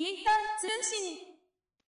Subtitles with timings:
[0.00, 1.18] ピータン通信。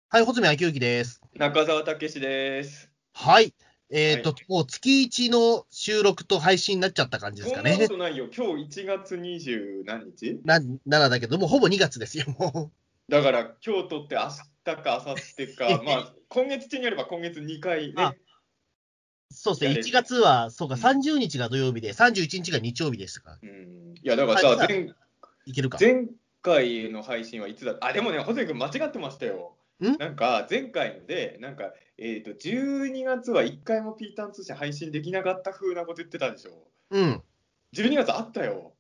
[0.10, 1.22] はい、穂積昭之です。
[1.36, 2.90] 中澤武史です。
[3.14, 3.54] はい。
[3.92, 7.94] えっ、と、はもう月一の収録と配信になっちゃった感じですかねそんなこ。
[7.94, 8.28] とないよ。
[8.36, 10.40] 今日1月20何日？
[10.44, 12.72] な、7だけど、もうほぼ2月ですよ、も
[13.08, 14.30] だから今日撮って明
[14.66, 18.18] 日か明後日か、 まあ今月中にやれば今月2回あね。
[19.30, 19.32] う。
[19.32, 24.90] そうですね、やれ1月は、そうか、うん30日が土曜日で、31日が日曜日でしたから、うん、いやだからさ、はい前
[25.46, 25.78] いけるか。
[25.80, 26.08] 前
[26.42, 27.76] 回の配信はいつだ？
[27.82, 29.56] あ、でもね、ホセ君間違ってましたよ。
[29.82, 29.98] ん？
[29.98, 36.52] なんか前回ので、なんか、えっ、と、12月は1回もピータン通信配信できなかった風なこと言ってたでしょ。
[36.92, 37.22] うん。
[37.76, 38.74] 12月あったよ。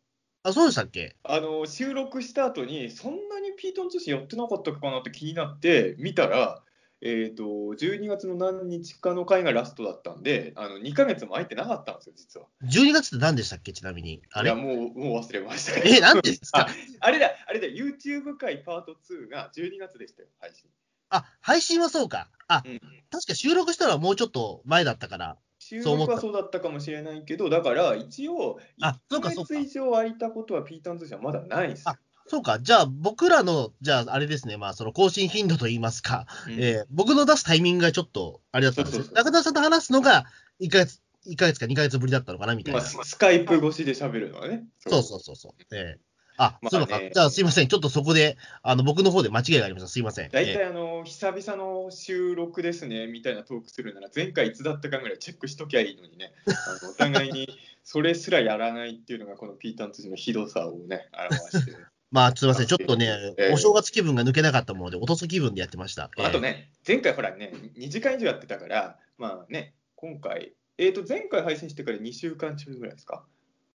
[0.43, 1.15] あ、そうでしたっけ？
[1.23, 6.63] あの収録した後にそんなにピートン通信やってなかったかなって気になって見たら、
[7.03, 14.21] えー、と12月の何日かの回がラストだったんであの2ヶ月も空いてなかったんですよ実は ?12 月って何でしたっけ、ちなみに。
[14.31, 14.51] あれ？
[14.51, 16.61] いやもうもう忘れましたけどえ、何ですか？
[16.61, 16.67] あ
[16.99, 20.69] あれだあれだ YouTube 回パート2が12月でしたよ配信、
[21.09, 22.29] あ、配信はそうか。
[22.47, 22.79] あ、うん、
[23.09, 25.37] 確か収録したのはもうちょっと前だったから。
[25.57, 31.99] 収録はそうだったかもしれないけどだから一応あそう1か月以上空いたことはピータン通信はまだないですよあ
[32.31, 32.59] そうか。
[32.59, 40.25] じゃあ、僕らの、じゃあ、あれですね、まあ、その更新頻度といいますか、うんえー僕の出すタイミングがちょっと、あれだったんですよ中田さんと話すのが、
[40.61, 42.87] 1ヶ月、1ヶ月か2ヶ月ぶりだったのかな、みたいまあ、な。
[42.87, 45.75] ススカイプ越しで喋るのはねそうそうそうそう。
[45.75, 46.01] えー
[46.37, 47.01] あ、まあねそうか。
[47.13, 47.67] じゃあ、すいません。
[47.67, 49.89] ちょっとそこで、あの、僕の方で間違いがありました。
[49.89, 50.29] すいません。
[50.31, 57.47] 大え体あの、久々の収録ですねみたいなトークするなら前回いつだったかぐらいチェックしときゃいいのにねあのお互いに
[57.83, 62.67] それすらやらないっていうのがこのピータン通信のひどさをね表してるまあ、すいません。
[62.67, 66.09] ちょっとね、ええお正月気分が抜けなかったもので、おとそ気分でやってました。
[66.17, 66.41] えーあと。
[66.41, 73.25] ね前回ほらね2時間以上やってたからまあね今回えー、と前回配信してから2週間中ぐらいですか？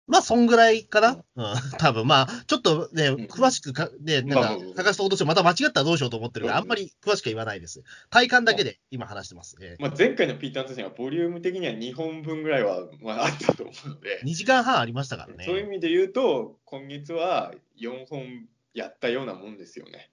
[0.07, 1.25] まあ、そんぐらいかな。
[1.37, 2.07] うん、多分。
[2.07, 3.15] まあ、ちょっとね、ん。
[3.27, 7.83] 詳しくか、ね、なんかまあまあまあ、探すと落として、また間違ったらどうしようと思ってるから、あんまり詳しくは言わないです。
[8.11, 9.57] 体感だけで今話してます。
[9.63, 14.21] えまあ、前回のピータン通信はボリューム的には2本分ぐらいは、まあ、あったと思うので。
[14.25, 15.45] 2時間半ありましたからね。
[15.45, 20.11] そういう意味で言うと今月は4本やったようなもんですよね。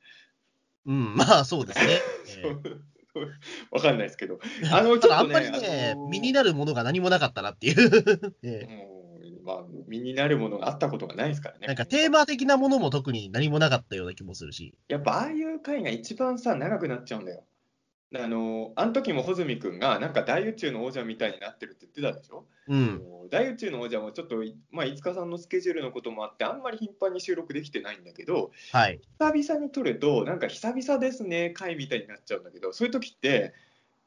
[0.86, 2.00] うん、まあそうですね。
[2.38, 2.82] えー
[3.72, 4.40] わかんないですけど、
[4.72, 8.36] あのちょっとね、あんまりね、身になるものが何もなかったなっていう。
[8.42, 8.91] えー
[9.44, 11.68] もうまあ、身になるものがあったことがないですからね。
[11.68, 14.74] なんかテーマ的なものも特に何もなかったような気もするし。
[14.88, 17.44] やっぱああいう回が一番さ、長くなっちゃうんだよ。
[18.14, 23.02] あのあの時も穂積君が、なんか大宇宙の王者みたいになってるって言ってたでしょ、うん。
[23.30, 29.00] 大宇宙の王者もちょっと、まあ、五日さんのスケジュールのこともあって、あんまり頻繁に収録できてないんだけど、はい。
[29.18, 33.54] 久々に撮ると、なんか久々ですね、回みたいになっちゃうんだけど、そういう時って、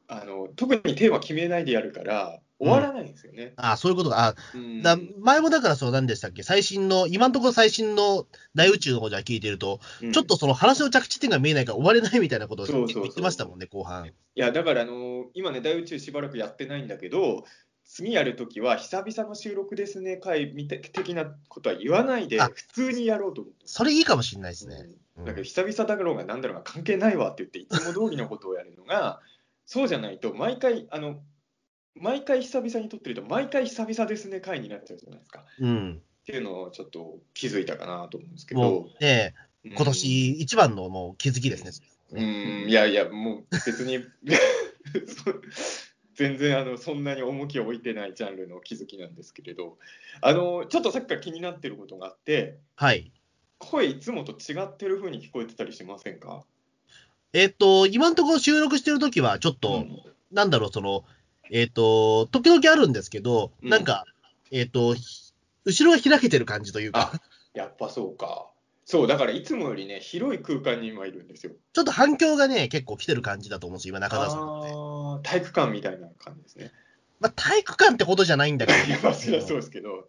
[0.07, 3.53] あの特にテーマ決めないでやるから、終わらないんですよね。
[3.57, 4.27] あそういうことか。
[4.27, 6.43] あうんだ前もだからそうなんでしたっけ？
[6.43, 14.07] 最新の、今のところ最新の大宇宙の方じゃ聞いてると、うんちょっとその話の着地点が見えないから終われないみたいなことを言ってましたもんね、後半。
[14.07, 17.45] いやだからあの今ね大宇宙しばらくやってないんだけど
[17.85, 24.87] 次やるときは久々の収録ですね回みた的なことは言わないであ普通にやろうと思ってそれいいかもしれないですね。
[25.19, 29.21] うんだけど久々だろうがなんだろうが関係ないわって言っていつも通りのことをやるのが
[29.65, 31.21] そうじゃないと毎回あの
[31.97, 36.03] 毎回久々に撮ってると毎回久々ですね回になっちゃうじゃないですかっうん。
[36.27, 39.35] ていうのをちょっと気づいたかなと思うんですけもどう、ね、
[39.65, 41.71] うん今年一番のもう気づきですね。
[42.13, 43.99] うんいやいや、もう別に
[46.15, 49.79] 全然あのそんなに重きを置いてないジャンルの気づきなんですけれど、
[50.21, 53.11] あのちょっとさっきから気になってることがあって、はい。
[53.59, 56.45] 声いつもと違ってる風に聞こえてたりしませんか？
[57.33, 61.05] えっ、と、今のところ収録してるときは、ちょっと、うんなんだろう、その、
[61.51, 64.05] えっ、と、時々あるんですけど、うんなんか、
[64.51, 65.33] えっ、と、ひ
[65.65, 67.21] 後ろが開けてる感じというかあ、
[67.55, 68.51] やっぱそうか。
[68.85, 71.53] そう、だからいつもよりね、広い空間に今いるんですよ。
[71.73, 74.71] ちょっと反響がね、結構来てる感じだと思うんですよ、今、中田さんって。
[74.71, 76.73] あー体育館みたいな感じですね。
[77.21, 78.79] まあ、体育館ってことじゃないんだけど。
[78.79, 80.09] いや、まあ、そりゃそうですけど、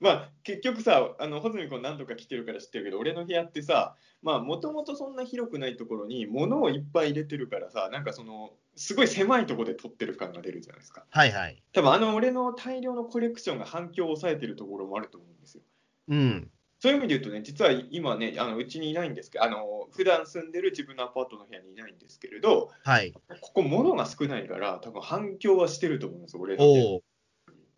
[0.00, 11.04] まあ、結局さ、あの穂積君何度か来てるから知ってるけど、俺の部屋ってさ、まあ、もともとそんな広くないところに物をいっぱい入れてるからさ、なんかその、すごい狭いところで撮ってる感が出るじゃないですか。
[11.10, 11.60] はいはい。
[11.72, 15.62] 多分あの俺の大量のコレクションが反響を抑えてるところもあると思うんですよ。
[16.08, 16.50] うん。
[16.78, 23.12] そういう意味で言うとね、実は今ね、あのうちにいないんですけど、あの普段住んでる自分のアパートの部屋にいないんですけれど、はい。
[23.40, 27.02] ここ物が少ないから、多分反響はしてると思うんですよ、俺の。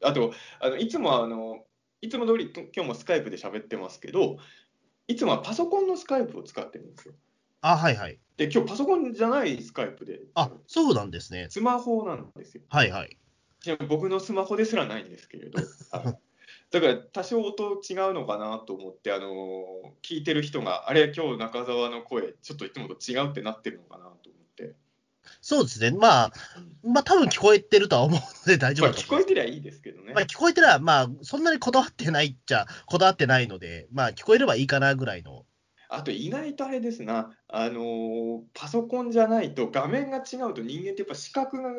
[0.03, 1.65] あとあのいつもはあの
[2.01, 4.39] いつも通りと今日もスカイプで喋ってますけど
[5.07, 7.15] いつもはパソコンのスカイプを使ってるんですよ
[7.63, 8.19] あ、はいはい。
[8.37, 11.49] で今日パソコンじゃないスカイプであ、そうなんですね。
[11.51, 13.19] スマホなんですよはいはい。
[13.89, 15.59] 僕のスマホですらないんですけれど
[16.71, 19.27] だから多少音違うのかなと思って、あの
[20.03, 24.77] 聞いてる人が、あれ、今日中澤の声、ちょっといつもと違うってなってるのかなと思って。
[25.41, 25.91] そうですね。
[25.91, 26.33] まあ、
[26.85, 29.09] まあ多分聞こえてるとは思うので大丈夫まあ、聞。
[29.09, 30.13] こえてりゃいいですけどね。
[30.15, 35.45] まあ聞こえてれば、まあそんなにこだわってないっちゃこだわってないので、まあ聞こえればいいかなぐらいの。
[35.89, 41.71] あと意外とあれですな、あのーパソコンじゃないと画面が違うと人間ってやっぱ視覚が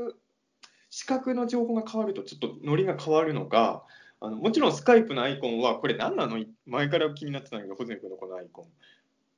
[0.90, 3.84] 視覚の情報が変わるとちょっとノリが変わるのが
[4.20, 6.44] あのもちろんスカイプのアイコンはこれ何なの？
[6.66, 8.66] 前から気になってたんだけど、ホズミ君のこのアイコン。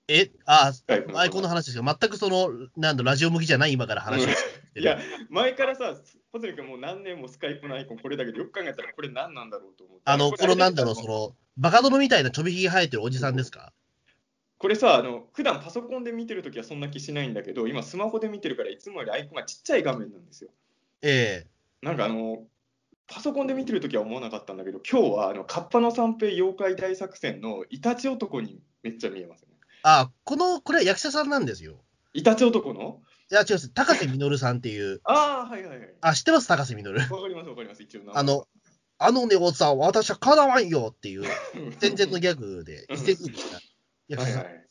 [0.07, 0.73] え、あ
[1.15, 4.81] アイコンの話ですが、全くその、なんだ、ラジオ向きじゃない今から話をしてる。
[4.81, 5.95] いや、前からさ、
[6.31, 10.01] ホズミ君もう何年もスカイプのアイコンこれだけど、よく考えたらこれ何なんだろうと思って。
[10.05, 13.71] あの、れこのなんだろう、その、バカ殿みたいなちょびひげ生えてるおじさんですか？
[14.57, 20.49] これさ、あの普段パソコンで見てるときはそんな気しないんだけど、今スマホで見てるからいつもよりアイコンがちっちゃい画面なんですよ。
[21.01, 21.47] え
[21.81, 22.43] なんかあの、
[23.07, 29.52] パソコンで見てるときは思わなかったんだけど、今日はあのカッパの三平妖怪大作戦のイタチ男にめっちゃ見えますね。
[29.83, 31.83] あ、この、これは役者さんなんですよ。
[32.13, 33.01] イタチ男の？
[33.31, 33.69] いや、違うです。
[33.69, 35.93] 高瀬実さんっていう、ああ、はいはいはい。
[36.01, 36.47] あ、知ってます？
[36.47, 36.83] 高瀬実。
[36.83, 38.47] わかりますわかります、一応あの、
[38.97, 41.23] あのね、おっさん、私はかなわんよっていう、
[41.79, 43.59] 戦前のギャグで、一世風靡した
[44.07, 44.43] 役者さん。
[44.43, 44.63] はいはい。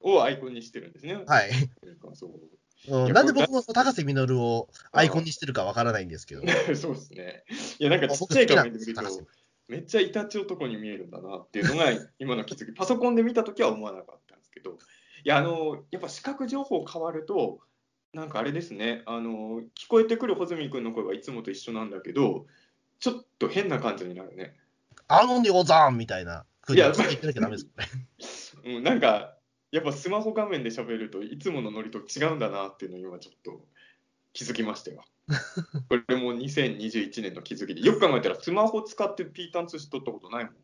[0.00, 1.14] をアイコンにしてるんですね。
[1.26, 1.50] はい。
[2.14, 2.30] そう
[2.86, 6.42] うんなんで僕も高瀬実をアイコンにしてるかわからないんですけど。
[6.76, 7.44] そうですね。
[7.78, 9.02] いや、なんかちっちゃい画面で見ると
[9.68, 11.86] めっちゃイタチ男に見えるんだなっていうのが
[12.18, 12.72] 今の気づき。
[12.72, 14.74] パソコンで見たときは思わなかったんですけど、い
[15.24, 17.60] や、あの、やっぱ視覚情報変わると、
[18.14, 22.46] なんかあれですね、あの、聞こえてくる穂積君の声はいつもと一緒なんだけど、
[22.98, 24.54] ちょっと変な感じになるね。
[25.06, 27.62] あのね、おざんみたいな風にいや言ってなきゃダメで
[28.20, 28.76] すよね。
[28.78, 29.36] うん、なんか、
[29.70, 33.66] やっぱスマホ画面で喋るといつものノリと違うんだなっていうのを今ちょっと
[34.32, 35.04] 気づきましたよ。
[35.88, 40.54] これも2021年の気づきで、よく考えたらスマホ使ってピータン通信撮ったことないもん。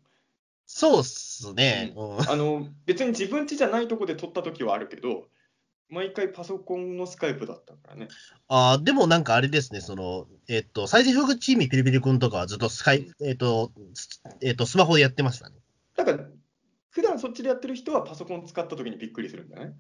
[0.66, 1.92] そうっすね。
[1.96, 5.28] うんあの別に自分家じゃないとこで撮った時はあるけど、
[5.90, 8.08] 毎回パソコンのスカイプだったからね。
[8.48, 15.56] あーでもなんかあれですね、その、えっと、再生風チームピリピリ君とかはずっとスカイ、えっと、スえっと、スマホでやってましたね。
[15.94, 16.26] だから、
[16.90, 19.74] 普段そっちでやってる人はパソコン使った時にびっくりするんだね。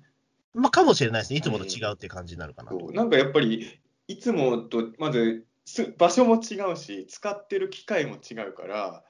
[0.52, 1.38] まあ、かもしれないですね。
[1.38, 9.02] いつもと違うっていう感じになるかなうなんかやっぱりいつもとまずす場所も違うし使ってる機械も違うから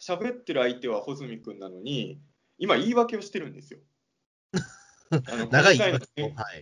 [0.00, 2.20] 喋ってる相手は穂積君なのに
[2.58, 3.80] 今言い訳をしてるんですよ。
[5.10, 5.78] あの長い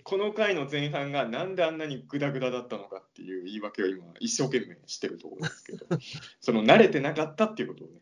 [0.03, 5.87] この回の前半がなんであんなにグダグダだったのかっていう言い訳を今一生懸命してるところですけど
[6.41, 8.01] その慣れてなかったっていうことをね。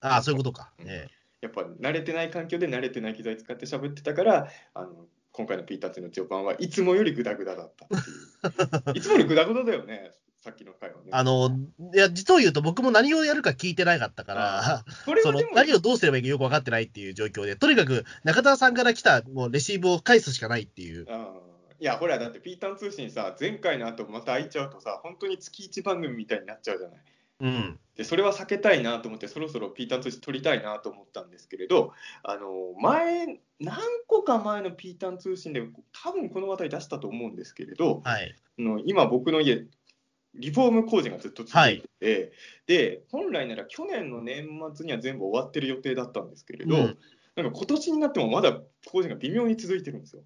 [0.00, 0.72] ああ、そういうことか。
[0.80, 0.88] うん。
[0.88, 1.08] え。
[1.40, 8.98] やっぱ慣れてない環境で慣れてない機材使って喋ってたからあの今回のピータッツの序盤はいつもよりグダグダだったっていう。
[8.98, 11.02] いつもよりグダグダだよねさっきの回はね。
[11.06, 11.58] えあの、
[11.92, 21.06] いや、実を言うと僕も何をやるか聞いてなかったから、そのそれはでも何をどうすればいいかよく分かってないっていう状況で、とにかく中田さんから来たもうレシーブを返すしかないっていう。
[21.80, 27.00] いやほらだってピータン通信さ前回の後また開いちゃうとさ本当に月1番組みたいになっちゃうじゃない
[27.40, 27.78] うん。
[27.96, 31.92] でそれは避けたいなと思ってそろそろピータン通信撮りたいなと思ったんですけれど
[32.24, 33.78] あの前何
[34.08, 35.62] 個か前のピータン通信で
[36.02, 38.34] 多分この話題出したと思うんですけれどはい。
[38.58, 39.64] あの今僕の家
[40.34, 42.32] リフォーム工事がずっと続いてて、
[42.66, 46.98] で本来なら去年の年末には全部終わってる予定だったんですけれど、うん
[47.36, 50.22] なんか今年になってもまだ工事が微妙に続いてるんですよ。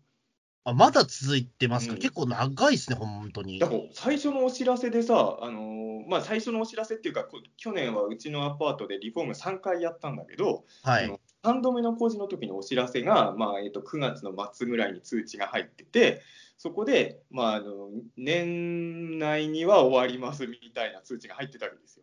[0.69, 3.69] あまだ続いてますか、うん結構長いですね、本当にだ。
[3.69, 11.05] から最初のお知らせでさ、あのーまあ、最初のお知らせっていうか、こ去年はうちのアパートでリフォーム3回やったんだけど、はい。
[11.05, 16.21] あの3度目の工事の時のお知らせが、まあえー、と9月の末ぐらいに通知が入ってて、
[16.59, 22.03] そこで、まあ、あの年内には終わりますみたいな通知が入ってたわけですよ。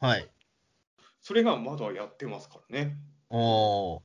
[0.00, 0.28] はい。
[1.20, 2.96] それがまだやってますからね。
[3.28, 4.00] おー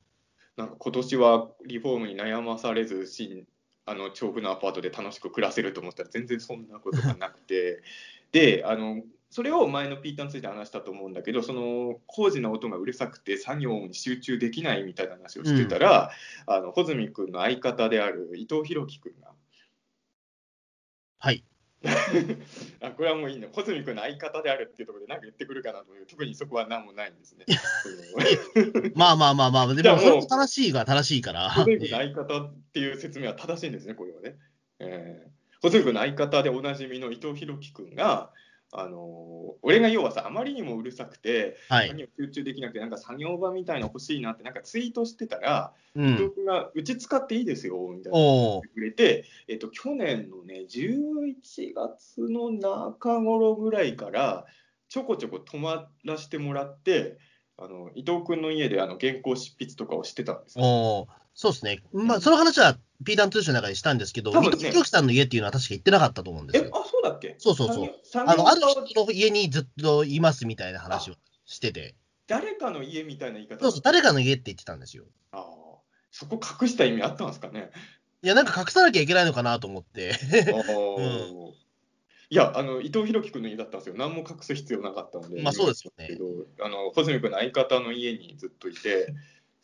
[0.56, 3.46] なんか今年はリフォームに悩まされず新
[3.86, 7.82] あの調布のアパートで楽しく暮らせると思ったら全然そんなことがなくて
[8.32, 16.10] であのそれを前のピーターについて話したと思うんだけどその工事の音がうるさくて作業に集中できないみたいな話をしてたら、
[16.46, 19.32] あの穂積君の相方である伊藤博樹君が
[21.18, 21.44] はい。
[22.80, 27.46] あこれはもういいの穂積君の相方であるっていうところで何か言ってくるかなと思う特にそこは何もないんですね。
[28.94, 31.50] まあまあまあまあ、でもそれも正しいが正しいから。
[31.50, 34.36] ホズミ君の相方っていう説明は正しいんですね、これはね。
[34.78, 35.30] えー、
[35.62, 38.32] ホズミ君の相方でおなじみの伊藤博樹君が、
[38.80, 41.88] あのー俺が要はさ、あまりにもうるさくて、はい。
[41.88, 46.14] 何を集中できなくて、なんか作業場みたいなの欲しいなって、なんかツイートしてたら、うん。
[46.14, 48.18] 伊藤君が、うち使っていいですよ、みたいな。
[48.18, 51.34] おーくれて、えっと、去年のね、11
[51.74, 54.46] 月の中頃ぐらいから、
[54.88, 57.18] ちょこちょこ泊まらせてもらって、
[57.58, 61.08] あの伊藤君の家であの原稿執筆とかをしてたんですよ。
[61.36, 61.82] そうですね。
[61.92, 66.72] まあ、その話はピータン通信の中でしたんですけど、多分ね伊藤弘樹さんの家っていうのは確か行ってなかったと思うんですえ、よ。
[66.74, 67.36] あ、そうだっけ？
[67.38, 67.94] そうそうそう。
[68.04, 71.14] 産あの、ある人の家にずっといますみたいな話を
[71.44, 71.94] してて、
[72.26, 75.04] 誰かの家みたいな言い方そうそう、誰かの家って言ってたんですよ。
[75.30, 75.42] あー
[76.10, 77.70] そこ隠した意味あったんですかね？
[78.22, 80.14] いや、なんか隠さなきゃいけないのかなと思って。
[80.98, 81.66] うん
[82.28, 83.94] いや、あの伊藤弘樹君の家だったんですよ。
[83.96, 85.40] 何も隠す必要なかったので。
[85.42, 86.18] まあそうですよね
[86.60, 89.14] あの穂積君の相方の家にずっといて、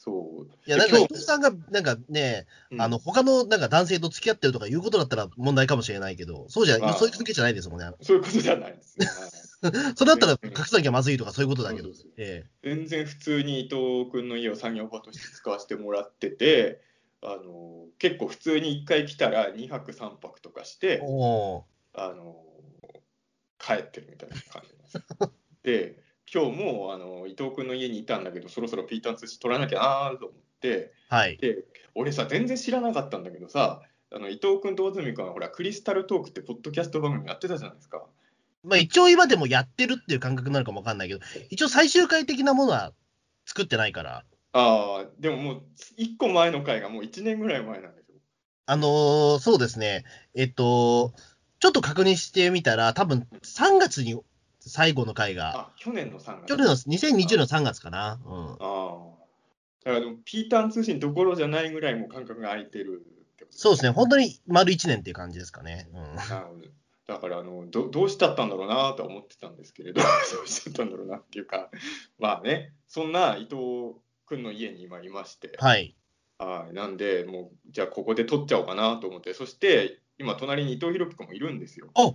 [0.04, 0.50] そう。
[0.66, 7.88] いや、なんか伊藤さんが、なんかね、うんあの、他のなんか男性と付き合ってるとかいうことだったら問題かもしれないけど、そうじゃ、ああそういう関係じゃないですもんね。
[8.00, 9.06] そういうことじゃないですね。
[9.06, 9.52] は い
[9.94, 16.80] それだったら隠さなきゃまずいとかそういうことだけどそうです、え全然普通に伊藤君の家を作業場として使わせてもらってて、
[17.23, 21.02] あの結構普通に1回来たら2泊3泊とかしえて、
[21.94, 22.44] あの
[23.61, 25.32] 帰ってるみたいな感じですよ。
[25.62, 26.01] で、
[26.35, 31.37] 今日もあの伊藤君の家にいたんだけど、そろそろピーターン通信取らなきゃなと思って、はい。
[31.37, 33.83] で、俺さ、全然知らなかったんだけどさ、
[34.15, 38.03] あの伊藤君と大住君はほら、クリスタルトークってポッドキャスト番組やってたじゃないですか。
[38.65, 41.21] まあ一応今でもやってるっていう感覚なのかもわかんないけど、
[41.51, 42.93] 一応最終回的なものは
[43.45, 45.62] 作ってないから、ああ、でももう
[45.99, 48.12] 1個前の回がもう1年ぐらい前なんでしょ？
[48.67, 51.12] あのーそうですね、えっと、
[51.59, 54.21] ちょっと確認してみたら、多分3月に
[54.69, 56.49] 最後の回が、あ、去年の3月。
[56.49, 58.21] 去年の2020の3月かな。
[58.25, 58.52] うん。
[58.52, 59.12] ああ。
[59.85, 65.88] だからでもピーターン通信どころじゃないぐらいもう間隔が空いてるってことそうですね、本当に丸1年っていう感じですかね。
[65.92, 66.14] うん。
[66.14, 66.69] なるほど
[67.04, 70.07] だからあのどどうしちゃったんだろうなとは思ってたんですけれど ど
[70.45, 71.69] うしちゃったんだろうなっていうか
[72.19, 75.95] まあねそんな伊藤君の家に今いまして、はい。
[76.38, 82.14] はい、なんでもうじゃあここで撮っちゃおうかなと思ってそして今隣に伊藤弘樹君もいるんですよあ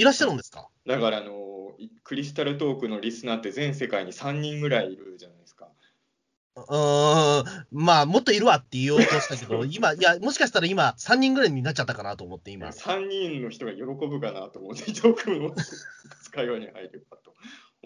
[0.00, 0.68] いらっしゃるんですか？
[0.86, 5.68] だからあのいクリスタルトークのリスナーって全世界に3人ぐらいいるじゃないですか。
[6.56, 12.66] うーん、まあ、もっといるわって言おうとしたけど、 今、いや、もしかしたら今、3人ぐらいになっちゃったかなと思って、今。
[12.68, 15.54] 3人の人が喜ぶかなと思って伊藤君も
[16.32, 17.32] 会話に入ればと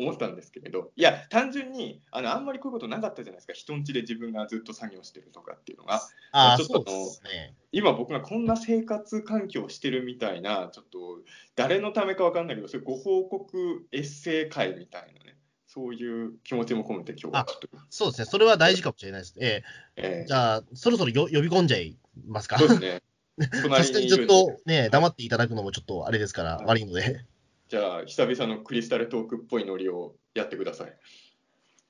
[0.02, 7.54] 思ったんですけれどいや単純にあのあんまりこういうことなかったじゃないですか人ん家で自分がずっと作業してるとかっていうのがああ、ちょっとそうですね。
[7.72, 11.20] 今僕がこんな生活環境をしてるみたいなちょっと
[11.56, 18.24] 誰のためかわかんないけどそういうご報告エッセイ会みたいなねそういう気持ちも込めて今日はちょっと、そうですね。
[18.26, 19.34] それは大事かもしれないです。
[19.40, 19.62] え
[19.96, 22.58] ええじゃあ、そろそろよ呼び込んじゃいますか？
[22.58, 23.02] そうですね
[23.40, 27.24] さ隣すがにず っとね、黙っていただくのもちょっとあれですから、はい悪いので。
[27.72, 30.92] じゃあ久々のクリスタルトークっぽいノリをやってください。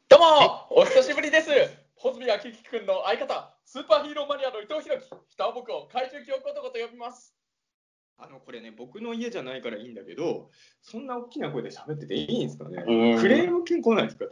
[0.09, 1.51] どうもお久しぶりです。
[1.97, 5.11] 穂積明樹君の相方スーパーヒーローマニアの伊藤弘樹。
[5.27, 7.35] 人は僕を怪獣記憶男と呼びます。
[8.17, 10.51] あのこれね僕の家じゃないからいいんだけど
[10.83, 12.85] そんな大きな声で喋ってていいんですかね？
[12.87, 13.21] うん。
[13.21, 14.27] クレーム金来ないですか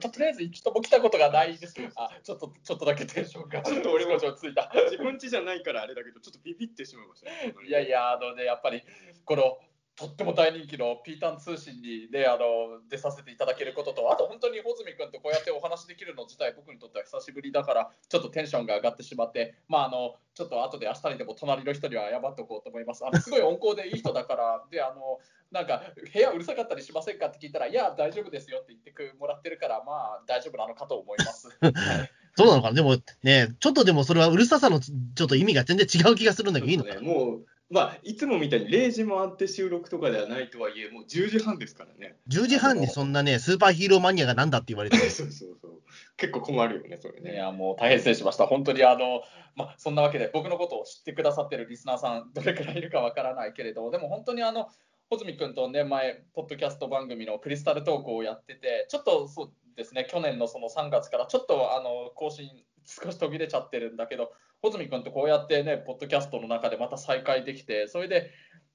[0.00, 1.74] ととりあえず一度も来たことがないです。
[1.96, 4.72] あちょっとちょっとだけテンションがちょっと俺もついた。
[4.90, 8.82] 自分家じゃないからあれだけどちょっとビビってしまいましたねいやいやあのねやっぱり
[9.26, 9.58] この
[9.96, 23.04] とっても大人気のピータン通信にねあの出させていただけることとあと本当に穂積君とこうやってお話できるの自体僕にとっては久しぶりだからちょっとテンションが上がってしまってまああのちょっと後で明日にでも隣の人には謝っておこうと思います。
[23.06, 25.20] あのすごい温厚でいい人だからであの
[25.52, 25.82] なんか
[26.12, 32.68] 部屋うるさかったりしませんかって聞いたらいや大丈夫ですよって言ってくもらってるからまあ大丈夫なのかと思います、は いそうなのか。
[32.70, 37.00] なでもね、ちょっとでもそれはうるささのちょっと意味が全然違う気がするんだけど、いいのかな。
[37.00, 37.06] ね。
[37.06, 45.80] もうまあいつもみたいに0時回って収録とかではないとはいえもう10時半ですからね ?10 時半にそんなね、スーパーヒーローマニアがなんだって言われて、そうそうそう
[46.16, 48.46] 結構困るよねそれいねやもう大変失礼しました。
[48.46, 49.22] 本当にあの、
[49.56, 54.68] まあ、そんなわけで僕のことを知ってくださってるリスナーさんどれくらいいるかわからないけれどでも本当にあの
[55.10, 62.48] 穂積君とね前ポッドキャスト番組のクリスタルトークをやっててちょっとそうですね去年のその3月からちょっとあの更新
[62.84, 64.32] 少し途切れちゃってるんだけど
[64.64, 68.30] 穂積君とこうやってねポッドキャストの中でまた再会できてそれで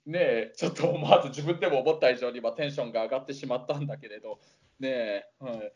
[0.05, 4.39] ねちょっと思わず自分でも思った以上にまあテンションが上がってしまったんだけれど
[4.79, 5.73] ねはい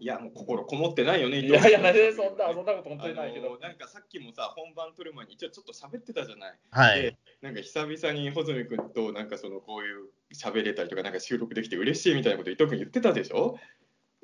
[0.00, 3.58] いやもう心こもってないよねいやいや、なんでそんな、そんなこと本当にないけど。
[3.58, 7.16] なんかさっきもさ本番撮る前に一応ちょっと喋ってたじゃないはいで。
[7.40, 13.58] なんか久々に穂積君となんかそのこういう喋れたりとかなんか収録できて嬉しいみたいなこと伊藤君言ってたでしょ？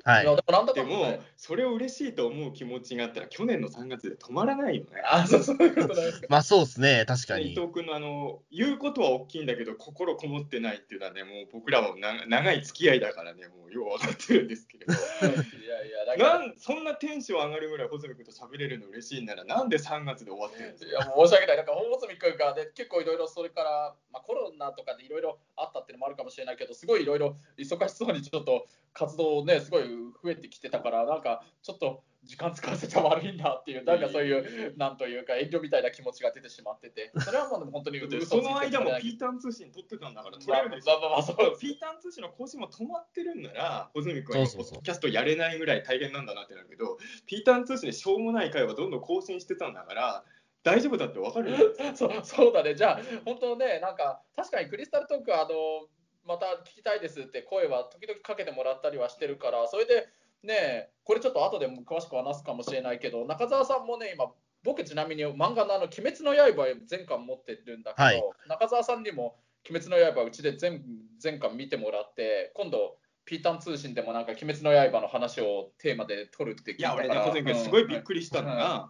[0.05, 5.01] はいなんだかでもそれを嬉しいと思う気持ちがあったら去年の3月で止まらないよね。
[5.03, 6.27] あ、そうそういうことなんですか。
[6.29, 7.53] まあそうですね、確かに。
[7.53, 16.39] 伊藤君のあの言うことは大きいんだけど心こもってないっていうのはねもう僕らもな長い付き合いだからねもうよう分かってるんですけれどいやいや、だから。
[16.39, 20.91] なんそんなテンション上がるぐらい穂積君と喋れるの嬉しいならなんで3月で終わってるんですか？
[20.91, 29.83] いやもう申し訳ない、なんか大積君がね、結構いろいろそれから、まあ、コロナとかでいろいろあったっていうのもあるかもしれないけど、すごいいろいろ忙しそうにちょっと活動ね、すごい
[30.23, 40.99] 増えてきてたから、なんかちょっと時間使わせちゃ悪いなっていう、なんかそういう、なんというか、遠慮みたいな気持ちが出てしまってて、それはもう本当にその間もピーターン通信撮ってたんだから撮まあれるでしょ。
[40.99, 41.23] まあまあ
[41.59, 46.97] ピーターン通信の更新も止まってるんなら、穂積君はポッドキャストやれないぐらい大変なんだなってなるけど、
[47.27, 50.23] ピーターン通信でしょうもない回はどんどん更新してたんだから、
[50.63, 51.75] 大丈夫だってわかる。
[51.93, 55.87] そうそうだね、じゃあ、本当ね、なんか、確かにクリスタルトーク、あの
[56.25, 60.07] また聞きたいですって声は時々かけてもらったりはしてるから、それで
[60.43, 64.31] ね、これちょっと後でも詳しく話すかもしれないけど、中澤さんもね、今、
[64.63, 68.23] 僕ちなみに漫画のあの鬼滅の刃全巻持ってるんだけど、はい。
[68.47, 69.37] 中澤さんにも
[69.69, 70.83] 鬼滅の刃うちで全
[71.19, 77.25] 全巻見てもらって、今度、ピータン通信でもなんか鬼滅の刃の話をテーマで取るって聞いいや、俺ね、たから。
[77.25, 78.89] 穂積君、すごいびっくりしたのが、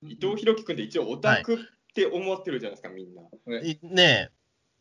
[0.00, 0.10] うん。
[0.10, 1.58] 伊藤博樹君って一応オタクっ
[1.94, 3.22] て思ってるじゃないですか、みんな。
[3.60, 4.30] いね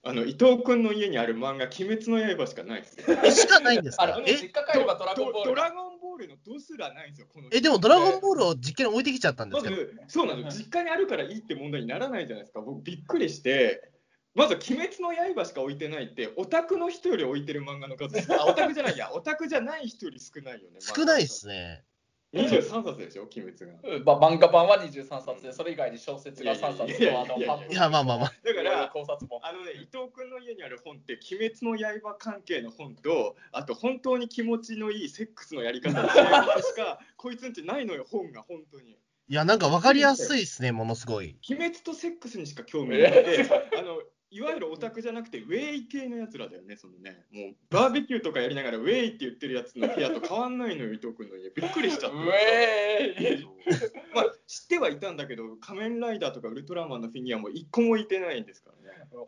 [0.03, 2.95] あの伊藤君の家にある漫画、鬼滅の刃しかないです
[3.41, 4.31] しかないんですあかえ？
[4.33, 13.91] の実家帰ればドラゴンボールドラゴンボールのドすらないんですよ、このえ、でもドラゴンボールを実験に置いてきちゃったんでますけど、ず、そうなの、実家にあるからいいって問題にならないじゃないですか、僕、びっくりして、
[14.33, 18.73] まず、鬼滅の刃しか置いてないって、オタクの人より置いてる漫画の数、あ、オタク。
[18.73, 20.79] じゃないや、オタクじゃない人より少ないよね。
[20.79, 21.83] 少ないっすね。
[22.33, 23.95] 23冊でしょ、鬼滅が。
[23.95, 29.41] うんま漫画版は23冊で、それ以外に小説が3冊と、あの、いやまあまあまあだから考察も。
[29.43, 36.13] あのね、伊藤君の家にある本って、鬼滅の刃関係の本と、あと本当に気持ちのいいセックスのやり方のし
[36.75, 38.91] か、 こいつんちないのよ、本が、本当に。
[38.91, 41.35] いや、なんか分かりやすいっすね、ものすごい。
[41.49, 43.45] 鬼滅とセックスにしか興味なくて、
[43.77, 44.01] あの
[44.33, 51.49] いわゆるオタクじゃなくて、ウェイ系のやつらだよね、そのね、もうバーベキューとかやりながら、ウェイって言ってるやつの部屋と変わんないのよ、伊藤君の家。
[51.49, 52.17] びっくりしちゃった。
[52.17, 53.45] うえーい
[54.15, 58.80] まあ、知ってはいたんだけど、仮面ライダーとかウルトラマンのフィギュアも一個もいてないんですからね。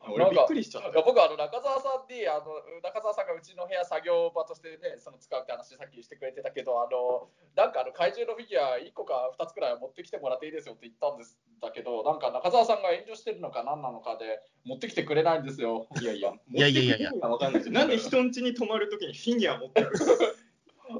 [0.08, 1.01] 俺びっくりしちゃった。
[1.01, 15.88] 僕あの中澤さんにあの中澤さんがうちの部屋作業場としてねその使うって話さっきしてくれてたけどあのなんかあの怪獣のフィギュア1個か2つくらい持ってきてもらっていいですよって言ったんですだけどなんか中澤さんが遠慮してるのか何なのかで持ってきてくれないんですよ。
[16.01, 16.82] いやいや、いやいや。
[16.84, 20.05] いやいや持ってくる意味が分かんなんで人ん家に泊まるときにフィギュア持ってくる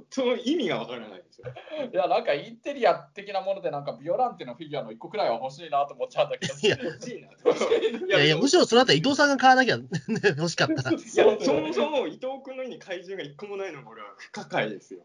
[0.10, 1.48] その意味が分からないんですよ。
[1.92, 6.54] いやなんかインテリア的なものでなんかビオランテのフィギュアの1個くらいは欲しいなと思っちゃうんだけど。
[6.54, 9.86] いや欲しいやいや、むしろそのあたり伊藤さんが買わなきゃね
[10.38, 10.92] 欲しかったら。
[10.92, 11.02] い や
[11.40, 15.02] そもそも伊藤君の家に怪獣が一個もないのが俺は不可解ですよ。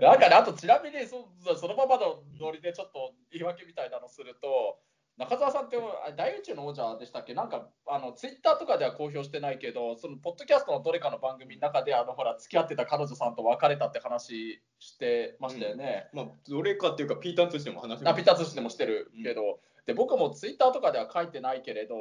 [0.00, 4.78] なんかね、あとちなみにそそのままのノリでちょっと言い訳みたいなのすると、
[5.18, 7.34] 中澤さんってあ大宇宙の王者でしたっけ？
[7.34, 16.08] なんかあのツイッターとかでは公表してないけど、そのポッドキャストのどれかの番組の中であのほら付き合ってた彼女さんと別れたって話してましたよね。
[16.12, 21.96] まあ、どれかっていうか、ピーターンとしても話あピタツしてもしてるけど、で僕もツイッターとかでは書いてないけれど、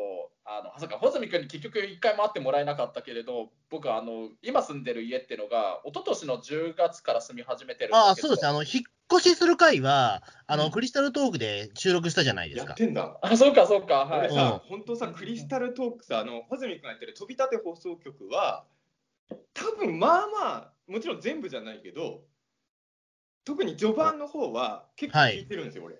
[0.45, 8.08] あのあそうか穂積君に結局一回も会ってもらえなかったけれど、僕あの今住んでる家っていうのが一昨年の10月から住み始めてるんだけど。
[8.10, 8.49] ああ、そうですね。
[8.49, 12.69] あの、引っ越しする回は、あの、うんクリスタルトークで収録したじゃないですか。
[12.69, 13.17] やってんだ。
[13.21, 14.19] あ、そうか、そうか、はい。
[14.27, 18.65] 俺さ、本当さ、クリスタルトークさ、あの穂積君がやってる飛び立て放送局は、
[19.53, 22.21] 多分まあまあ、もちろん全部じゃないけど、
[23.45, 25.95] 特に序盤の方は結構聞いてるんですよ、俺。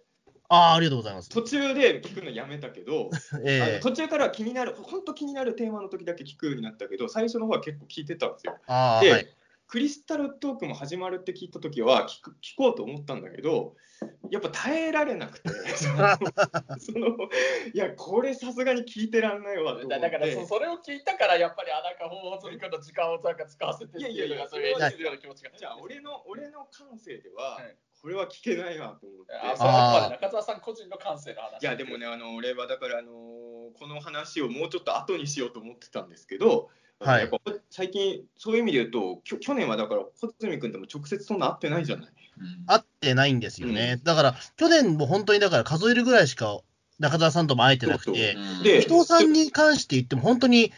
[0.50, 1.30] ああ、ありがとうございます。
[1.30, 8.58] 途中で聞くのやめたけど、あのええ途中からは気になる、本当気になるテーマの時だけ聞くようになったけど、最初の方は結構聞いてたんですよ。
[8.68, 9.37] ああ、で、はい。
[9.68, 13.76] クリスタルトークも始まるって聞いた時は聞く聞こうと思ったんだけど、
[14.30, 15.50] やっぱ耐えられなくて、
[16.80, 17.08] その
[17.74, 19.76] いや、これさすがに聞いてらんないわ。
[19.84, 25.52] だだからそそれを聞いたからやっぱりあなんか放送君の時間をなんか使わせてっていやいやいやがそういう演じるような気持ちが。
[25.58, 29.34] じゃあ俺の俺の感性では、はいこれは聞けないわと思って。
[29.34, 31.62] あそ中澤さん個人の感性の話。
[31.62, 42.06] いやでもね、あの俺はだから、あのこの話をもうちょっと後にしようと思ってたんですけど、はいやっぱ最近、そういう意味で言うと、きょ去年はだから、穂積君とも直接そんな会ってないじゃない。
[42.08, 44.00] うん会ってないんですよね。
[44.04, 46.60] だから、去年も本当にだから数えるぐらいしか
[47.00, 50.72] 中澤さんとも会えてなくそうて、うんで伊藤さんに関して言っても本当に、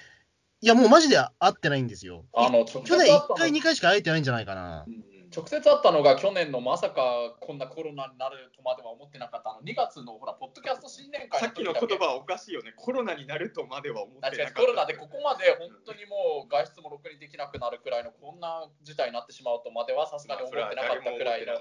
[0.62, 2.26] いやもうマジで会ってないんですよ。
[2.34, 3.36] あの直接去年1会ったの？
[3.36, 4.86] 回、2回しか会えてないんじゃないかな。
[5.30, 9.52] 直接会ったのが去年のまさかこんなコロナになるとまでは思ってなかった。
[9.52, 14.54] あの2月のほらポッドキャスト新年会さっきの言葉はおかしいよね、コロナになるとまでは思ってなかった。
[14.54, 16.00] コロナでここまで本当に。
[16.10, 17.20] もう外出もろくに。
[17.20, 19.14] できなくなるくらいのこんな事態に。
[19.14, 20.42] なってしまうとまではさすがに。
[20.42, 21.54] 思ってなかったくらいの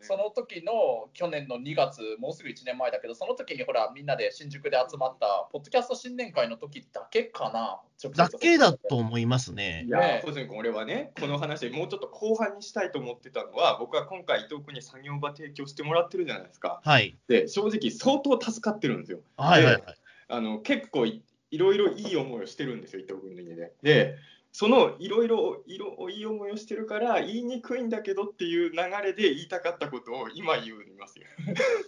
[0.00, 3.62] その時の去年の2月もうすぐ1年前だけどその時に。
[3.62, 7.80] ほらみんなで新宿で集まったポッドキャスト新年会の時だけかな
[8.16, 9.90] だけだと思いますねい。
[9.90, 12.72] やね、小泉君、俺はね、この話でもうちょっと後半に。
[12.72, 16.80] したいと思ってたのは、僕は今回、伊藤君に作業場提供してもらってるじゃないですか。
[16.84, 17.16] はい。
[17.28, 19.20] で、正直、相当助かってるんですよ。
[19.36, 19.84] はいはいはい。
[20.28, 23.72] あの結構い、いろいろいい思いをしてるんですよ、伊藤君の家で。
[23.82, 24.16] で、
[24.52, 25.64] そのいろいろ
[25.96, 31.26] おい思いをしてるから言いにくいんだけどっていう流れで言いたかったことを今言いますよ。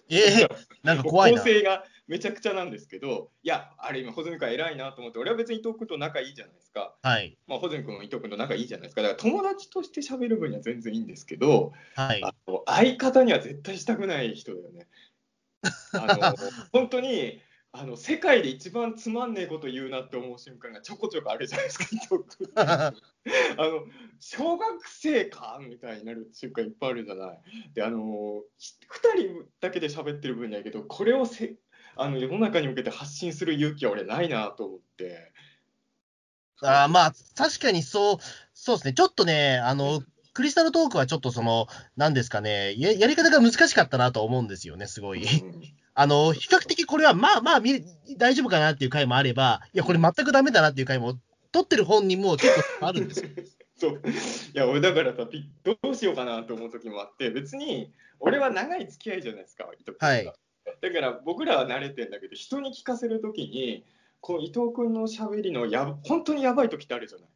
[0.08, 0.48] えー、
[0.82, 1.38] なんか怖いな。
[1.38, 6.94] 構成がめちゃくちゃなんですけど、いや、あれ今、穂積君偉いなと思って、俺は別に伊藤君と仲いいじゃないですか。
[7.02, 7.36] はい。
[7.46, 9.02] まあ、穂積君も伊藤君と仲いいじゃないですか。
[9.02, 14.86] だから友達として喋る分には全然いいんですけど、はい、あの相方には絶対したくない人だよね。
[15.92, 16.34] あの
[16.72, 17.40] 本当に
[17.76, 21.86] あの世界で一番つまんねえこと言うなって思う瞬間がちょこちょこあるじゃないですか、
[22.54, 22.92] あ
[23.58, 23.86] の
[24.20, 27.40] 小学生かみたいになる瞬間いっぱいあるじゃない。
[27.74, 31.56] で、あの2人だけで喋ってる分にはいいけど、これをせ
[31.96, 35.32] あの世の中に向けて発信する勇気は俺ないなと思って。
[36.62, 38.16] あまあ、確かにそう、
[38.54, 40.00] そうですね、ちょっとね、あの、
[40.32, 45.24] クリスタルトークはちょっとその、なんですかねや、やり方が難しかったなと思うんですよね、すごい。
[45.24, 47.60] うんあの、比較的これはまあまあ
[48.18, 51.18] 大丈夫かなっていう回もあれば、いや、これ全くダメだなっていう回も、
[51.52, 53.30] 撮ってる本人も結構あるんですよ。
[53.76, 54.02] そう。
[54.54, 55.28] いや俺だからさ
[55.62, 60.32] どうしようかなと思う時もあって別に俺は長い付き合いじゃないですか伊藤君はい、
[60.80, 63.84] だから僕らは慣れてんだけど人に聞かせる時に
[64.20, 67.28] こう伊藤君のしゃべりのや本当にやばい時ってあるじゃない。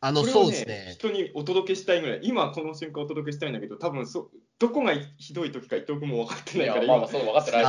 [0.00, 0.94] あの、ね、そうですね。
[0.94, 7.60] 人にお届けしたいぐらい、今この瞬間お届けしたいんだけど、多分そどこがひどい時か伊藤君も分かってないから、今、まあ、そう分かってな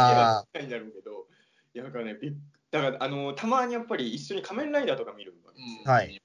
[0.62, 1.28] いになるけど、
[1.74, 2.18] いや、だからね、
[2.72, 5.94] だからあのたまにやっぱり一緒に仮面ライダーとか見るわけですよ。
[5.94, 6.22] はい。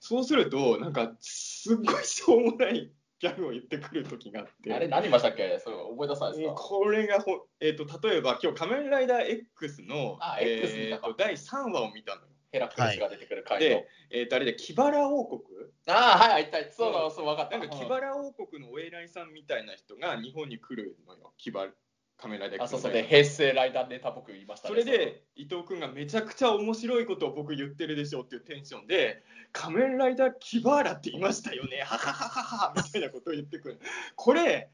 [0.00, 4.74] そうすると、なんか、すっごいしょうもないギャグを言ってくる時があって。
[4.74, 5.58] あれ、何ましたっけ？
[5.64, 6.54] それ覚え出さないですか？
[6.54, 12.28] これがほ、えーと、例えば、今日仮面ライダー X のあ、X えー、第3話を見たのよ。
[12.52, 15.42] ヘラクレスが出てくる回で、えー、とあれで、キバラ王国？
[15.88, 17.58] ああ、はい、一体、そうだ、そう、分かった。
[17.58, 21.68] なんか、キバラ王国のお偉いさんみたいな人が日本に来るのよ、キバ
[22.16, 22.58] カメラで。
[22.60, 33.80] あ、そうそうで、平成ライダーネタ僕言いました、ね、それで、伊藤君がめちゃくちゃ面白いことを僕言ってるでしょっていうテンションで、仮面ライダーキバーラって言いましたよね、はははははみたいなことを言ってくる。
[34.14, 34.70] これ、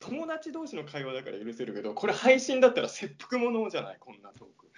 [0.00, 4.70] 友達同士の会話だから許せるけど、これ配信だったら切腹ものじゃない、こんなトーク。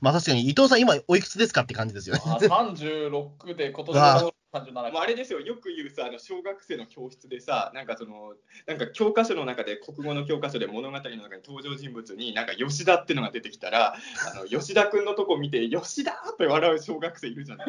[0.00, 2.22] まあ確かに伊藤さん、今おいくつですかって感じですよね。
[2.24, 8.34] 36で今年の37まあ、あれですよ、よく言うさ、あの小学生の教室でさ、なんかその、
[8.66, 17.68] なんか教科書の中で、国語の教科書で物語の中に登場人物に、なんか吉田っていうのが出てきたら、あの吉田君のとこ見て、吉田って笑う小学生いるじゃない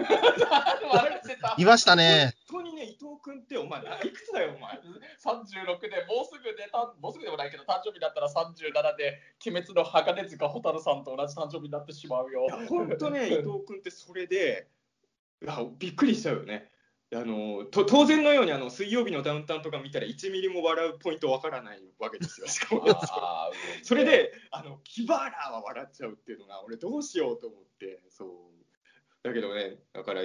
[1.57, 2.33] いましたね。
[2.49, 4.79] 本当にね、伊藤君って、お前、いくつだよ、お前。
[4.79, 6.69] 36で、もうすぐで、
[7.01, 12.47] もうすぐでもないけど、誕生日だったら37で、鬼滅の鋼塚蛍さんと同じ誕生日になってしまうよ。
[12.69, 14.67] 本当ね、伊藤君ってそれで、
[15.47, 16.69] あびっくりしちゃうよね。
[17.11, 22.45] あのと当然のようにあの水曜日のダウンタウンとか見たら1ミリも笑うポイントわからないわけですよ。
[22.49, 22.85] しかも。
[23.83, 28.01] それであのキバーラーは笑っちゃうっていうのが俺どうしようと思って。
[28.09, 28.29] そう。
[29.23, 30.21] だけどねだから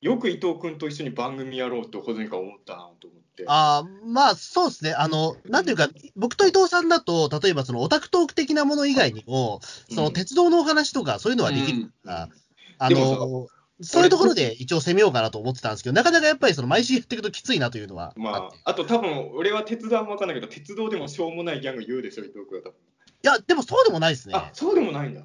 [0.00, 3.44] よく伊藤君と一緒に番組やろうと保存か思ったなと思って。
[3.46, 12.30] あまあそうですね、あのなんていうか、僕と伊藤さんだと、例えばそのオタクトーク的なもの以外にも、その鉄道のお話とか、そういうのはできるから、うん、
[12.78, 13.48] あの
[13.80, 22.72] そういうところで一応攻めようかなと思ってたんですけど、なかなかやっぱりその毎週やっていくときついなというのはまあ、あと多分俺は鉄道は分かんないけど、鉄道でもしょうもないギャグ言うでしょ、伊藤君は多分。
[22.72, 24.34] いや、でもそうでもないですね。
[24.34, 25.22] あそうでもないんだ。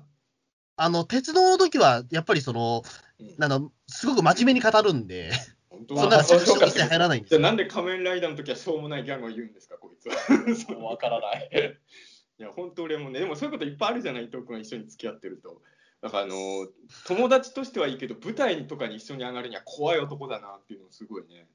[0.75, 2.83] あの、鉄道の時は、やっぱりその、
[3.19, 5.31] うん、あの、すごく真面目に語るんで、
[5.69, 5.97] 本当？
[5.97, 10.15] そんな着手一切入らないんですじゃあなんで仮面ライダーの時はしょうもないギャグを言うんですか、こいつは。
[10.75, 11.49] 分からない。
[12.39, 15.61] いや、本当俺もね、でもそういうこといっぱいあるじゃない、伊藤君は一緒に付き合ってると。
[16.01, 16.67] だからあの
[17.05, 21.47] 友達としてはいいけど舞台とかに一緒に上がるには怖い男だなっていうのすごいね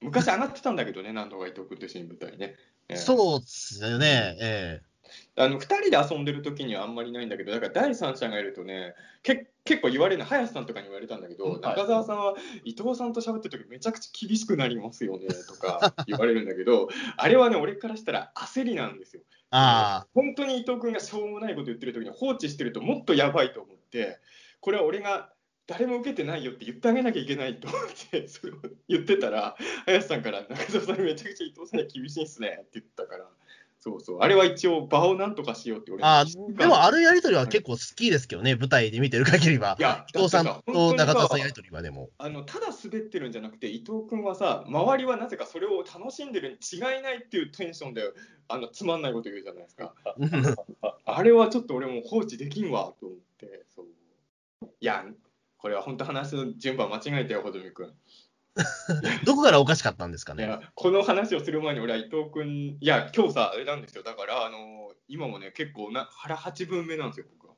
[0.00, 2.56] 昔上がってたんだけどね何度か伊藤君と一緒に舞台ね、
[2.88, 4.36] えー、そうですよね。
[4.40, 4.94] ええ。
[5.36, 19.22] あの2人で遊んでる時にはあんまりないんだけどだから第三者がいるとねけ結構言われるの早瀬さんとかに言われたんだけど、中澤さんは伊藤さんと喋ってる時めちゃくちゃ厳しくなりますよねとか言われるんだけどあれはね俺からしたら焦りなんですよ。
[19.56, 24.18] あ本当に伊藤君がしょうもないこと言ってる時に放置してるともっとやばいと思って
[24.60, 25.30] これは俺が
[25.68, 28.56] 誰も受けてないよって言ってあげなきゃいけないと思ってそれを
[28.88, 33.26] 言ってたら林さんから中澤さんめちゃくちゃ伊藤さんに厳しいんすねって言ったから
[33.84, 34.18] そうそう。
[34.20, 36.24] あれは一応場をなんとかしようって俺あ
[36.56, 39.76] でもあるやりとりは結構好きですけどね、舞台で見てる限りは。
[39.78, 42.08] いや、伊藤さんと中田さんやりとりはでも。
[42.16, 48.10] あのただ滑ってるんじゃなくて、伊藤君はさ、周りはなぜかそれを楽しんでるに違いないっていうテンションで、
[48.48, 49.94] あのつまんないこと言うじゃないですか。
[51.04, 53.86] あれはちょっと俺も放置できんわと思って、そう。
[54.80, 55.04] いや、
[55.58, 57.92] これは本当話の順番間違えたよ、穂積君。
[59.24, 60.58] どこからおかしかったんですかね？
[60.74, 67.54] この話をする前に俺は伊藤君、いや、今日さ、あれなんですよ、だから、あの今もね、結構な腹8分目なんですよ、僕は。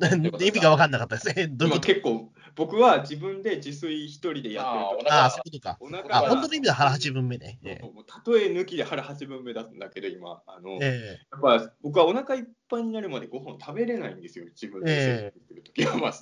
[0.40, 1.48] 意味が分かんなかったですね。
[1.48, 1.86] どういう今こと？
[1.86, 5.76] 結構、僕は自分で自炊一人でやってるとああ、そういうことか。
[5.80, 7.58] お腹あ、が本当の意味では腹八分目ね。
[7.64, 16.12] えもう例え抜きで腹八分目だったんだけど、今、あの、ええやっぱ僕はお腹いっぱいになるまでご飯食べれないんですよ、自分でえするときは、まあ、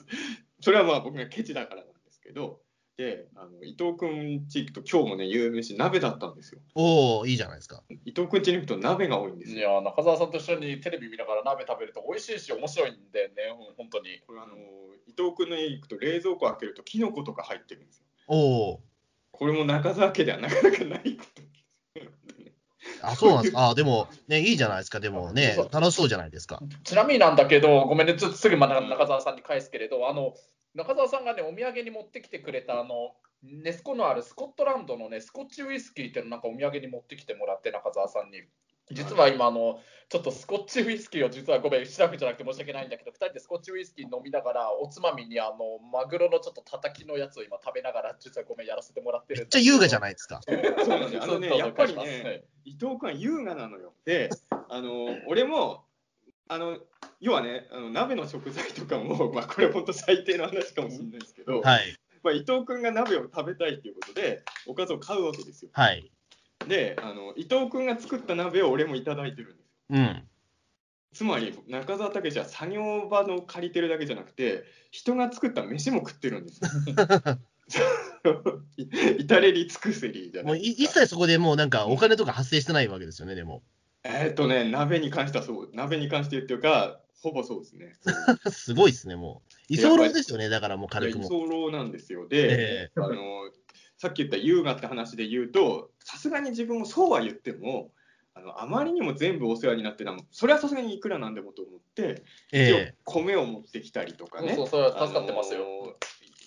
[0.60, 2.60] それはまあ僕がケチだからなんですけど、
[2.98, 6.60] で、あの伊藤君ち行くと今日もね、有名し鍋だったんですよ。
[6.74, 7.84] おおいいじゃないですか。
[8.04, 9.74] 伊藤君ちに行くと鍋が多いんですいよ。
[9.76, 13.34] や中澤さんと一緒にテレビ見ながら鍋食べると美味しいし面白いんだよね、
[13.68, 14.20] うん本当に。
[14.26, 14.56] これあの
[15.06, 18.04] 伊藤君の家行くと冷蔵庫開けるとキノコとか入ってるんですよ。
[18.26, 18.80] おお
[19.30, 21.48] これも中澤家ではなかなかないことで
[21.94, 22.10] すよ。
[23.02, 23.68] あ、そうなんですか。
[23.68, 24.98] あ、でも、ね、いいじゃないですか。
[24.98, 26.60] でもねそう、楽しそうじゃないですか。
[26.82, 30.34] ちなみになんだけど、ごめんね、ちょっとすぐまた中澤さんに返すけれど、あの
[30.78, 33.12] 中澤さんがね、お土産に持ってきてくれたあの
[33.42, 38.42] ネスコのあるスコットランドのね、スコッチウイスキーっていうのなんかお土産に持ってきてもらって、中澤さんに。
[38.90, 50.40] 実は今あの、ちょっとスコッチウイスキーを実はごめん、シラフじゃなくて申し訳ないんだけど、2人でスコッチウイスキー飲みながら、おつまみにあのマグロのちょっとたたきのやつを今食べながら、実はごめん、やらせてもらってるめっちゃ優雅じゃいないですか。
[50.46, 51.22] そうなんですよ。
[51.24, 53.92] あのね、やっぱりね、伊藤君は優雅なのよ。
[54.04, 54.30] で、
[54.70, 55.84] あの俺も、
[56.48, 56.78] あの
[57.20, 61.96] 要はね、あの鍋の食材とかも、 まあ、これ本当最低の話かもしれないですけど、はい。
[62.22, 65.70] まあ、伊藤君が鍋を食べたいっていうことで、おかずを買うわけですよ。
[65.72, 66.10] はい。
[66.66, 69.72] で、あの伊藤君が作った鍋を俺もいただいてるんですよ。
[69.90, 70.28] うん。
[71.12, 76.60] つまり、中澤武史は作業場の借りてるだけじゃなくて、人が作った飯も食ってるんです
[79.18, 83.62] 至れり尽くせりじゃもうないい一切そこでもうなんかお金とか発生してないわけですよね、でも。
[84.04, 87.94] えーっとね、鍋に関してはそう、鍋に関してっていうか、ほぼそうですね。
[88.50, 89.54] すごいですね、もう。
[89.68, 91.24] 居候ですよね、だからもう軽くも。
[91.24, 92.28] 居候なんですよ。
[92.28, 93.50] で、えあの
[93.96, 97.92] さっき言った優雅って話で言うと、さすがに自分もそうは言っても、
[98.34, 104.54] あのあまりにも全部お世話になってたの、それはさすがにいくらなんでもと思って、一応え米を持ってきたりとかね。
[104.54, 105.98] そうそう、それは助かってますよ。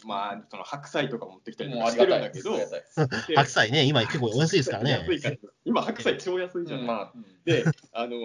[0.07, 2.05] まあ、その白菜とか持ってきたりかして。
[2.05, 2.57] るんだけど、
[3.35, 4.91] 白菜ね、今結構お安いですからね。
[4.91, 6.85] 安いから今、白菜超安いじゃない。
[6.85, 7.13] まあ、
[7.45, 8.15] で、あの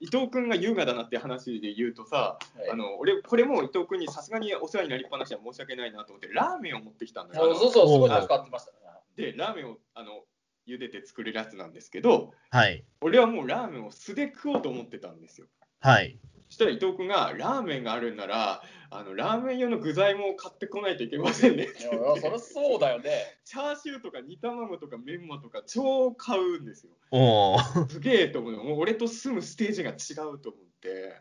[0.00, 7.54] 伊藤君が優雅だなって話で言うとさ、はいあの俺、これも伊藤君にさすがにお世話になりっぱなしは申し訳ないなと思って、ラーメンを持ってきたんだよ。
[7.54, 8.72] そうそう、すごい助かってました。
[9.16, 10.24] で、ラーメンをあの
[10.66, 12.84] 茹でて作れるやつなんですけど、はい。
[13.00, 15.46] 俺はもうラーメンを素で食おうと思ってたんですよ。
[15.80, 16.18] はい。
[16.54, 21.90] そしたら伊藤君が、ラーメンがあるんなら、あのラーメン用の具材も買ってこないといけませんねいや
[22.20, 23.10] そりゃそうだよね。
[23.44, 26.92] チャーシューとか煮卵とかメンマとか超買うんですよ。
[27.10, 28.62] おーすげえと思うの。
[28.62, 31.16] もう俺と住むステージが違うと思って。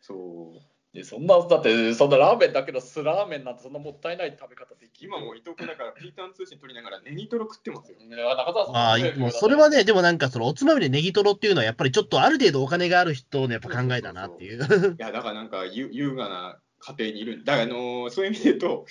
[0.00, 0.14] そ
[0.56, 0.69] う。
[0.92, 7.98] でそんな、だって、そんなラーメンだけど、スラーメンなんてそんなもったいない食べ方できる今もう伊藤君だからピーターン通信取りながらネギトロ食ってますよ。
[8.00, 14.58] いや中澤さんああ、もうそれはね、でもなんかそのおつまみでネギトロっていうのはやっぱりちょっとある程度お金がある人のやっぱ考えだなっていう。
[14.58, 17.44] いやだからなんかゆ優雅な家庭にいる。
[17.44, 18.86] だからあのーそういう意味で言うと、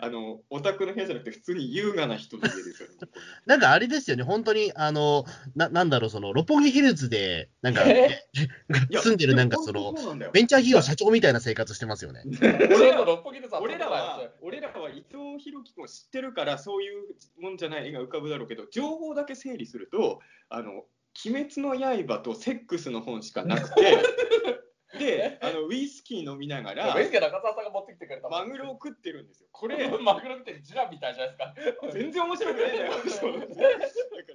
[0.00, 2.94] あのオタクの部屋じゃなくて普通に優雅な人の家ですよね。
[3.00, 8.26] ここねなんかあれですよね、本当に、あの、ななんだろう、その六本木ヒルズで、なんか、え？
[8.90, 9.92] い や住んでるなんかその、
[10.32, 12.22] ベンチャー企業社長みたいな生活してますよね。
[12.42, 20.86] 俺らの六本木でさ、俺らは、俺らは伊藤博樹君を知ってるから、そういうもんじゃない絵が浮かぶだろうけど、情報だけ整理すると、あの、
[21.26, 24.02] 鬼滅の刃とセックスの本しかなくて、
[24.98, 29.48] で、あのウイスキー飲みながらウイス、キー中澤さんが持ってきてくれたマグロを食ってるんですよ。
[29.52, 31.92] これ、マグロってジラみたいじゃないですか。
[31.92, 32.92] 全然面白くないんだよ。
[32.94, 33.06] だか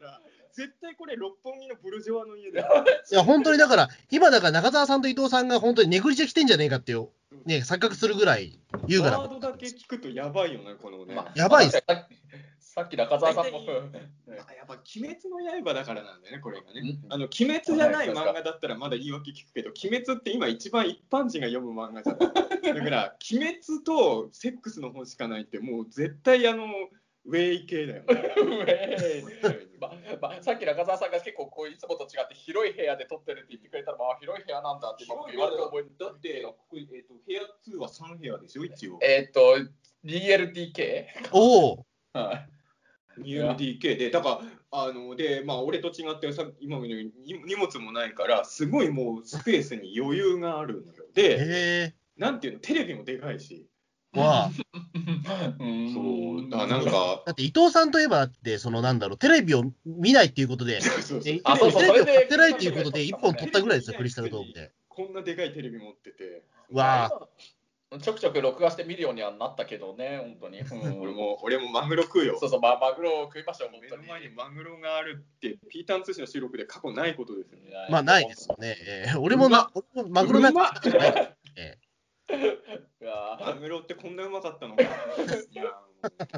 [0.06, 2.86] ら、絶対これ、六本木のブルジョワの家だよ。
[3.12, 7.10] いや、本当にだから、今だから中澤さんと伊藤さんが本当にネグリジェ来てんじゃねえかっていう、
[7.46, 11.16] ね、錯覚するぐらい優雅なワードだけ聞くとやばいよね、このね。
[11.16, 11.82] まあやばいっす
[12.70, 13.62] さっき中澤さんも。
[13.68, 17.04] あ やっぱ鬼滅の刃だからなんだよね、これがねん。
[17.10, 22.74] あの鬼滅じゃない漫画だったらまだ言い訳聞くけど、鬼滅って今一番一般人が読む漫画じゃない。
[22.76, 26.68] だから、 鬼滅とセックスの本しかないって、もう絶対あの、
[27.26, 28.34] ウェイ系だよね。
[29.80, 39.00] ままさっき中澤さんが結構こういつもと違って広い部屋で撮ってるって言ってくれたら、まあ、広い部屋なんだって今僕言われて覚えてだって、ここえー、と部屋2は3部屋でしょ、一応。
[39.02, 39.58] えーっと
[40.06, 41.30] 2LDK?
[41.32, 42.49] おお、はい
[43.24, 47.12] 2LDK で、だから、あので、まあ、俺と違ってさ、今のように
[47.46, 51.06] 荷物もないから、すごいもうスペースに余裕があるのよ。
[51.14, 53.68] で、へなんていうの、テレビもでかいし。
[54.14, 54.52] え、わあ。
[55.94, 64.72] そう、だなんか、だって伊藤さんといえばだって、そのなんだろう、テレビを見ないっていうことで、そうテレビを買ってないっていうことで、一本取ったぐらいですよ、クリスタルドームで。
[64.88, 67.28] こんなでかいテレビ持ってて、わあ、
[67.98, 70.60] ちょくちょく録画して見るようにはなったけどね、本当に。
[70.60, 72.38] うん 俺も、俺もマグロ食うよ。
[72.40, 74.02] そうそう、まあ、マグロを食いましょう、本当に。
[74.04, 77.72] 目の前にマグロがあるって、ピーターン通信の収録で過去ないことですよね。
[77.90, 78.78] まあないですよね。
[78.80, 81.78] ええ俺もな、俺もマグロなんか食ったことないからえ
[82.32, 82.40] え
[83.02, 84.84] いやーアムロってこんなうまかったのか。
[85.50, 85.64] いや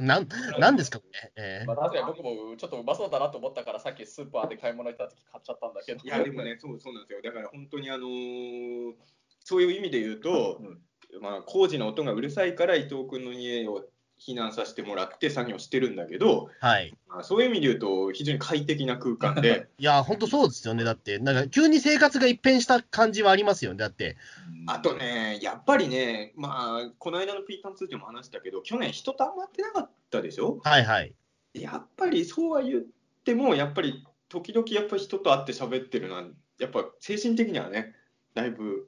[0.01, 1.31] なんなんですか、これ？
[1.35, 6.01] えまあ、確かに僕もちょっとうまそうだなと思ったから、さっきスーパーで買い物行った時買っちゃったんだけど。
[6.01, 7.21] いやでもね、そうそうなんですよ。
[7.21, 8.93] だから本当にあのー
[9.43, 10.81] そういう意味で言うと、うん
[11.19, 13.85] まあ工事の音がうるさいから伊藤君の家を
[14.19, 16.93] 避難させてもらって作業してるんだけど、ーはい。
[17.07, 20.83] まあ、そういう意味で言うと非常に快適な空間で、 いや、本当そうですよね。
[20.83, 23.77] だって、なんか急に生活が一変した感じはありますよね。
[23.79, 24.17] だって、
[24.67, 30.59] あとね、やっぱりね、まあこの間のピータン2でも話したけど、去年人とあんま会ってなかったでしょ？
[30.63, 31.15] はいはい。
[31.55, 32.83] やっぱりそうは言っ
[33.25, 36.25] ても、やっぱり時々やっぱり人と会って喋ってるのは、
[36.59, 37.95] やっぱ精神的にはね、
[38.35, 38.87] だいぶ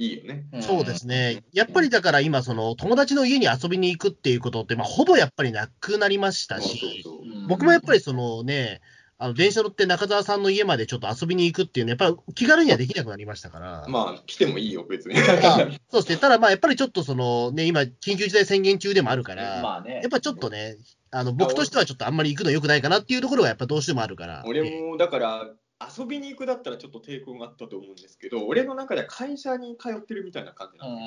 [0.00, 0.46] いいよね。
[0.58, 1.42] んそうですね。
[1.52, 7.04] やっぱりだから今、その友達の家に遊びに行くっていうことって、まあ、ほぼやっぱりなくなりましたそうそうし、
[7.48, 8.80] 僕もやっぱりそのね、
[9.18, 13.86] あの電車乗って中澤さんの家までちょっと遊びに行くっていうのは、やっぱり気軽にはできなくなりましたから。
[13.86, 15.14] まあ来てもいいよ、別に。
[15.14, 15.58] まあ
[15.90, 16.16] そうですね。
[16.16, 20.78] ただまあやっぱりちょっとそのね、今、緊急事態宣言中でもあるから、まあねやっぱちょっとね、
[21.10, 24.42] あの僕としてはちょっとあんまり行くの良くないかなっていうところがやっぱどうしてもあるから。
[24.46, 30.98] 俺もだから遊びに行くだったらちょっと抵抗があったと思うんですけど俺の中では会社に通ってるみたいな感じなん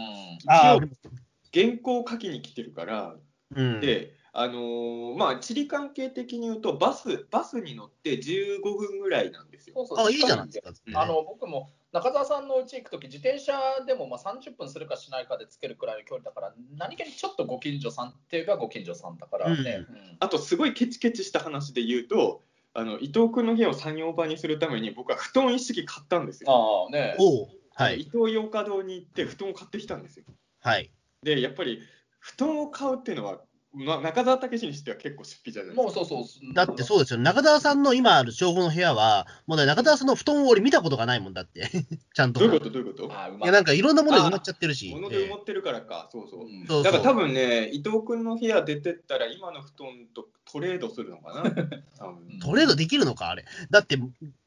[0.47, 1.11] あ一応
[1.53, 3.15] 原稿を書きに来てるから。
[3.55, 9.75] うん、であのーまあ地理関係的に言うとバスバスに乗って15分ぐらいなんですよ。
[9.75, 10.07] そうそう。
[10.07, 10.71] あ、いいじゃないですか。
[10.87, 10.97] うん。
[10.97, 13.53] あの僕も中澤さんの家行くとき、自転車
[13.85, 19.85] でもまあ30分するかしないかでつけるくらいの距離だから、何気にちょっとご近所さんって言えばご近所さんだからね。
[19.87, 20.17] うん。
[20.19, 22.41] あとすごいケチケチした話で言うと
[22.73, 27.15] あの伊藤君の部屋を作業場にするために僕は布団一式買ったんですよ、ああね。
[27.19, 28.09] おうはあの伊い。
[28.09, 30.25] 藤洋華堂に行って布団を買ってきたんですよ
[30.61, 30.91] はい。
[31.21, 31.81] でやっぱり
[32.19, 33.41] 布団を買うっていうのは、
[33.75, 36.53] まあ、中澤武史にしては結構出費じゃないですかもうそうそう。
[36.53, 37.19] だってそうですよ。
[37.19, 41.67] 中澤さんの今ある正午の部屋は、もうね、中澤さんの布団を俺見たことがないもんだって。
[42.13, 42.39] ちゃんと。
[42.39, 42.69] どういうこと？
[42.69, 43.07] どういうこと？
[43.07, 43.51] いや。
[43.51, 44.91] なんかいろんなもので埋まっちゃってるし。
[44.93, 46.45] 物で埋まってるからか、そうそ
[46.79, 46.83] う。
[46.83, 51.51] だから多分ね、伊藤君の部屋出てったら、今の布団とトレードするのかな。
[52.45, 53.45] トレードできるのか、あれ。
[53.71, 53.97] だって、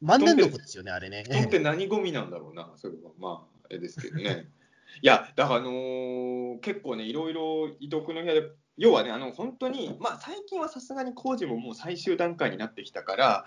[0.00, 1.24] 万年床ですよね、あれね。
[1.26, 3.10] 布団って何ゴミなんだろうな、それは。
[3.18, 4.48] まあ、あれですけどね。
[5.02, 8.42] いや、だから、あのー結構ね、いろいろ伊藤君の部屋で、
[8.78, 13.44] 要はね、あの本当に、まあ、最近はさすがに工事ももう最終段階になってきたから、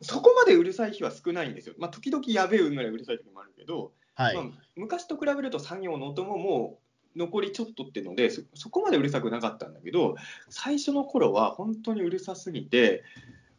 [0.00, 1.74] そこまでうるさい日は少ないんですよ。
[1.78, 4.42] まあ、時々やべえぐらいうるさい時もあるけど、はいま。
[4.42, 4.44] あ、
[4.76, 6.78] 昔と比べると作業の音もも
[7.16, 10.14] う残りちょっとっていうのでそそこまでうるさくなかったんだけど
[10.48, 13.02] 最初の頃は本当にうるさすぎて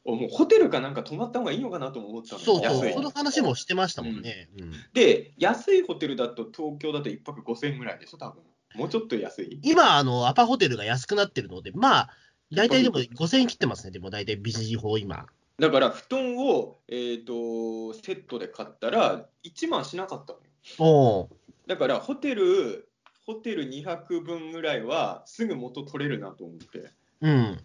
[0.06, 4.50] おもうホテルかなんか泊まった方がいいのかなとも思ったのそうそう、安いその話もしてましたもんね。
[4.58, 8.41] うんで安いホテルだと東京だと1泊5000円ぐらいでしょ多分
[8.76, 9.60] もうちょっと安い？
[9.64, 12.10] 今、あの、アパホテルが安くなってるので、まあ、
[12.52, 15.26] 大体でも5000円切ってますね、でも大体ビジ法今。
[15.60, 20.46] だから布団を、えー、とセットで買ったら1万しなかったのよ。
[20.80, 21.28] おー
[21.68, 22.90] だからホテル
[23.28, 26.92] ホテル2泊分ぐらいはすぐ元取れるなと思って。
[27.22, 27.60] うん。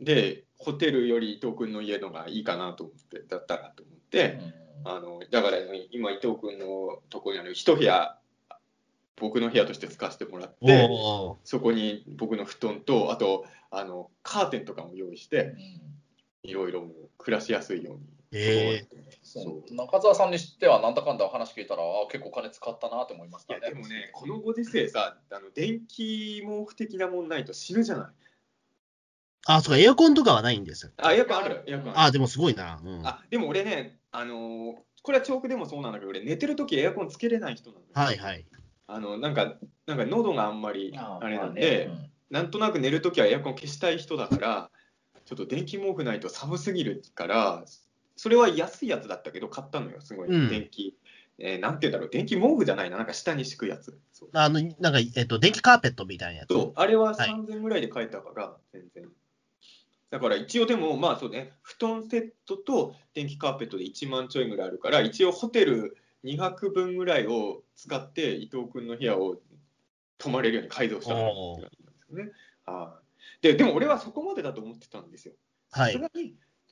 [0.00, 4.40] でホテルより伊藤君の家のがいいかなと思ってだったらと思って、
[4.84, 5.58] あのだから
[5.92, 8.18] 今伊藤君のところにある一部屋
[9.20, 10.88] 僕の部屋として使わせてもらって
[11.44, 15.54] そこに僕の布団とあとあのカーテンとかも用意して
[16.42, 16.86] いろいろ
[17.18, 18.02] 暮らしやすいように。
[19.70, 28.06] 中澤さんにしてはなんだかんだお話聞いたらあ結構お金使ったなって思いましでもねこのご時世さあの電気毛布的なもんないと死ぬじゃない。
[29.50, 30.92] あ、そうか、エアコンとかはないんですよ。
[30.98, 32.00] あエアコンあるエアコンある。
[32.00, 32.82] あ、でもすごいな。
[32.84, 37.86] うん、あでも俺ねあのーこれはチョークでもそうなんだけど俺寝てる時エアコンつけれない人なのよ。
[37.94, 38.44] はいはい。
[38.88, 39.54] あのなんか
[39.86, 44.70] なんか喉があんまりああれなんまで、あねなんとなく寝るときはエアコン消したい人だから、
[45.24, 47.64] ちょっと電気毛布ないと寒すぎるから、
[48.16, 50.28] それは安いやつだったけど、買ったのよ、すごい。
[50.28, 50.96] うん電気、
[51.38, 53.98] えーなんて言うんだろう、電気毛布じゃないな、なんか下に敷くやつ。
[54.32, 56.52] あの、なんか、えっと、電気カーペットみたいなやつ。
[56.52, 59.08] そうあれははい3000ぐらいで買えたから、全然。
[60.10, 69.36] だから一応でも、まあそうね、布団セットと電気カーペットで1万ちょいぐらいあるから、一応ホテル2泊分ぐらいを使って、伊藤君の部屋を
[70.18, 72.32] 泊まれるように改造したのって感じなんですよね。
[72.64, 73.08] はい
[73.40, 75.34] ででも俺はそこまでだと思ってたんですよ。
[75.70, 76.00] はい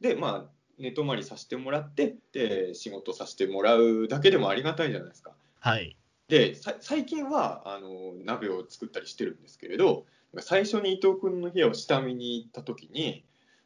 [0.01, 5.33] で、まあ、寝泊まりさせてもらってで、仕事させてもらうだけでもありがたいじゃないですか。
[5.61, 5.97] はい。
[6.29, 10.07] で、さ最近はあの鍋を作ったりしてるんですけれど、
[10.41, 13.25] 最初に伊藤君の部屋を下見に行った時に、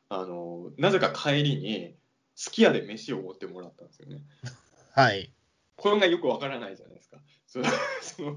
[0.08, 1.94] あのなぜか帰りに、
[2.36, 4.22] すき家で飯を持ってもらったんですよね。
[4.94, 5.32] はい。
[5.80, 7.16] これがよくわからないじゃないですか。
[7.46, 7.64] その
[8.02, 8.36] その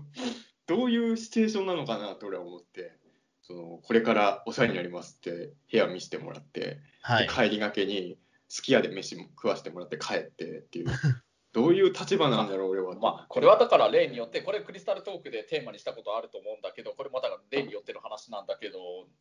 [0.66, 2.94] どういうシチュエーションなのかなと俺は思って、
[3.41, 7.34] そのこれからお世話になりますって部屋見せてもらって、はいで。
[7.34, 8.18] 帰りがけに
[8.48, 10.88] すき家で飯も食わしてもらって帰ってっていう
[11.54, 12.95] どういう立場なんだろう、俺は。
[12.95, 18.80] まあ、これはだから例によって、これクリスタルトークでテーマにしたことあると思うんだけど、これまた例によっての話なんだけど、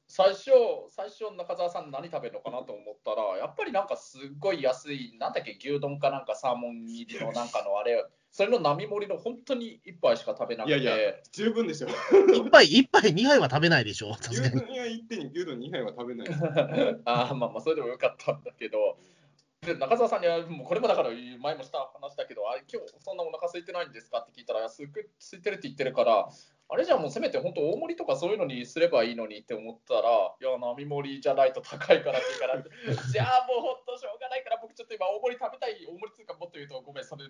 [0.09, 0.51] 最初、
[0.89, 10.79] 最初中澤さん何食べるのかなと思ったら、やっぱりなんかすっごい安い、なんだっけ、牛丼かなんかサーモン入りのなんかのあれ、それの並盛りの本当に1杯しか食べなくて。
[10.79, 11.89] いやいや、十分でしょ。
[12.33, 14.17] 一杯、一杯二杯は食べないでしょ。
[14.31, 16.29] 牛丼屋行ってに牛丼2杯は食べない。
[17.05, 19.22] あーまあまあそれでもよかったんだけどで
[19.63, 37.23] 中澤さんにはもうこれもだから前もした話だけどあ今日そんなお腹空いてないんですかって聞いたらすく空いてるって言ってるからあれじゃもうせめて本当大盛りとかそういうのにすればいいのにって思ったらいや並盛りじゃないと高いからって言うから じゃあもう本当しょうがないから僕ちょっと今大盛り食べたい大盛りつうかもっと言うとごめんそれ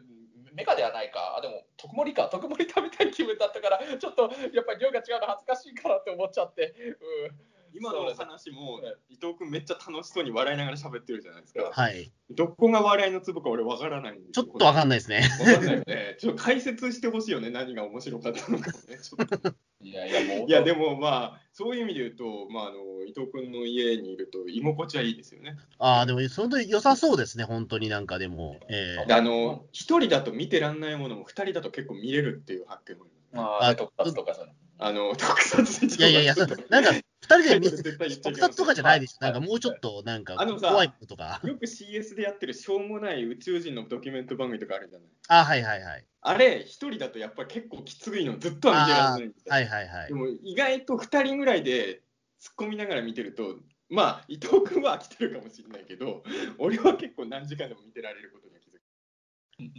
[0.55, 1.37] メカではないか。
[1.37, 2.28] あでも特盛りか。
[2.28, 11.70] 特盛り食べたい気分だったからちょっとやっぱり量が違うの恥ずかしいからって思っちゃって、うん、今のお話も伊藤君めっちゃ楽しそうに笑いながら喋ってるじゃないですか。
[11.72, 12.12] はい。
[12.30, 15.22] どこが笑いのツボか俺わからないんですちょっとわかんないですね。
[15.40, 16.16] わかんないよね。
[16.20, 18.98] ちょっと解説してほしいよね、何が面白かったのかね。
[19.02, 25.56] ちょっといやいやもういや、でもまあ、そういう意味で言うと、まあ、あの伊藤君の家にいると居心地はいいですよね。
[25.78, 28.60] ああ、でも、その良さそうですね、本当になんかでも。
[28.68, 33.62] ええであの一人だと見てらんないものも二人だと結構見れるっていう発見もあります。
[33.62, 36.92] まあ、特撮とかそのあの特撮いやいやいや、なんか、
[37.22, 39.16] 二人で見絶対言っちゃいけ特撮とかじゃないです。
[39.20, 41.40] なんかもうちょっと、なんか怖いこととか。
[41.44, 45.08] よく CS でやってるしょうもない宇宙人のドキュメント番組とかあるじゃない。
[45.28, 46.04] あはいはいはい。
[46.20, 49.76] あれ、一人だとやっぱり結構きついのずっとは見てられないみたいな。
[49.76, 50.14] はいはいはいで。
[50.14, 52.02] も意外と2人ぐらいで
[52.40, 53.56] 突っ込みながら見てると、
[53.88, 56.24] まあ伊藤君は飽きてるかもしれないけど、
[56.58, 58.51] 俺は結構何時間でも見てられること。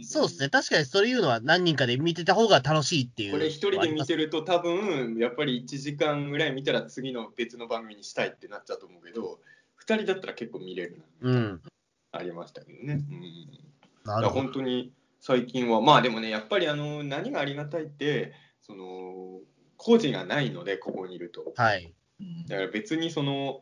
[0.02, 3.32] そうですね、確かにそういうのは何人かで見てた方が楽しいっていう。
[3.32, 9.40] これ一人で見てると多分やっぱり1時間ぐらい見たら次の別の番組にしたいってなっちゃうと思うけど、
[9.86, 11.62] 2人だったら結構見れるな、うん。
[12.12, 13.04] ありましたけどね。
[13.10, 13.64] うん
[14.04, 14.40] なるほど。
[14.42, 19.40] 本当に最近は、まあでもね、やっぱりあの何がありがたいって、その
[19.76, 21.52] 工事がないので、ここにいると。
[21.56, 21.92] はい。
[22.48, 23.60] だから別にその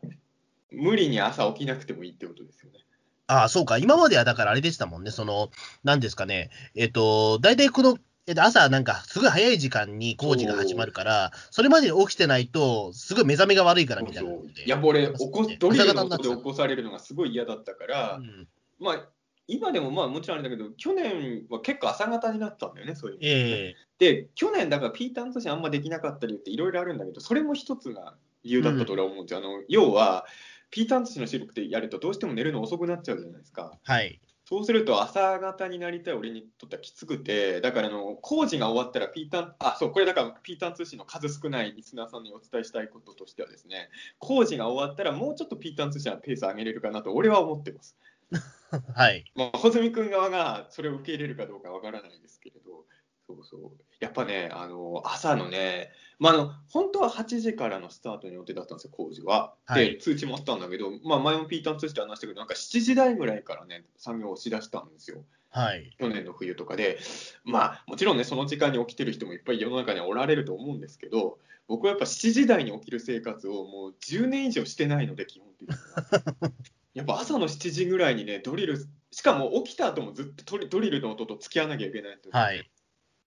[0.71, 2.79] 無理に朝起きなくてもいいってことですよね。
[3.27, 3.77] ああ、そうか。
[3.77, 5.11] 今まではだからあれでしたもんね。
[5.11, 5.49] その、
[5.83, 6.49] なんですかね。
[6.75, 7.97] えっ、と、大体この、
[8.27, 14.65] えっと、朝なんかすごい早い時間に工事が始まるから、それまでに起きてないと、すごい目覚めが悪いからみたいなことで。
[14.65, 18.47] いや、俺、起こドリルの音で起こされるのがすごい嫌だったから、うん
[18.79, 19.09] まあ、
[19.47, 29.39] 今でもまあもちろんあれだけど、去年は結構朝方になったんだよね、そういうええで、去年、だからピーターン通信あんまできなかった理由っていろいろあるんだけど、それも一つが理由だったと俺は思うんですよ。
[29.39, 30.25] あの要は、
[30.73, 33.77] ピーターン通信の収録ってやるとどうしても寝るの遅くなっちゃうじゃないですか。
[33.83, 34.19] はい。
[34.43, 47.95] そうすると朝方になりたい俺にとってはきつくて、だからあの工事が終わったらピーターン、あ、そう、これだからピーターン通信の数少ないリスナーさんにお伝えしたいこととしてはですね、工事が終わったらもうちょっとピーターン通信はペース上げれるかなと俺は思ってます。
[48.95, 49.31] はい。
[49.35, 52.85] まあ、穂積君側がそれを受け入れるかどうかわからないですけれど、
[53.27, 53.71] そうそう。
[53.99, 59.55] やっぱね、あの朝のね、まあ、あの本当は8時からのスタートの予定だったんですよ、工事は。
[59.65, 65.23] はいで、通知もあったんだけど、まあ、前もピーターン通知で話したけど、なんか7時台ぐらいからね、作業をしだしたんですよ。
[65.49, 65.95] はい。
[65.99, 66.99] 去年の冬とかで、
[67.43, 76.51] まあ、もちろんね、その時間に起きてる人もいっぱい世の中にはおられると思うんですけど、僕はやっぱ7時台に起きる生活をもう10年以上してないので、基本的には。
[76.93, 78.77] やっぱ朝の7時ぐらいにね、ドリル、
[79.11, 82.69] しかも起きた後もずっとドリドリルの音と付き合わなきゃいけないという、はい。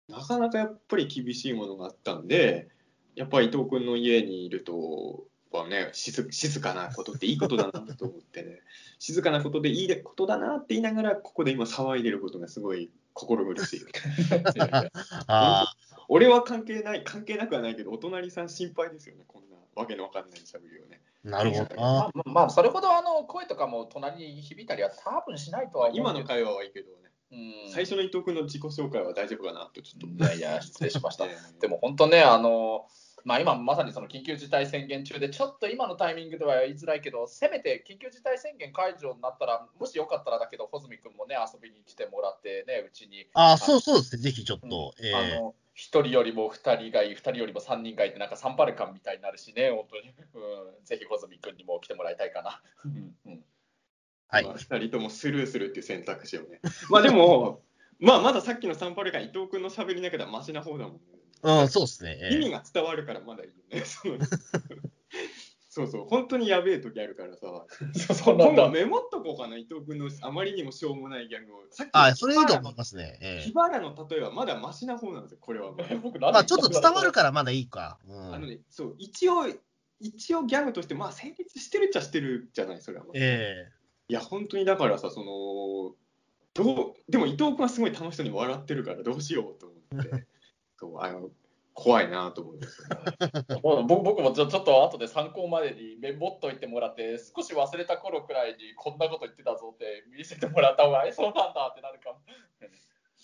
[0.09, 2.69] なかなかやっぱり厳しいものがあったんで、
[3.15, 8.61] やっぱり伊藤君の家にいると、はね、静静かなことっていいことだなと思ってね、
[8.99, 13.81] 静かなことでいいことだなって言いながら、ここで今騒いでることがすごい心苦しい。
[16.09, 21.01] 俺は関係ない、関係なくはないけど、お隣さん心配ですよね、こんなわけのわかんない喋りをね。
[21.25, 22.11] あ、なるほどまあな。
[22.15, 30.25] まあまあ、それほどあの声とかも隣に響いたりは多分しないとは今の会話はいいけどね、うん最初の伊藤君の自己紹介は大丈夫かなとちょっと。
[30.25, 31.27] いやいや、失礼しました。
[31.27, 32.87] えーでも本当ね、あの
[33.27, 43.27] まあ、今まさにその緊急事態宣言中で、ちょっと今のタイミングでは言いづらいけど、せめて緊急事態宣言解除になったら、もしよかったらだけど、穂積君もね、遊びに来てもらってね、うちに。
[43.35, 44.23] ああ、そうそうですね。
[44.23, 44.95] ぜひちょっと。
[45.03, 50.15] えあえの1人よりも2人がいい、2人よりも3人がいいって、なんかサンパルカンみたいになるしね、本当に。
[50.35, 52.63] うん、ぜひ穂積君にも来てもらいたいかな。
[52.85, 53.45] うんうん
[54.29, 56.61] はいまあ、2人ともスルーするっていう選択肢をね。
[56.91, 57.63] まあでも、
[57.99, 61.01] まあまださっきのサンパルカン、伊藤君の喋りなければマシな方だもんね。
[61.43, 62.19] うん、そうですね。
[62.23, 63.85] ええ意味が伝わるからまだいいよね。
[65.77, 67.67] そうそう、本当にやべえ時あるからさ。
[67.95, 68.73] そ うそうなんだ今度。
[68.73, 71.67] メモっとこうかな、伊藤君のあまりにもしょうもないギャグを。
[71.71, 73.19] さっきあそれいいとの思いますね。
[73.21, 75.73] ええヒバラの例えはまだマシな方なんですよ、これは。
[76.03, 77.99] 僕まあ、ちょっと伝わるからまだいいか。
[78.09, 79.47] うん、あのね、そう、一応、
[80.01, 83.05] 一応ギャグとして、まあ成立してるっちゃしてるじゃない、それは。
[83.13, 83.71] え
[84.09, 85.95] いや、本当にだからさ、その、
[86.57, 90.27] どうでも伊藤君はすごい楽しそうに笑ってるからどうしようと思って
[90.77, 91.29] そうあの
[91.75, 102.21] 怖いなと思うんですよ、ね、 僕僕もちょちょっと後で参考までにメモっといてもらって少し忘れた頃くらいにこんなこと言ってたぞって見せてもらった方がそうなんだってなるかも。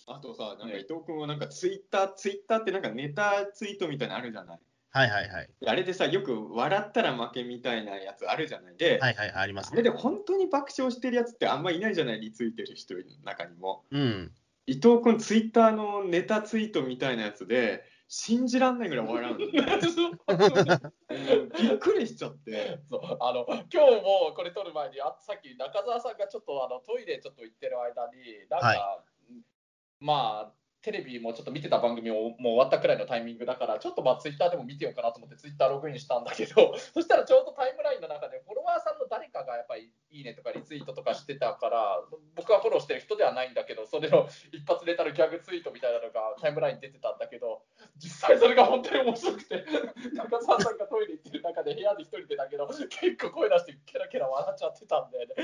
[0.09, 4.61] あとさ、なんか伊藤君はなんかツイッター、ツイッターってなんかネタツイートみたいなのあるじゃない。
[4.93, 5.49] はいはいはい。
[5.67, 8.77] あれでさ、よく笑ったら負けみたいなやつあるじゃない。
[8.77, 13.85] で、はいはいはい、ありますあれで本当に爆笑してるやつってあんまいないじゃない、リツイートる人の中にも。
[13.91, 14.33] うん。
[14.67, 17.85] 伊藤君、ツイッターのネタツイートみたいなやつで、
[18.15, 19.47] 信じらんないぐらい笑うの。
[21.59, 22.79] びっくりしちゃって。
[22.91, 29.05] そうあの今日もこれ撮る前にあさっき中澤さんがちょっとあのトイレちょっと行ってる間になんか、は
[29.99, 42.03] まあテレビもちょっと見てた番組をもう終わったくらいのタイミングだからちょっとまあツイッターでも見てようかなと思ってツイッターログインしたんだけど そしたらちょうどタイムラインの中でフォロワーさんの誰かがやっぱりいいねとかリツイートとかしてたから
[42.35, 47.63] 僕はフォローしてる人ではないんだけどそれの一発ネタのギャグツイートみたいなのがタイムラインに出てたんだけど
[47.97, 49.65] 実際それが本当に面白くて
[50.15, 55.35] 中澤さんがトイレ行ってる中で部屋で一人でだけど結構声出してケラケラ笑っちゃってたんだよね。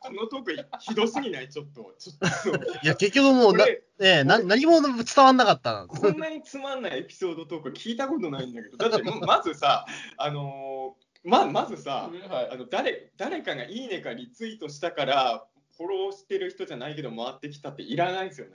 [0.00, 1.94] このトークひどすぎない、ちょっと。
[1.98, 5.86] ちょっといや、結局もうねな、何も伝わんなかった。
[5.86, 15.44] こんなにつまんないエピソードトーク聞いたことないんだけど、だってまずさ、あのーままずさ、はいあの誰誰かがいいねかリツイートしたから、
[15.80, 18.52] フォローしてる人じゃないけど回ってきたっていらないですよね。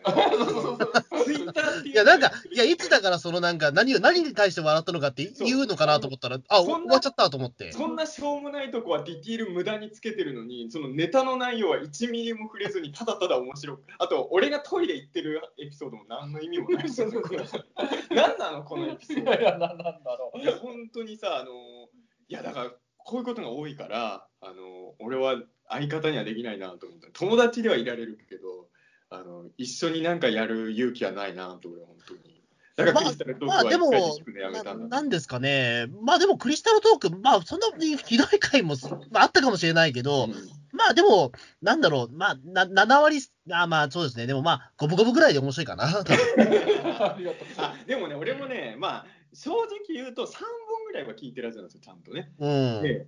[1.25, 7.71] ツイッターっていういや、なんか、いや、いつだから、そのなんか、何を、何に対して笑ったのかって言うのかなと思ったら、あ、終わっちゃったと思って。
[7.71, 17.19] そんなしょうもないとこはディティール無駄につけてるのに、そのネタの内容は1ミリも触れずに、ただただ面白く、あと、俺がトイレ行ってるエピソードも何の意味もないですよね。
[17.21, 17.39] これ
[18.11, 19.83] 何なの、このエピソードいやなんだ
[20.15, 20.39] ろう。
[20.39, 21.49] いや本当にさあの
[22.27, 25.35] いやだからこういうことが多いからあの俺は
[25.69, 27.07] 相方にはできないなと思った。
[27.13, 28.67] 友達ではいられるけど
[29.09, 32.35] あの一緒になんかやる勇気はないなと俺は本当に。
[32.75, 38.75] だからクリスタルトークはまあでも一回で聞くのやめたんだ、ななんですかね、まあでもクリスタルトーク、まあそんなにひどい回も、
[39.11, 40.27] まあ、あったかもしれないけど、
[40.73, 47.47] まあでも、なんだろう、まあな7割、あまあそうですね、でもまあ、五分五分ぐらいで面白いかな、 ありがとう。
[47.59, 52.33] あでもね俺もねまあ正直言うと3本ぐらいは聞いてるはずなんですよちゃんとね。
[52.39, 52.81] うん。
[52.83, 53.07] で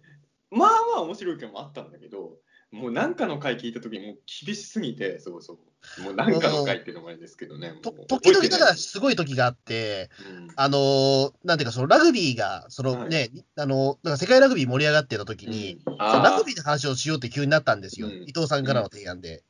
[0.50, 2.38] まあまあ面白い回もあったんだけど
[2.72, 6.02] もう何かの回聞いた時もう厳しすぎてそうそう。
[6.02, 7.74] もう何かの回っていうのもあれですけどね。
[8.08, 10.48] 時々だからすごい時があって、うん。
[10.56, 15.98] あのーなんていうか、そのラグビーが、そのね、あの、なんか世界ラグビー盛り上がってた時に、うん。
[15.98, 18.24] ラあグビーの話をしようって急になったんですよ、うん。
[18.24, 19.44] 伊藤さんからの提案で。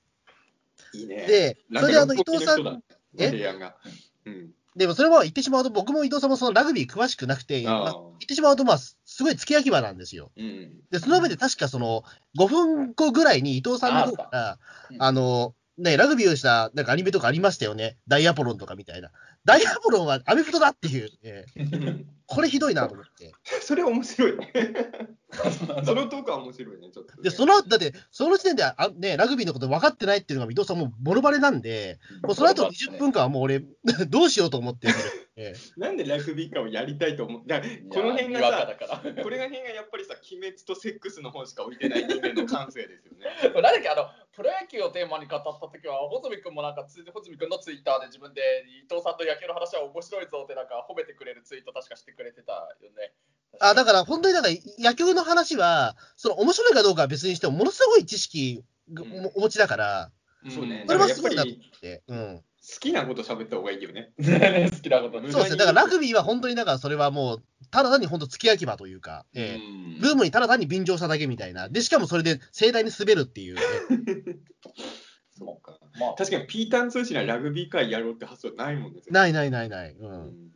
[0.93, 1.25] ーいいね。
[1.25, 2.83] で、それであの伊藤さん、
[3.17, 3.29] え？
[3.29, 3.77] 提案が。
[4.25, 4.51] うん。
[4.77, 10.31] でもそれは言ってしまうと、僕も伊藤さんもそのラグビー詳しくなくて、まあ言ってしまうと、まあ、すごい付け焼き場なんですよ。
[10.37, 10.71] うん。
[10.91, 12.03] で、その上で確かその、
[12.39, 14.59] 5分後ぐらいに伊藤さんの方から、
[14.91, 17.97] うんあの、ね、ラグビーをしたなんかアニメとかありましたよね。
[18.07, 19.11] ダイアポロンとかみたいな。
[19.45, 23.33] ダイアポロンはアメフトだっていう、えー これひどいなと思って。
[23.61, 24.33] それ面白い。
[25.85, 27.23] そのトークは面白いね、ちょっとね。
[27.23, 33.61] で、その、だって、その時点で、あね、ラグビーのこと分かってないっていうのが伊藤さんもうボロバレなんで、もうその後20分間はもう俺、
[34.09, 34.87] どうしようと思って、
[35.35, 39.23] えーなんでラグビーカーをやりたいと思うだからこの辺がさ、だから。
[39.23, 43.27] これが辺がやっぱりさ、鬼滅とセックスの本しか置いてない人間の感性ですよね。
[43.53, 53.13] 何だっけあのプロ野球をテーマに語った時は穂積君もなんかつ穂積君のツイッターで自分で伊藤さんと野球の話は面白いぞってなんか褒めてくれるツイート確かしてくれてたよね。
[53.59, 54.49] あ、だから本当になんか
[54.79, 58.63] 野球の話は、その面白いかどうかは別にしても、ものすごい知識
[58.95, 60.11] おお持ちだから、
[60.49, 62.03] そうねそれはすごいなと思って。
[62.07, 62.41] うん。
[62.69, 64.11] 好きなこと喋った方がいいよね。
[64.17, 65.57] ね 好きなことそうですね。
[65.57, 71.69] だからラグビーは本当にだからそれはもう、ただ単に本当付け焼き場というか、ええうんブームにただ単に便乗しただけみたいな。
[71.69, 73.61] で、しかもそれで盛大に滑るっていう、ね。
[75.37, 75.79] そうか。
[75.99, 79.01] まあ確かにピータン通信はラグビー会やろうって発想ないもんね。
[79.09, 79.91] ないないないない。
[79.91, 79.97] う。
[79.99, 80.51] うんん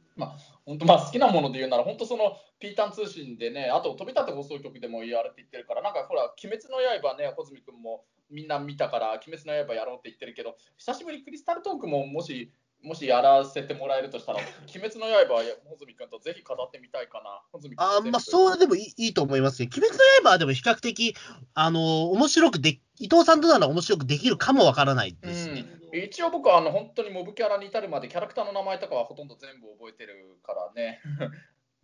[0.72, 12.54] 本当まあ好きなもので言うなら本当そのピータン通信でねあと飛び立て放送局でも言われて言ってるからなんかほら鬼滅の刃ね穂積君もみんな見たから鬼滅の刃やろうって言ってるけど久しぶりクリスタルトークももし
[12.84, 17.42] もしやらせてもらえるとしたら 鬼滅の刃は穂積君とぜひ語ってみたいかな。
[17.78, 21.16] あーまあ、そうでもいいと思いますけど、鬼滅の刃はでも比較的、
[21.54, 25.48] あのー面白くで、伊藤さんとなら面白くできるかもわからないです。
[25.52, 25.66] ね。
[25.94, 31.02] うん、一応僕はあの本当にモブキャラに至るまでキャラクターの名前とかはほとんど全部覚えてるからね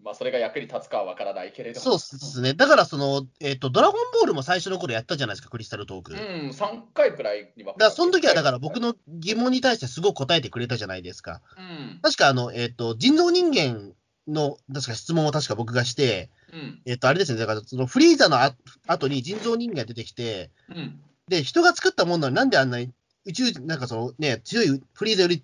[0.03, 2.53] まあそれが役に立つかはわからないけれどそうですね。
[2.53, 6.13] だから、その、えっ、と、ドラゴンボールも最初の頃やったじゃないですか、クリスタルトーク。
[6.13, 11.41] だかうん3回くらいにはら、その時は、だから僕の疑問に対してすごく答えてくれたじゃないですか。
[11.57, 13.93] うん確か、あの、えっ、と、人造人間
[14.27, 18.55] の、確か質問を確か僕がして、うんえっ、と、あれですね、だから、そのフリーザのあ
[18.87, 22.91] 後に人造人間が出てきて、うんで、人が作ったものなのになんであんなに
[23.25, 25.43] 宇宙人、なんかそのね、強い、フリーザより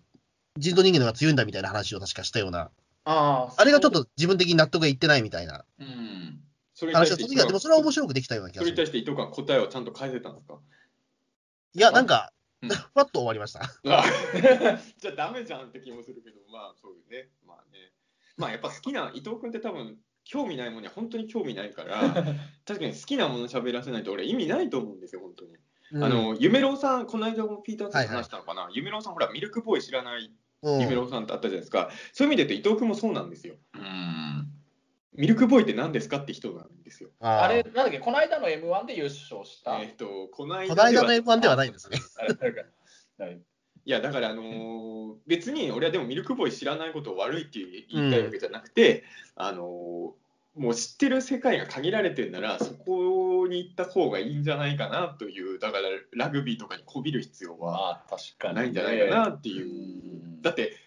[0.57, 2.71] 人造人間の方が強いんだみたいな話を確かしたような、
[3.05, 6.39] あああれがちょっと自分的に納得がいってないみたいなうん。
[6.73, 8.75] それに対話をしてした時は、でもそれは面白くできたような気それに。
[8.77, 10.59] 対して伊藤答えをちゃんと返せたんですか？
[11.75, 12.31] いや、なんか、
[12.61, 13.61] うんふわっと終わりました。
[13.63, 14.03] あ
[14.97, 17.29] じゃあダメじゃんって気もするけど、まあそうね。
[17.45, 17.91] まあね。
[18.37, 21.99] まあやっぱ好きな、伊藤君って多分興味ないものには本当に興味ないから、
[22.65, 25.55] 確かに好きなもの喋らせないと俺意味ないと思うんですよ、本当に。
[25.91, 30.31] うんあの、夢郎さん、この間もピーターさんと話したのかな、夢郎さんほら、ミルクボーイ知らない
[30.63, 31.89] うん夢郎さんってあったじゃないですか。
[32.13, 33.55] そういう意味で言うと伊藤君もそうなんですよ。
[33.75, 34.47] うん。
[35.15, 37.09] ミルクボーイって何ですかって人なんですよ。
[37.19, 39.79] あれ、なんだっけ、この間の M1 で優勝した。
[39.79, 41.97] えっ、と、この間この間の F1 ではないんですね。
[41.97, 43.37] い
[43.85, 44.93] いやだからあのー
[45.27, 49.03] 別に俺はでもミルクボーイ知らないことを悪いって言いたいわけじゃなくて、
[49.35, 50.22] あのー
[50.55, 55.83] もう知ってる世界が限られてるならそこに行った方がいいんじゃないかなというだから
[56.25, 58.03] ラグビーとかにこびる必要は。
[58.53, 59.69] ないんじゃないかなっていう、う
[60.39, 60.77] んだって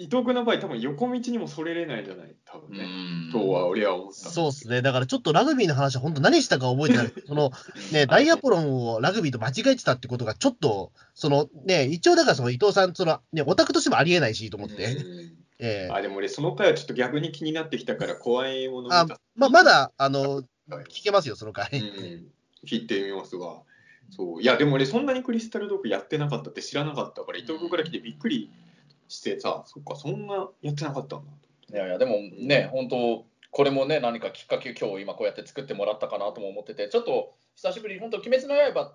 [0.00, 2.36] 伊藤君の場合多分横道にもそれれないじゃない？
[2.44, 2.86] 多分ね、う
[3.30, 4.80] んとは俺は思ったそうですね。
[4.80, 7.12] だからちょっとラグビーの話は本当何したか覚えてない。
[7.26, 7.50] その
[7.92, 14.96] ね、ダイアポロンをラグビーと間違えてたってことがちょっと、そのね、一応だからその伊藤さん、そのね、オタクとしてもありえないしと思って。
[15.60, 15.92] うんええ。
[15.92, 19.20] あでも俺その回はちょっと逆に気になってきたから怖いものあ見た。
[19.34, 21.68] ままだ、あの、聞けますよ、その回。
[21.72, 22.26] うん、
[22.66, 23.62] 聞いてみますわ。
[24.10, 24.42] そう。
[24.42, 28.50] いやでも俺そんなにクリスタルドッグやってなかったって知らなかったから伊藤君から来てびっくり
[29.08, 31.32] してさそっかそんなやってなかったんだ。
[31.70, 38.94] いやいや、でもね、本当、これもね、何かきっかけ、今日今こうやって作ってもらったかなとも思ってて、ちょっと久しぶりに、本当、鬼滅の刃、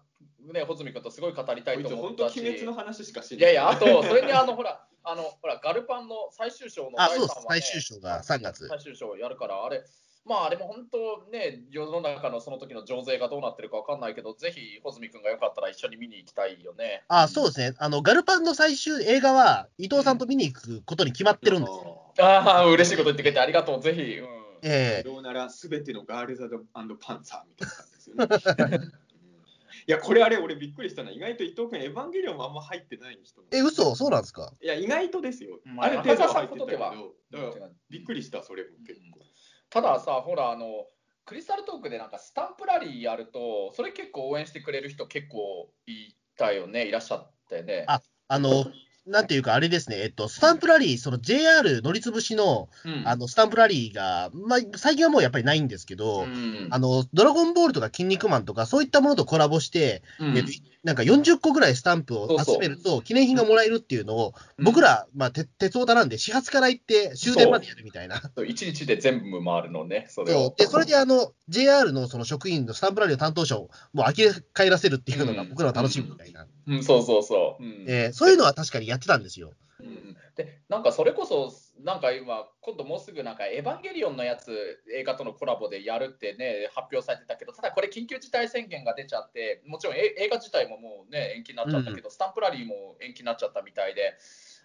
[0.53, 2.39] ね、穂積君とすごい語りたいこと思ったし。
[2.39, 3.39] 本当鬼滅の話しかしない。
[3.39, 7.35] いやいや、あと、それにあの、ほら、あの、ほら、ガルパンの最終章のあ、第3そうです。
[7.35, 8.67] 話、ね、最終章が3月。
[8.67, 9.83] 最終章やるから、あれ、
[10.25, 17.03] まあ、あれも本当ね、世の中のその時の情勢がどうなってるかわかんないけど、ぜひ、穂積君がよかったら一緒に見に行きたいよね。
[17.09, 17.75] あ、そうですね。
[17.77, 22.13] あの、ガルパンの最終映画は、伊藤さんと見に行くことに決まってるんですよ。
[22.19, 24.01] ああ、嬉しいこと言ってくれてありがとう、ぜひ。
[24.19, 28.91] うんええどうならすべてのガールズパンツァーみたいな感じですよね。
[29.85, 33.95] うんいやこれあれ俺びっくりしたのは意外と伊藤君エヴァンゲリオンもあんま入ってない人え、嘘？
[33.95, 34.53] そうなんですか？
[34.61, 35.59] いや意外とですよ。
[35.65, 36.77] まあある程度は入ってたけ
[37.89, 39.19] びっくりしたそれも結構。
[39.69, 40.85] たださ、ほら、あの、
[41.25, 47.85] クリスタルトークでなんかスタンプラリーやると、それ結構応援してくれる人結構いたよね、いらっしゃったよね。
[47.87, 48.65] ああの、
[49.05, 53.03] なんていうか、あれですね、えっと、スタンプラリー、その JR 乗りつぶしの、うん。
[53.05, 56.67] あの、スタンプラリーが、まあ、最近はもうやっぱりないんですけど、うん。
[56.71, 60.37] あの、ドラゴンボールとか筋肉マンとか、そういったものとコラボして、うん。
[60.37, 60.51] えっと
[60.83, 64.65] なんか40個ぐらいスタンプを集めると、記念品がもらえるっていうのを、うん。
[64.65, 68.21] 僕ら、まあ、て鉄オタなんで、始発から行って終電までやるみたいな。
[68.45, 70.33] 一日で全部回るのね、それ。
[70.57, 76.47] で、それであの、JR のその職員のスタンプラリーの担当者をもう呆れ返らせるっていうのがうん僕らの楽しみみたいな。
[76.67, 77.63] うん、そうそうそう。
[77.63, 79.51] うんえーそういうのは確かにやってたんですよ。
[79.79, 81.51] うんでなんかそれこそ、
[81.83, 94.15] なんか今、今度もうすぐなんかエヴァンゲリオンのやつ、映画とのコラボでやるってね、発表されてたけど、ただこれ、緊急事態宣言が出ちゃって、もちろんえ映画自体ももうね、延期になっちゃったけど、スタンプラリーも延期になっちゃったみたいで、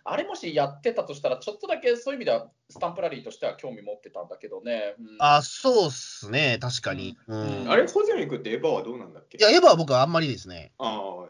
[0.05, 4.95] あれもしやってたとしたら、ちょっとだけそういう意味では、スタンプラリーとしては興味持ってたんだけどね。
[4.99, 7.19] うんあ、そうっすね、確かに。
[7.27, 7.63] うん。
[7.65, 9.37] うんあれホゼミ君ってエヴァはどうなんだっけ？
[9.37, 10.73] いや、エヴァは僕はあんまりですね。
[10.79, 11.29] ああ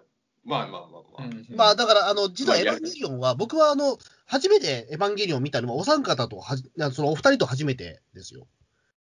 [0.48, 6.56] まあまあまあまあ、うんまあ、だから、あの、実はまあエヴァンゲリオンは、僕は、あの、初めてエヴァンゲリオンを見たのは、お三方とは
[6.92, 8.46] そのお二人と初めてですよ。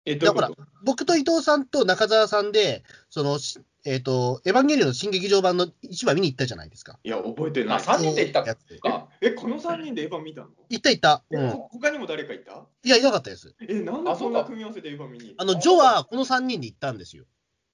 [0.05, 0.57] えどういうこと？
[0.83, 6.99] 僕と伊藤さんと中澤さんで、その、しえっ、と、エヴァンゲリオンの新劇場版の1話見に行ったじゃないですか。
[7.03, 9.07] いや覚えてないあ三人で行ったやつか。
[9.21, 11.23] えこの3人でエヴァ見たの、行った行った。
[11.31, 11.49] えうん。
[11.51, 12.65] ほ他にも誰かいた？
[12.83, 13.55] いや、いなかったです。
[13.61, 17.25] えなんであそんな組み合わせでエヴァ見に行ったあの、ジョはこの3人で行ったんですよ。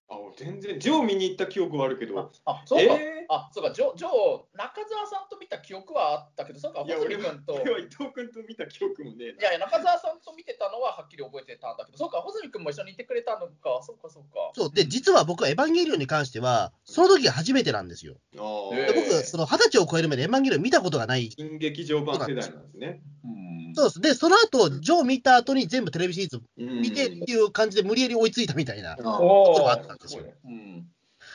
[0.08, 2.94] あ俺全然ジョー見に行った記憶はあるけどあ、そうか。
[2.94, 7.54] えあ、そうか、ジョ、ジョー、中澤さんと見た記憶はあったけど、そうか、いや穂俺君と。
[7.54, 14.52] 俺は伊藤君と見た記憶もねえいやいや、中澤さんと見てたのははっきり覚えてたんだけど、そうか、穂積君も一緒にいてくれたのか、そうか、そうか。
[14.54, 14.74] そう。
[14.74, 18.16] で、実は僕はエヴァンゲリオンに関しては、その時が初めてなんですよ。
[18.34, 18.46] なあ
[18.94, 21.32] 僕、その二十歳を超えるまでエヴァンゲリオン見たことがない。
[21.32, 23.02] 新劇場版世代なんですね。
[23.24, 23.46] うん
[23.76, 24.02] そうです。
[24.02, 28.94] で、その後、ジョー見た後に全部テレビシリーズ見見てっていう感じで無理やり追いついたみたいな。
[28.94, 30.88] あおことがあったんですよごいねうん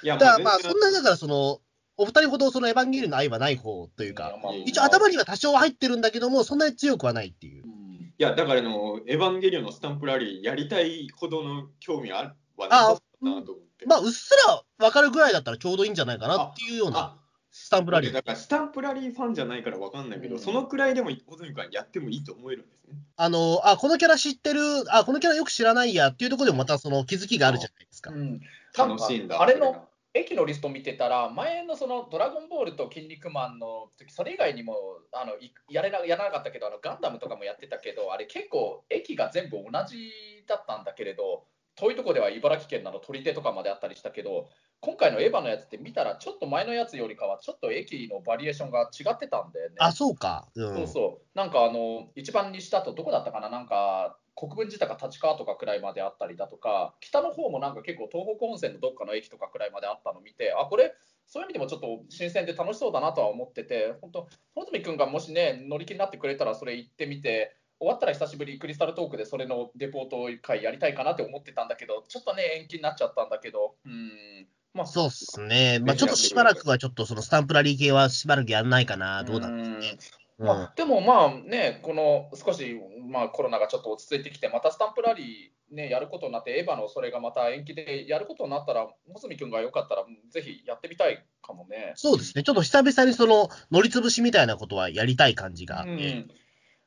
[0.03, 1.61] いやだからまあ、そんな、だからその、
[2.01, 7.67] お二人ほどそのエヴァンゲリオンの愛はない方というか、まあ一応頭には多少入ってるんだけども、そんなに強くはないっていうう。
[7.67, 13.87] んいやだからあのエヴァンゲリオンのスタンプラリーやりたいほどの興味ははなかったなと思って。
[13.87, 17.17] まあ、うっすら分かるぐらいだったらちょうどいいんじゃないかなっていうようなあ
[17.51, 18.13] スタンプラリー。
[18.13, 22.99] だからスタンプラリーファンじゃないからわかんないけど、うんそのくらいでも小泉君はやってもいいと思えるんですね。
[23.17, 28.11] あの、あ、このキャラ知ってる、あ、このキャラよく知らないやっていうところでもまたその気づきがあるじゃないですか。
[28.11, 28.41] うん
[28.77, 29.43] 楽しいんだ。
[29.43, 34.75] あれの駅のリスト見てたら、前のそのドラゴンボールと筋肉マンの時それ以外にも
[35.13, 40.11] あのいやれなやらなかったけど、あのガンダムとかもやってたけど、あれ結構駅が全部同じ
[40.49, 41.45] だったんだけれど、
[41.77, 44.51] 遠いところでは茨城県など取り手とかまであったりしたけど、
[44.81, 49.77] 今回のエヴァのやつって見たら、ちょっと前のやつよりかは、ちょっと駅のバリエーションが違ってたんだよね。
[49.79, 50.49] あ、そうか。
[50.55, 51.27] うん、そうそう。
[51.39, 53.49] なんかあの、一番西だとどこだったかな？
[53.49, 60.95] なんか、国分寺とか立川とかくらいまであったりだとか、北の方もなんか結構東北温泉のどっかの駅とかくらいまであったのを見て、あ、これ、
[61.27, 74.49] そういう意味でもちょっと新鮮で楽しそうだなとは思ってて、本当、穂積君がもしね、乗り気になってくれたら、それ行ってみて、終わったら久しぶり、クリスタルトークでそれのレポート会やりたいかなって思ってたんだけど、ちょっとね、延期になっちゃったんだけど、うん。
[74.73, 75.81] まあ、そうっすね。
[75.81, 79.25] まあ、ちょっとしばらくはちょっとそのスタンプラリー系はしばらくやんないかな。
[79.25, 79.89] どうなんですかね。
[79.93, 82.81] うんまあ、でもまあね、この少し、
[83.11, 91.93] まあ、コロナがちょっと落ち着いてきて、またスタンプラリー、ね、やることになって、エヴァのそれがまた延期でやることになったら、穂積君がよかったら、ぜひやってみたいかもね。
[91.97, 95.91] そうですね、ちょっと久々にその乗りつぶしみたいなことはやりたい感じがあって。
[95.91, 96.31] うん、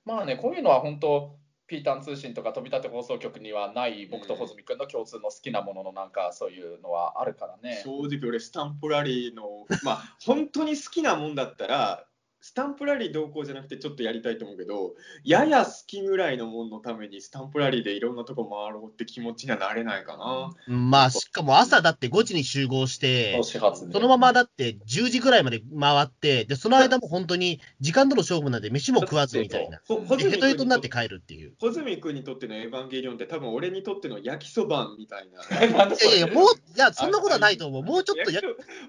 [0.05, 1.35] まあね、こういうのは本当、
[1.67, 7.81] ピータン通信とか飛び立て放送局にはない僕と穂積君の共通の好きなもののなんかそういうのはあるからね。
[7.83, 12.05] 正直俺スタンプラリーのまあ本当に好きなもんだったら
[12.45, 20.53] スタンプラリー同行じゃなくてちょっとやりたいと思うけどやや好きぐらいのもんのためにスタンプラリーでいろんなとこ回ろうって気持ちにはなれないかな。
[20.67, 29.79] まあ、しかも朝だって5時に集合して、始発ねそのままだって10時ぐらいまで回って、で、その間も本当に時間との勝負なんで飯も食わずみたいな。
[30.17, 31.53] で、ヘトヘトになって君帰るっていう。
[31.61, 35.43] 穂積君にとってのエヴァンゲリオンって多分俺にとっての焼きそばみたいな。
[35.95, 37.83] いやいや、もう、いや、そんなことはないと思う。
[37.83, 38.41] もうちょっとや、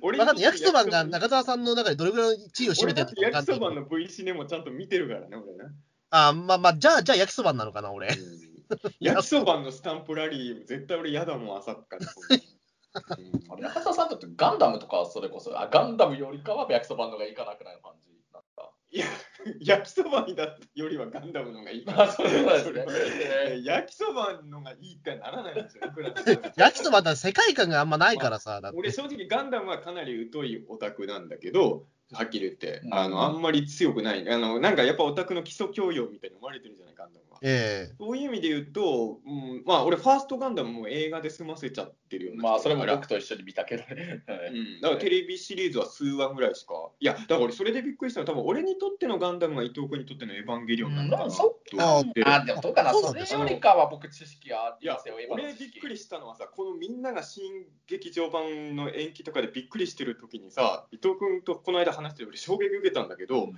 [0.03, 0.45] 俺わかんない。
[0.45, 5.75] 焼きそばがな中澤さんの中でどれぐらいの地位を占めてるのかきそばの V シネもちゃんと見てるからね、俺ね。
[6.11, 8.09] あまあまあ、じゃあ、じゃあ焼きそばなのかな、俺。
[9.01, 12.07] 焼きそばのスタンプラリー、絶対俺嫌だもん、朝っから。
[13.19, 18.11] うんあれ中澤さんだってガンダムとかそれこそあガンダムよりかは焼きそばの方がいいかなくらいの感じ？
[18.33, 18.71] なんか。
[18.91, 19.07] いや、
[19.61, 22.93] 焼きそばにだよりはガンダムのがいいまあそうですねそれは
[23.65, 25.83] 焼きそばのがいいってならないんですよ、
[26.57, 28.79] 焼きそばだ世界観があんまないからさ、だって。
[28.79, 34.29] 俺正直ガンダムはかなり疎いオタクなんだけど、はっきり言って、うんあのあんまり強くない。
[34.31, 37.24] あのなんかやっぱオタクの基礎教養みたいに思われてるじゃない、ガンダムは。
[37.47, 37.95] ええ。
[37.99, 44.25] そういう意味で言うと、うん、まあ俺ファーストガンダムも映画で済ませちゃってるようまあそれも僕と一緒に見たけどね。
[44.27, 46.73] うん、だからテレビシリーズは数話ぐらいしか。
[46.99, 51.43] いや、だから俺それでびっくりしたのは、多分俺にとってのガンダムが伊藤君にとってのエヴァンゲリオンなんだなとうんそ
[51.73, 52.25] 思って。
[52.25, 52.63] あでも。
[52.63, 63.49] どうかな、そうそれよよりかは僕知識あいやりますよ、エヴァの俺びっくりしたのはさ、このみんなが新劇場版の延期とかでびっくりしてる時にさ、伊藤君とこの間話して俺衝撃受けたんだけど、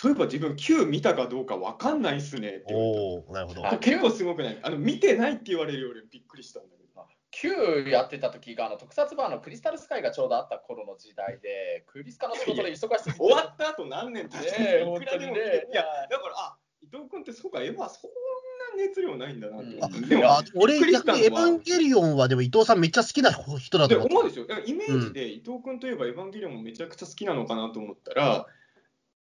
[0.00, 3.00] そういえば自分 Q 見たかどうかわかんないっすねって言われた。
[3.00, 3.66] おおなるほど。
[3.66, 4.58] あ結構すごくない？
[4.62, 6.68] あの見てないって言われるよりびっくりしたんだ。
[6.70, 7.54] けど。
[7.84, 13.18] Q やってた時があの特撮版のクリスタルスカイがちょうどあった頃の時代で、クリスカの仕事で忙しすぎて。
[13.18, 15.40] 終わった後何年経ってねえいくらでもね。
[15.70, 17.90] いやだからあ伊藤君ってそうかエヴァそんな
[18.78, 19.66] 熱量ないんだなって。
[19.66, 20.08] うん。
[20.08, 24.28] でもあ俺、エヴァンゲリオンはでも伊藤さんめっちゃ好きな人だと思う。
[24.30, 28.46] でしょイメージで伊藤君といえばエヴァンゲリオンもめちゃくちゃ好きなのかなと思ったら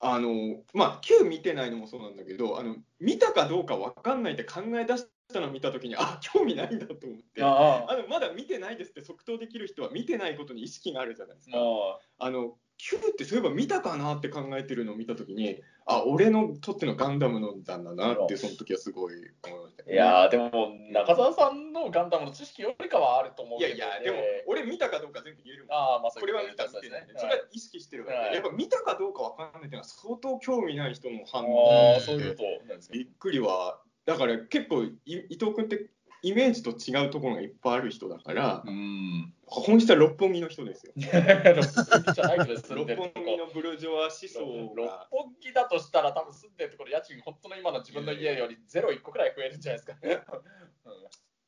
[0.02, 7.44] あのまあ Q 見てないのもそうなんだけどあの見たかどうかわかんないって考え出したのを見た時にあ興味ないんだと思って。
[7.44, 7.96] ああ。
[7.96, 11.58] のまだ見てないですって即答できる人は見てないことに意識があるじゃないですか。
[11.58, 24.18] もあの Q ってそういえば見たかなって考えてるのを見たときに、あ、俺のとってのガンダムなんだなって、その時はすごい思いました、ういやーでも中澤さんのガンダムの知識よりかはあると思うけど、いやいや、でも
[24.48, 25.78] 俺見たかどうか全部言えるもん。
[25.78, 27.02] ああまあこれは見たそうですね。
[27.02, 27.20] 見てね。
[27.20, 28.34] それは意識してるから、はい。
[28.34, 32.94] やっぱ見たかどうかわかんないっていうのは相当興味ない人の反あ応あそういうことなんですか。
[32.94, 35.86] びっくりは、だから結構い伊藤君って
[36.24, 40.94] イメージと違うところがいっぱいある人だから、うん本質は六本木の人ですよ。
[40.96, 45.08] 六本木じゃないけど住ん六でるとこ本木のブルジョワ思想六が。
[45.12, 50.42] 本木だとしたら多分住んでるところ家賃本当の今の自分の家よりゼロ一個くらい増えるんじゃないですか。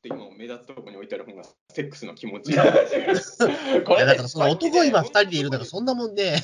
[0.02, 2.52] で今目立つところに置いてある本がセックスの気持ち。
[2.52, 6.36] こいやだからその音男今2人でいるだからそんなもんね、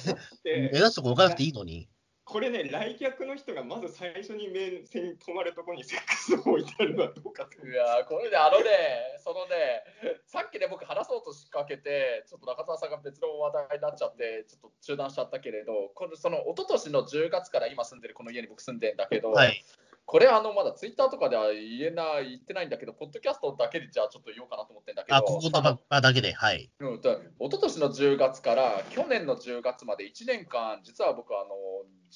[0.44, 1.90] 目で立つとこ置かなくていいのに。
[2.30, 8.64] これね、来客の人がまず最初に目線に止まるところにセックスを置いてあるのはどうかいやーこれであのね、
[9.18, 9.82] そのね、
[10.26, 19.64] さっきね、僕話そうとしかけて、ちょっと中澤さんが別の話題になっちゃって、ちょっと中断しちゃったけれど、これその一昨年の10月から今住んでるこの家に僕住んでんだけど、はい。
[20.06, 26.70] これあのまだツイッターとかでは言えない、言ってないんだけど、ポッドキャストだけでじゃあちょっと言おうかなと思ってんだけど、あ、ここだけで、はい。
[26.78, 31.54] うん、だ一昨年の10月から去年の10月まで1年間、実は僕あの、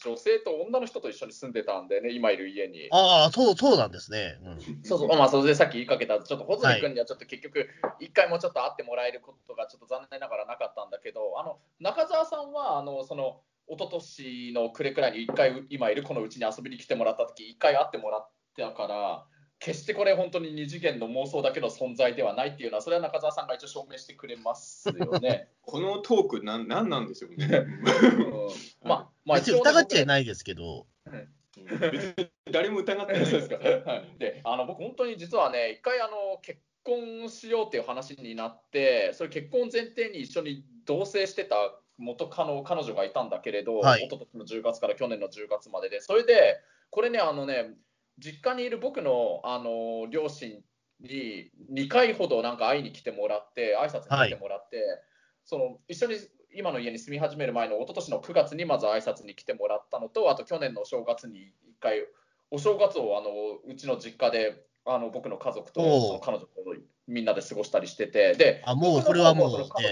[0.02, 2.88] 女性と女の人と一緒に住んでたんでね、今いる家に。
[2.90, 4.38] ああ、そう、そうなんですね。
[4.44, 4.82] うん。
[4.82, 7.68] そうそう、まあ、それでさっき言いかけた、ちょっと穂積君にはちょっと結局、
[8.00, 19.24] 一回もちょっと会ってもらえることがちょっと残念ながらなかったんだけど、あの中澤さんは、あのその一昨年の暮れくらいに一回、今いるこのうちに遊びに来てもらった時一回会ってもらったから、
[19.64, 25.48] 決してこれ、本当に二次元の妄想だけの存在ではないっていうのは、それは中澤さんが一応証明してくれますよね。
[25.64, 27.46] このトークなんなんなんでしょうね。
[27.46, 28.50] うん。
[28.82, 30.86] まあ、まあ、別に疑っちゃないですけど、
[32.50, 33.56] 誰も疑ってないですか。
[33.90, 41.56] はい、で、あの僕本当に実はね、一回あの結婚しようっていう話になって、それ結婚前提に一緒に同棲してた
[41.96, 44.04] 元カノ彼女がいたんだけれど、はい。
[44.04, 46.60] 一昨年の10月から去年の10月までで、それで
[46.90, 47.70] これねあのね
[48.18, 50.60] 実家にいる僕のあの両親
[51.00, 54.78] に2回ほどなんか会いに来てもらって挨拶に来てもらって、
[55.44, 56.16] その一緒に
[56.54, 61.42] 今の家に住み始める前の一昨年の9月にまず挨拶に来てもらったのとあと去年のお正月に1
[61.80, 62.06] 回
[62.50, 63.30] お正月をあの
[63.66, 66.52] うちの実家であの僕の家族と彼女と
[67.08, 69.82] みんなで過ごしたりしててであもうこれはもう、僕の方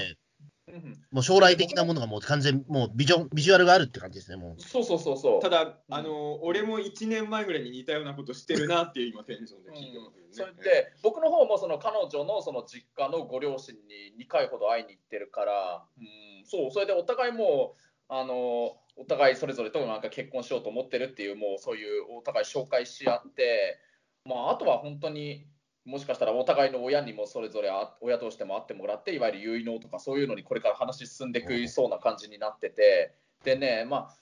[0.72, 4.60] もうんーもう将来的なものがもう完全、もうビジョン、ビジュアルがあるって感じですね、もう。
[4.60, 10.52] そうそうそうそうただ、あの俺も1年前ぐらいに似たようなことしてるなっていう今テンションで聞いてますよね。
[10.54, 23.78] それで僕の方もその彼女のその実家のご両親に2回ほど会いに行ってるから、うん、そうそれでお互いもうあのお互いそれぞれとなんか結婚しようと思ってるっていうもうそういうお互い紹介し合って、
[24.24, 25.46] まあ、あとは本当に
[25.84, 33.14] もしかしたらお互いの親にもそれぞれあ親としても会ってもらっていわゆる結納とかそういうのにこれから話進んでいくそうな感じになってて。
[33.44, 34.16] でねまあ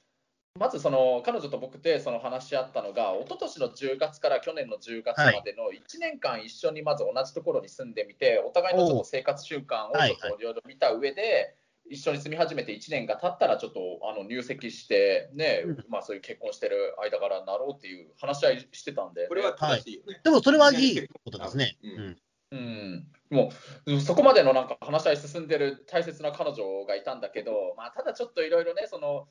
[0.58, 11.54] まずその彼女と僕でその話し合ったのが一昨年の10月から去年の10月までの1年間一緒にまず同じところに住んでみてお互いのちょっと生活習慣をいろいろ見た上で
[11.90, 15.84] 一緒に住み始めて1年が経ったらちょっとあの入籍してねうん。
[15.88, 19.22] まあそういう結婚してる間柄になろうっていう話し合いしてたんで。
[19.22, 20.20] ねこれは正しいよね。
[20.22, 21.76] でもそれはいいことですね。
[21.82, 22.08] ううん。
[22.10, 22.16] ん。
[22.52, 23.52] うん、も
[23.86, 29.28] うそこまでのなんか話し合い進んでる大切な彼女がいたんだけど、まあ、ただちょっといろいろねその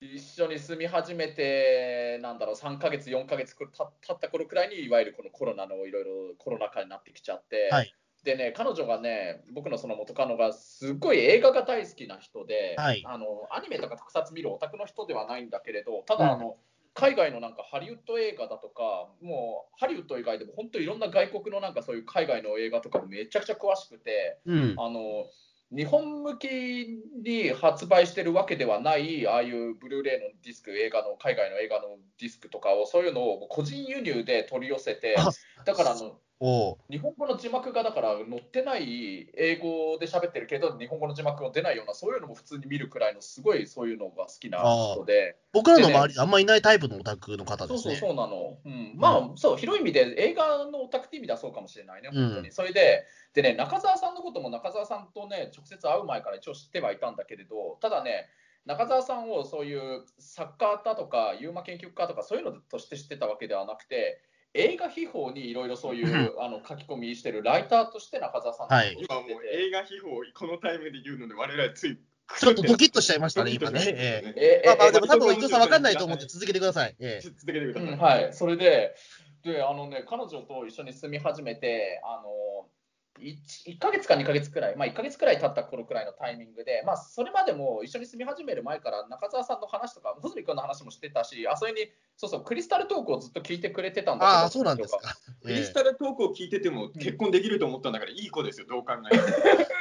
[0.00, 7.92] 一緒に住み始めてなんだろう3ヶ月4ヶ月た経った頃くらいにいわゆるこのコロナのいろいろコロナ禍になってきちゃって、はい
[8.24, 16.56] でね彼女がね僕のその元カノがすっごい映画が大好きな人で、はいあのアニメとか特撮見るオタクの人ではないんだけれどただうんあの、
[16.94, 24.74] 海外のなんかハリウッド映画だとか、もうハリウッド以外でも本当いろんな外国のなんかそういう海外の映画とかもめちゃくちゃ詳しくて、うん。
[24.76, 25.26] あの
[25.70, 26.48] 日本向き
[27.22, 35.28] に発売してるわけではない、ああいうブルーレイのディスク、映画の海外の映画のディスクとかを、そういうのを個人輸入で取り寄せてあ、
[35.64, 44.58] だからあのおう日本語の字幕がだから載ってない英語で喋ってるけど、日本語の字幕が出ないような、そういうのも普通に見るくらいの、すごいそういうのが好きな
[44.94, 45.36] 人で。
[45.52, 47.96] 僕らの周りであんまりいないタイプのオタクの方ですね。
[47.96, 48.58] そうそうそうなの。
[48.64, 52.48] うん、まあ、そう、広い意味で映画のオタクって意味ではそうかもしれないね、本当に。
[52.48, 58.28] うんそれで、でね、中澤さんのことも中澤さんとね、直接会う前から一応知ってはいたんだけれど、ただね、
[58.64, 64.20] 中澤さんをそういう作家だとか、ユーマ研究家とか、そういうのとして知ってたわけではなくて、
[64.58, 71.98] 映画秘宝にいろいろそういうあの書き込みしてるライターとして中澤さんてて今もう映画秘宝をこのタイムで言うので我々つい
[72.36, 73.80] ちょっとドキッとしちゃいましたね、今ね。
[73.86, 74.68] ええ。
[74.68, 76.94] あまあ、でえも多分伊藤さん分かんないと思って続けてください。
[77.00, 77.26] ええ。
[77.26, 77.92] 続けてください。
[77.92, 78.94] うんはい、それで、
[79.42, 82.68] であのね、彼女と一緒に住み始めて、あの
[83.20, 95.16] 1, 1ヶ月か2ヶ月くらい、まあ、1ヶ月くらい経った頃くらいのタイミングで、まあ、それまでも一緒に住み始める前から中澤さんの話とか、穂積君の話もしてたし、あそれにそうそう、クリスタルトークをずっと聞いてくれてたんだけど、ああ、そうなんですか。
[95.42, 99.28] クリスえタルトークを聞いてても結婚できると思ったんだからいい子ですよ、どう考えても。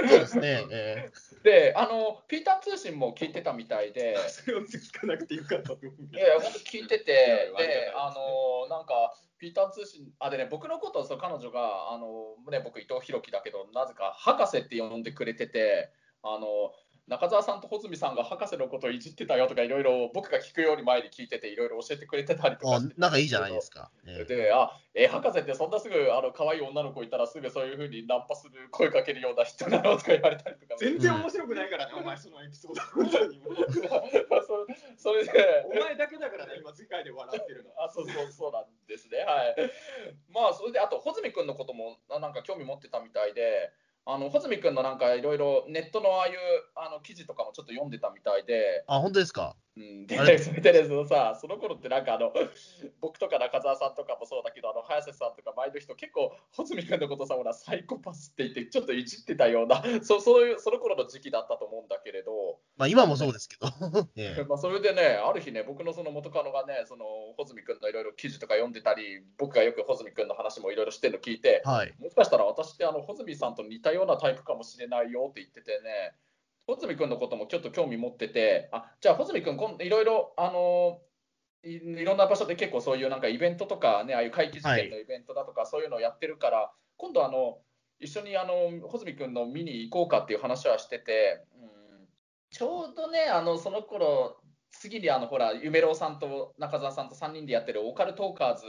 [0.04, 0.66] え そうですね。
[0.70, 1.12] え
[1.44, 4.18] であの、ピーター通信も聞いてたみたいで。
[4.30, 15.92] それを聞かなくてよかったと思ういやいや、本当聞いてて、で、あのなんか、ピーター通信、あ、でね、僕のことをそう彼女が、あのね、僕、伊藤弘樹だけど、なぜか博士って呼んでくれてて、
[16.24, 16.74] あの
[17.08, 23.90] 中澤さんと穂積さんが博士のことをいじってたよとか、いろいろ僕が聞くより前に聞いてて、いろいろ教えてくれてたりとかして仲いいじゃないですか。
[24.06, 30.76] ええで、あ、え、博士ってそんなすぐ、あの、可愛い女の子いたらすぐそういうふうにナンパする、声かけるような人なのとか言われたりとか。
[30.78, 33.56] 全然面白くないからね、お前そのエピソード本当にもう
[34.46, 37.70] それそれで、お前だけだからね、今世界で笑ってるの。
[37.82, 39.20] あそうそうそうなんですね。
[39.20, 39.56] はい。
[40.30, 43.72] まあそれであと穂積君のこともななんか興味持ってたみたいで、
[44.10, 46.34] あの穂積君のなんかいろいろネットのああいう
[46.76, 49.58] あの記事とかもちょっと読んでたみたいで、あ、本当ですか？
[49.78, 52.34] うん、であれそれでねそのさその頃ってなんかあの
[53.00, 63.68] 僕とか中澤さんとかもそうだけどあの早瀬さんとか前の人結構穂積君のことさほらサイコパスって言ってちょっといじってたような そそういうその頃の時期だったと思うんだけれど、まあ今もそうですけど。
[64.16, 67.06] え えまあそれでねある日ね僕のその元カノがねその
[67.36, 71.94] 穂積君のいろいろ記事とか読んでたり僕がよく穂積君の話もいろいろしてるの聞いてはい。
[72.00, 76.16] もしかしたら私ってあの穂積さんと似たようなタイプかもしれないよって言っててね、
[76.68, 81.00] 穂積君のこともちょっと興味持ってて、あじゃあ穂積君、今いろいろあの
[81.64, 87.60] いいろんな場所で結構そういうなんかイベントとかね、ああいう会期事件のイベントだとか、そういうのをやってるから、今度あの、
[88.00, 91.70] 一緒にあの穂積君の見に行こうかっていう話はしてて、うん、
[92.52, 94.38] ちょうどね、あのその頃
[94.72, 98.66] 次にあのほら、夢郎さんと中澤さんと3人でやってるオカルトーカーズ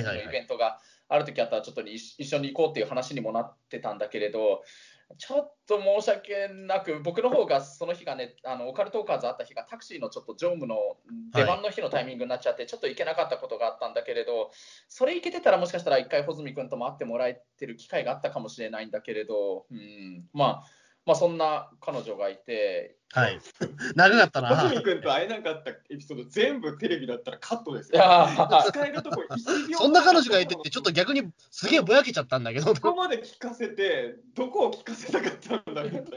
[0.00, 4.62] の,、ねイベントがある時あったらちょっと一緒に行こうっていう話にもなってたんだけれど、
[5.18, 10.76] ちょっと申し訳なく、僕の方がその日がね、あのオカルトーカーズあった日がタクシーのちょっと乗務の
[11.32, 14.50] 出番の日のタイミングになっちゃって、ちょっと行けなかったことがあったんだけれど、
[14.88, 20.64] それ行けてたらもしかしたら一回穂積君とも会ってもらえてる機会があったかもしれないんだけれど、うん、まあ、
[21.06, 23.38] まあそんな彼女がいて、はい。
[23.94, 24.62] 長かったな。
[24.62, 28.04] 小泉君と会えなかったエピソード全部テレビだったらカットですいよ。
[28.66, 32.72] 使えるとこ1秒そんな彼女がいてって、ちょっと逆にすげえぼやけちゃったんだけど。
[32.72, 36.08] いここまで聞かせて、どこを聞かせたかったんだみたいな。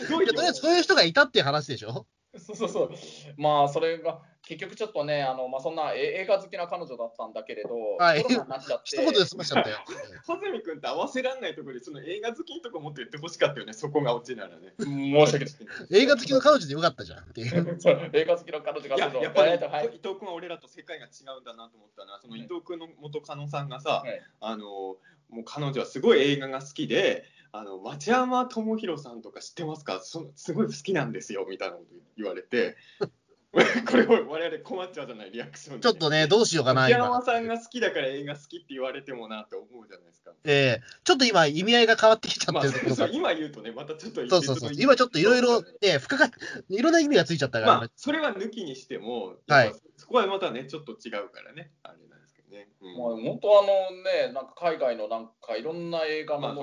[0.00, 2.06] やとりあえずそういう人がいたっていう話でしょ
[2.40, 2.90] そうそうそう。
[3.36, 8.96] まあ、それが結局ちょっとね、あのまあ、そんなえ映画好きな彼女だったんだけれど、はいコロナになっちゃって。
[8.96, 9.78] 一言で済ましちゃったよ。
[10.26, 14.74] 穂積君と合わせられないところで、その映画好きのとこもっと言ってほしかったよね、そこがオチならね。
[14.78, 16.02] 申し訳ない。
[16.02, 17.40] 映画好きの彼女でよかったじゃんって
[18.12, 24.96] 映画好きの彼女がいやそのやっぱり、はい伊藤君は俺らと世界が違うんだなと思ったな、その伊藤君の元カノさんがさ、はいあの
[25.28, 27.24] もう彼女はすごい映画が好きで、
[27.58, 30.00] あの町山智博さんとか知ってますか？
[30.02, 32.76] そすごい好きなんですよみたいなこと言われて、
[33.88, 35.82] これを我々困っちゃうじゃない、リアクションで。
[35.82, 37.22] ちょっとね、どうしようかな、町山今。
[37.22, 40.32] さんが好きだから映画好きって言われてもなって思うじゃないですか。
[40.44, 40.82] ええ。
[41.04, 43.06] ちょっと今、意味合いが変わってきちゃまあ、ってるところが。
[43.06, 43.16] そう。
[43.16, 44.72] 今言うとね、またちょっとそうそうそう。
[44.76, 46.30] 今ちょっといろいろ、ね、深か
[46.68, 49.74] いろんな意味がついちゃったから、まあ、それは抜きにしても、はい。
[49.96, 52.15] そこはまたね、ちょっと違うからね、あれな
[52.56, 52.68] ね。
[52.80, 52.94] うん。
[52.96, 53.68] もう本当あの
[54.02, 56.60] ね、なんか海外のなんかいろんな映画のまあね。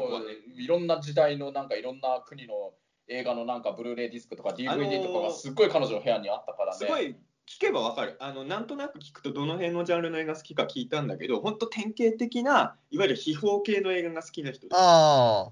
[0.57, 2.73] いろんな時代のなんかいろんな国の
[3.07, 6.77] 映画のなんかブルーレイディスクとかあの DVD とかがすっごい彼女の部屋にあったからね。
[6.77, 7.15] すごい
[7.45, 8.17] 聞けばわかる。
[8.19, 15.51] あのなんとなく聞くとどの辺のジャンルの映画好きか聞いたんだけど本当典型的ないわゆる秘宝系の映画が好きな人であ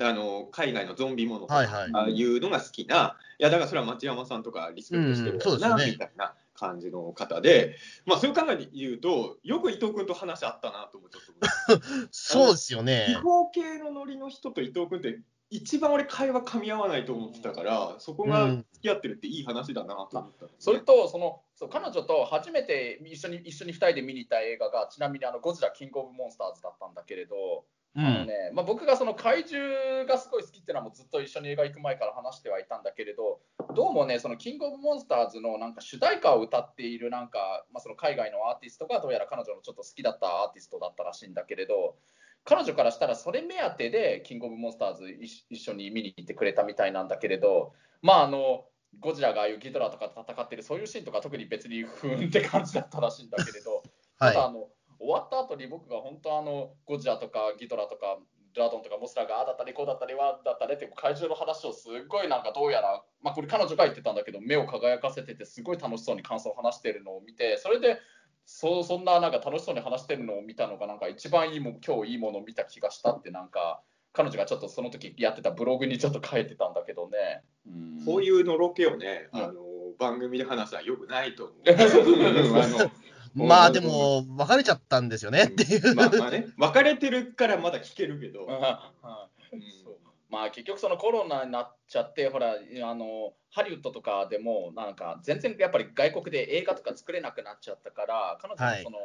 [0.00, 1.90] あの海外のゾンビものとか、はいはい。
[1.92, 5.90] ああいうのが好きないやだからそれは町山さんとかリスペクトしてるうんそうですな、よね。
[5.92, 11.74] みたいな感じの方で、まあ、そういう考えで言うとよく伊藤君と話あったなと思っちゃった。
[11.74, 11.80] あ、
[12.12, 13.14] そうですよね秘。
[13.14, 27.62] 宝系のノリの人と伊藤君って一番俺会話噛み合わないと思ってたからそこが付き合ってるっていい話だなと思った、それとそのそう彼女と初めて一緒に一緒に2人で見に行った映画がちなみにあのゴジラキングオブモンスターズだったんだけれど、うん。
[27.94, 33.40] あのねまあ、僕がその怪獣がすごい好きっていうのはもうずっと一緒に映画行く前から話してはいたんだけれど
[33.74, 41.96] どうもねそのキングオブモンスターズのなんか主題歌を歌っているなんか、まあ、その海外のアーティストがどうやら彼女のちょっと好きだったアーティストだったらしいんだけれど
[42.44, 48.64] 彼女からしたらそれ目当てでキングオブモンスターズ一一緒に見に行ってくれたみたいなんだけれどまああの
[49.00, 53.82] ゴジラがああいうギドラとかと戦ってるそういうシーンとか特に別にふーんって感じだったらしいんだけれど
[54.18, 54.68] ただあはの
[55.02, 58.18] 終わった後に僕が本当あのゴジラとかギドラとか
[58.54, 67.98] ドラドンとかモスラがああだったりこうだったりはだったりって怪獣の話をすっごいなんかどうやら、まあ、これ彼女が言ってたんだけど目を輝かせててすごい楽しそうに感想を話してるのを見てそれで
[68.44, 73.80] そうそんななんか楽しそうに話してるのを見たのがなんか一番いいも今日いいものを見た気がしたってなんか
[74.12, 77.42] 彼女がちょっとその時やってたブログにちょっと書いてたんだけどね。
[77.66, 79.54] うんこういうのロケをね、うんあの
[79.98, 81.62] 番組で話すのはよくないと思う。
[83.34, 85.94] まあでも、別れちゃったんですよねっていう。
[85.94, 88.46] まあまあね、別れてるからまだ聞けるけど、
[90.30, 98.98] まあ結局そのコロナになっちゃってほらあのハリウッドとかでもなんか全然やっぱり外国で映画とか作れなくなっちゃったから彼女のその、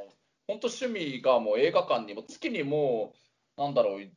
[0.47, 3.13] 本当趣味がもう映画館にも月にも
[3.57, 4.09] うなんだろう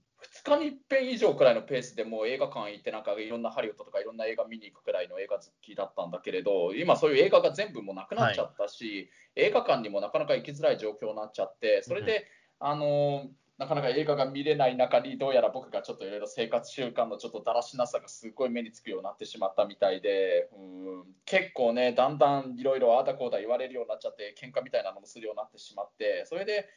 [0.45, 12.27] 2日に1遍以上くらいのペースでもう映画館行ってなんかいろんなハリウッドとかいろんな映画見に行くくらいの映画好きだったんだけれど今そういう映画が全部もうなくなっちゃったし、映画館にもなかなか行きづらい状況になっちゃってそれで、
[12.59, 13.29] あの
[13.61, 21.05] なかなか映画が見れない中にどうやら僕がちょっといろいろ生活習慣のちょっとだらしなさがすごい目につくようになってしまったみたいでうん。
[21.27, 26.71] 結構ねだんだんいろいろああだこうだ言われるようになっちゃって喧嘩みたいなのもするようになってしまってそれで、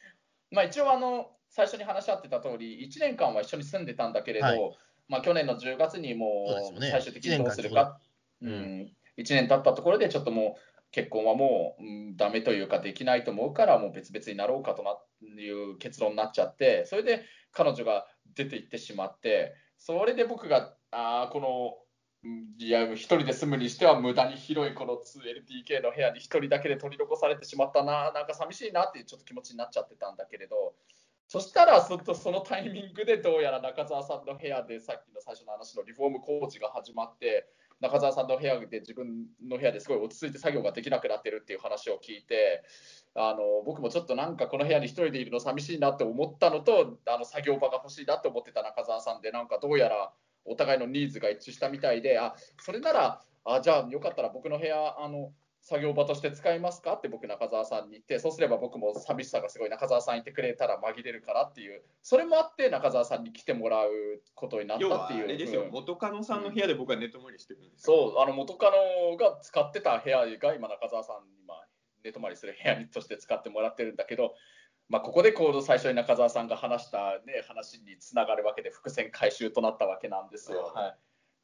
[0.50, 4.78] まあ、一応あの最初に話し合ってた通り1年間は一緒に住んでたんだけれど、はい。
[5.08, 6.46] まあ、去年の10月にも
[6.76, 8.00] う最終的にどうするか、
[8.42, 8.52] ううん。
[8.80, 14.96] ん、1年経ったところでちょっともう結婚はもう、うん、ダメというかできないと思うからもう別々になろうかとな
[15.40, 21.74] いう結論になっちゃってそれで彼女が出て行ってしまってそれで僕があこの
[22.58, 30.74] いや、一人で住むにしては無駄に広いこの 2LDK の部屋に一人だけで取り残されてしまったな、なんか寂しいなっていうちょっと気持ちになっちゃってたんだけれど、
[31.34, 37.48] そしたらそそのタイミングでどうやら中澤さんの部屋でさっきの最初の話のリフォーム工事が始まって、
[37.80, 42.62] 中澤さんの部屋で自分の部屋ですごい落ち着いて作業ができなくなってるっていう話を聞いて、
[43.16, 50.12] あの僕もちょっとなんかこの部屋に一人でいるの寂しいなって思ったのと、あの作業場が欲しいなって思ってた中澤さんで、なんかどうやら
[50.44, 55.32] お互いのニーズが一致したみたいで、あそれなら、あじゃあよかったら僕の部屋、あの
[55.66, 56.92] 作業場として使いますか？
[56.92, 63.88] って僕、中澤さんに言って、そうすれば僕も寂しさがすごい中澤さんいてくれたら紛れるからっていう、それもあって中澤さんに来てもらう
[64.34, 65.38] ことになったっていう。
[65.38, 71.54] ですよ、元カノさんの部屋で僕は寝泊まりしてるんですそう、あの元カノが使ってた部屋が今、中澤さんに今
[72.04, 74.34] 寝泊まりする部屋として使ってもらってるんだけど、
[74.90, 80.72] まあ、ここでこう最初に中澤さんが話した、ね、話につながるわけで伏線回収となったわけなんですよ。
[80.74, 80.94] はい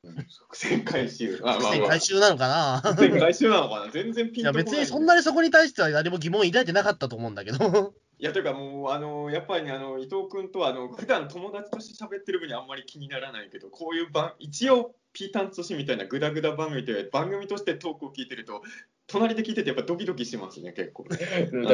[0.02, 1.36] 伏線回収。
[1.36, 4.64] 伏線回収なのかな伏線回収なのかな全然ピンとこない。
[4.64, 7.94] いや別にそんなにそこに対しては誰も疑問を抱いてなかったと思うんだけど。
[8.18, 18.62] いやというかもうあのやっぱりねあの伊藤君とあの普段友達として喋ってる分にあんまり気にならないけどこういう番一応ピータン通信みたいなグダグダ番組で番組としてトークを聞いてると
[19.10, 21.04] 隣で聞いててやっぱドキドキしますね結構。
[21.10, 21.18] 大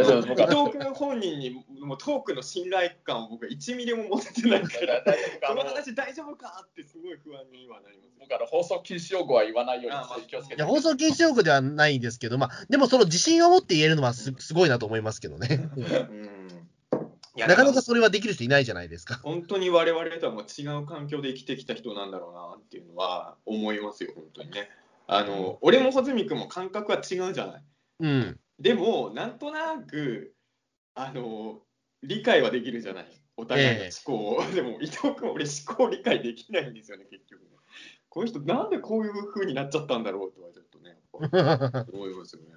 [0.04, 5.02] 丈夫伊藤君本人にもうトークの信頼感を僕は1ミリも持ててないから
[5.48, 8.10] この話大丈夫かってすごい不安にはなります。
[8.18, 10.62] 僕あの放送禁止用語は言わないように気をつけて。
[10.62, 15.68] いや放送禁止用語ではないんですけどまあでもその自信を持って言えるのはす すごいなと思いますけどね。
[15.76, 16.36] うん。
[17.36, 19.20] なかなかそれはできる人いないじゃないですか。
[19.22, 24.70] 本当に我々とはもう違う環境で生きてきた人なんだろうなっていうのは思いますよ、本当にね。
[25.06, 27.62] あの、うん、俺も穂積君も感覚は違うじゃない。
[28.00, 30.34] うん、でも、なんとなく、
[30.94, 31.60] あの、
[32.02, 33.22] 理解はできるじゃない。
[33.36, 34.42] お互いの思考を。
[34.42, 37.46] えー、でも、伊藤君、俺思考理解できないんですよね、結局、ね。
[38.08, 40.96] この人、なんでこういう風になっちゃったんだろうとはちょっとね、
[41.92, 42.48] 思いますよね。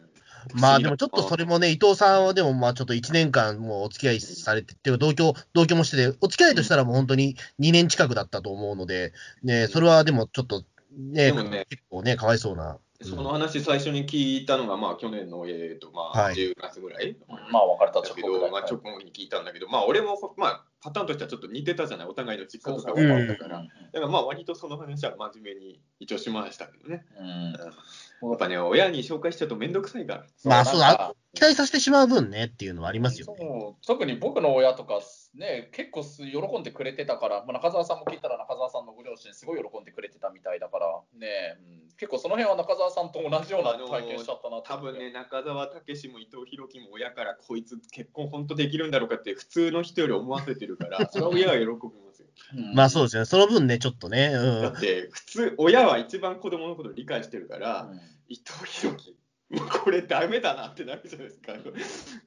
[0.53, 9.11] まあでもちょっとそれもね、伊藤さんはでもまあちょっと1年間もうお付き合いされてて、同居、同居もしてて、お付き合いとしたらもう本当に2年近くだったと思うので、
[9.43, 12.79] ね、それはでもちょっとね、ね結構ね、かわいそうな。
[13.01, 17.15] その話最初に聞いたのが、まあ、去年の、えーとまあ、10月ぐらい、
[17.49, 27.05] まあ、別れた直後まあ、直後に聞いたんだけど、まあ、俺も、まあ、パターンとしてはちょっと似てたじゃない、お互いの実家とか分かったから、だからまあ、割とその話は真面目に一応しましたけどね。
[27.17, 28.29] うん。
[28.31, 30.25] やっぱね、親に紹介しちゃうと面倒くさいから。
[30.43, 33.75] まあ、そうだ、期待させてしまう分ねっていうのはありますよね。
[33.87, 34.99] 特に僕の親とか、
[35.35, 40.87] ね、結構喜んでくれてたから、まあ、中澤さんも聞いたら中澤さんのご両親すごい喜んでくれてたみたいだから、
[41.19, 51.67] ね、うん、結構その辺は中澤さんと同じような体験しちゃったな多分ね、中澤武史も伊藤博樹も親からこいつ結婚本当できるんだろうかって普通の人より思わせてるから、 それは親は喜び
[52.03, 52.27] ますよ。
[52.55, 54.31] うん、まあそうですね、その分ね、ちょっとね。
[54.33, 57.99] うん、だって普通、親は一番子供のことを理解してるから、うん。
[58.29, 59.18] 伊藤博樹
[59.83, 61.53] これダメだなってなるじゃないですか。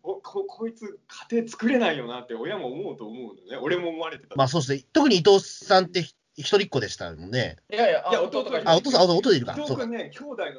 [0.03, 0.99] おここいつ
[1.31, 3.57] 家庭作れないよなって親も思うと思うのね。
[3.63, 4.35] 俺も思われてた。
[4.35, 4.85] まあそうですね。
[4.93, 7.59] 特に伊藤さんって一人っ子でしたもんね。
[7.73, 9.53] いやいや弟があ弟さん弟いるか。
[9.53, 10.51] 伊藤君ね兄弟の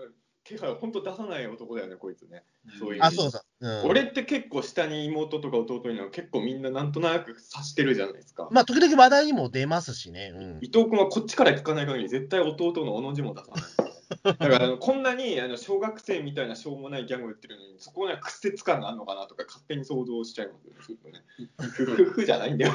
[0.45, 2.43] 気配を本当出さない男だよねこいつね、
[2.77, 3.67] そういうあそうだ、う。
[3.67, 8.49] ん、俺って結構下に妹とか弟には結構みんななんとなく察してるじゃないですか。
[8.51, 13.92] まあ時々話題にも出ますしね、うん、伊藤君はこっちから聞かない限り絶対弟のおの字も出さない
[14.23, 20.53] だからこんなにあの小学生みたいなしょうもないギャグを言ってるのにそこには屈折感があるのかなとか勝手に想像しちゃいま
[20.83, 21.23] すよね。
[21.57, 22.73] ふふふじゃないんだよ。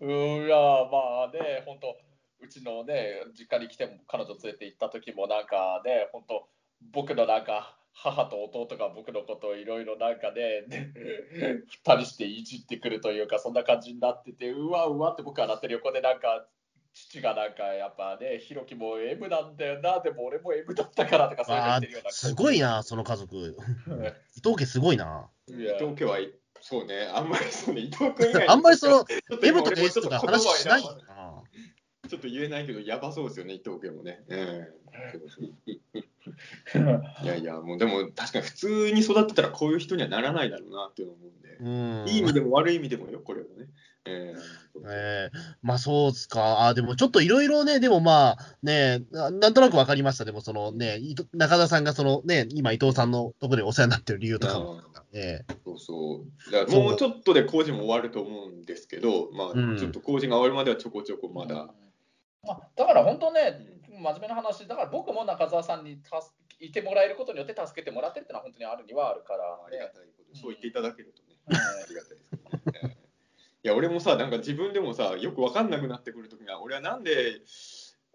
[0.00, 0.56] うんいや
[0.90, 1.96] まあね本当
[2.40, 6.48] うちのね実家に来ても彼女連れて行った時もなんかね本当
[6.92, 10.64] 僕のなんか母と弟が僕のことをいろいろなんかね、
[11.66, 16.46] 二人していじってくるというか、そんな感じになってて、うわうわって僕はなってる横でなんか
[16.98, 22.10] 父がなんかやっぱね、ひろきも M なんだよな、でも俺も M だったからとかそういうの言ってるような。
[22.10, 23.56] すごいな、その家族。
[24.36, 25.28] 伊藤家すごいな。
[25.46, 26.18] 伊藤家は、
[26.60, 29.04] そうね、あんまりそうね、伊藤君以外 あんまりその、
[29.42, 30.88] M とか S とか話しないな。
[32.08, 34.24] ちょっと言えないけど、やばそうですよね、伊藤家もね。
[34.28, 36.04] えー、
[37.22, 43.68] いやいや、もうでも確かに普通に育ってたらこういう人にはならないだろうなって思うんで、いい意味でも悪い意味でもよ、これはね。
[44.08, 46.66] えー、えー、まあそうっすか。
[46.66, 50.24] あでもちょっといろいろね、でもまあね、なんとなく分かりました。
[50.24, 50.98] でもそのね、
[51.34, 54.80] 中田さんがそのね、今伊藤さんのところでお世話になってる理由とかも。
[55.12, 56.52] えー、そうそう。
[56.52, 61.54] だからもうちょっとで工事も終わると思うんですけど、まあちょっと工事が終わるまではちょこちょこまだ。
[61.54, 66.00] うん、あだから本当ね、真面目な話、だから僕も中澤さんに
[66.60, 71.56] いてもらえることによって助けてもらってるってのは本当にあるにはあるから、ありがねたいこと、そう言っていただけるとね、うん。
[71.56, 72.96] ありがたいですね。
[73.64, 77.40] いや、俺もさ、なんか自分でもさ、よく分かんなくなってくるときが、俺はなんで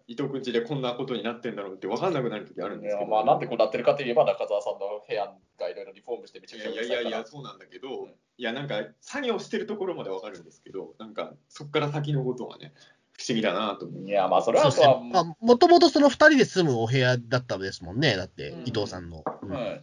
[0.06, 12.74] 伊藤くんちでこんなことになってんだろうって分かんなくなるときあるんいですけど、やまあ、なんでこうなってるかといえば、中澤さんの部屋がいろいろリフォームしてめちゃいくちゃやいやいやいや、そうなんだけどうん、いや、なんか作業してるところまで分かるんですけど、なんかそこから先のことがね、
[13.16, 14.08] 不思議だなと思う。
[14.08, 19.22] いや、まあ、それはそうまあ、もともとその2人で住むお部屋だったですもんね、だって、うん伊藤さんの。
[19.42, 19.80] うんうん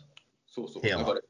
[0.48, 0.82] そうそう。
[0.82, 1.22] 部屋はだから、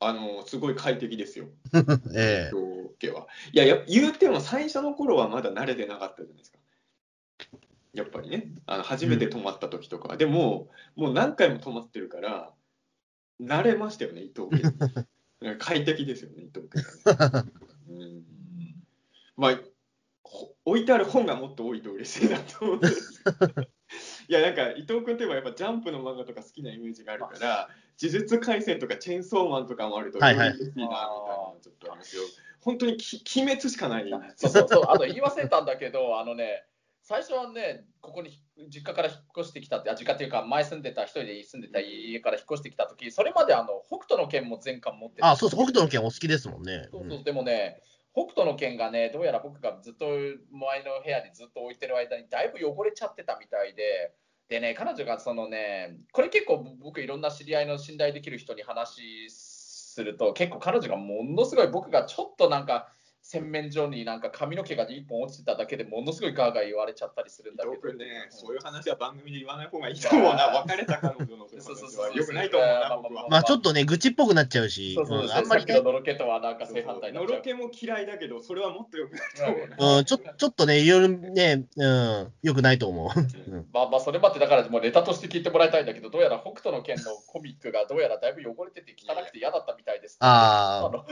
[0.00, 1.46] あの、すごい快適ですよ。
[2.14, 3.26] ええ伊藤家は。
[3.52, 6.58] いやや、言うても最初の頃はまだ慣れてなかったじゃないですか。
[7.92, 12.52] やっぱりね、あの初めて泊まった時とかは、でも、もう何回も泊まってるから、
[13.40, 14.62] 慣れましたよね、伊藤家。
[15.58, 16.82] 快適ですよね、伊藤家
[17.90, 18.24] うん。
[19.36, 19.62] まあ、ほ
[20.68, 23.62] 置いてある本がもっと多いと嬉しいなと思うんですけど
[24.28, 27.68] いや、なんか伊藤君といえばやっぱジャンプの漫画とか好きなイメージがあるから、
[28.00, 32.22] 呪術廻戦とかチェーンソーマンとかもあると、嬉しいなみたいなのちょっとありますよ。
[32.60, 34.10] 本当にき鬼滅しかない。
[34.36, 36.64] そうそうそう、あと言い忘れたんだけど、あのね、
[37.02, 38.38] 最初はね、ここに
[38.68, 46.88] 実家から引っ越してきたって、あ実家っていうか、前住んでた、一人で住んでた家から引っ越してきたとき、それまであの北斗の拳も全巻持ってあ、そうそう、北斗の拳お好きですもんね。
[46.90, 47.24] そうそう。
[47.24, 47.82] でもね、
[48.14, 50.06] 北斗の拳がね、どうやら僕がずっと
[50.50, 54.14] 前の部屋にずっと置いてる間にだいぶ汚れちゃってたみたいで、
[54.48, 62.88] でね、彼女がそのね、これ結構僕いろんな知り合いの信頼できる人に話すると、結構彼女がものすごい僕がちょっとなんか
[63.30, 67.92] 洗面所になんか髪の毛が1本落ちてただけでものすごいガーガー言われちゃったりするんだけど。
[67.98, 70.46] ね、そういう話は番組で言わない方がいいと思うな。
[70.66, 73.26] 別れた彼女のそういう話はよくないと思うな、僕は。
[73.28, 77.12] まあちょっとね、愚痴っぽくなっちゃうし、そうそううんあんまりねの、のろけとはなんか正反対。
[77.12, 79.98] のろけも嫌いだけど、それはもっとよくないと思うな。
[79.98, 83.20] うん、ちょちょっとね、いろいろね、うん、よくないと思う。
[83.52, 90.16] うんまあまあそれまでだからもうネタとして聞いてもらいたいんだけど、どうやら北斗の拳のコミックがどうやらだいぶ汚れてて汚くて嫌だったみたいです。
[90.20, 91.04] あの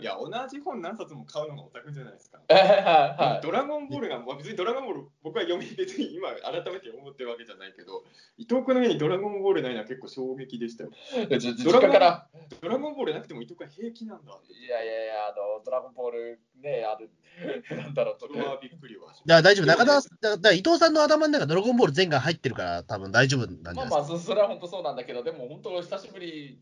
[0.00, 2.40] いや、同じ本何冊も買うのがオタクじゃないですか。
[2.48, 8.04] え ーはいはいドラゴンボールが、まあ、別にドラゴンボール、僕は読み、別に今、改めて思ってるわけじゃないけど、
[8.36, 10.90] 伊藤君の家にドラゴンボールないのは結構衝撃でしたよ。
[11.30, 11.38] い。
[11.38, 12.28] じ実家から、
[12.60, 14.32] ドラゴンボールなくても伊藤君は平気なんだ。
[14.48, 17.10] いやいやいや、あのドラゴンボールね、ある、
[17.76, 23.96] なんだろうとそれはびっくりはしだから大丈夫、中田だだから伊藤さんの頭の中、ドラゴンボール全巻入ってるから、多分大丈夫なんじゃまあないですか。
[23.98, 26.58] まあそ、それは本当そうなんだけど、でも本当、久しぶり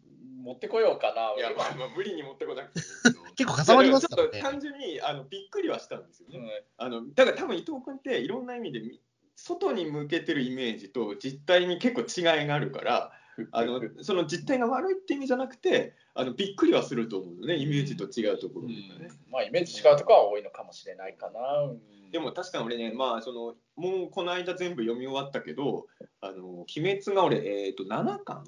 [0.47, 1.35] 持ってこようかな。
[1.36, 2.81] いや、まあ、まあ、無理に持ってこなくて。
[3.35, 4.77] 結構かさばりますからねいやでもちょっと。
[4.77, 6.39] 単純にあのびっくりはしたんですよね。
[6.39, 9.01] うんあのだから多分伊藤君っていろんな意味でみ
[9.35, 13.12] 外に向けてるイメージと実態に結構違いがあるから
[13.51, 19.10] あの その実態が悪いって意味じゃなくてあのびっくりはすると思うのねイメージと違うところとかね。
[19.31, 21.62] まあ、イメージ違うところは多いのかもしれないかな。
[21.62, 21.81] うん
[22.12, 25.86] でも確かに俺ね、まあ、そのもうこの間全部読み終わったけど
[26.23, 28.44] 「あの鬼滅」が俺、えー、と7巻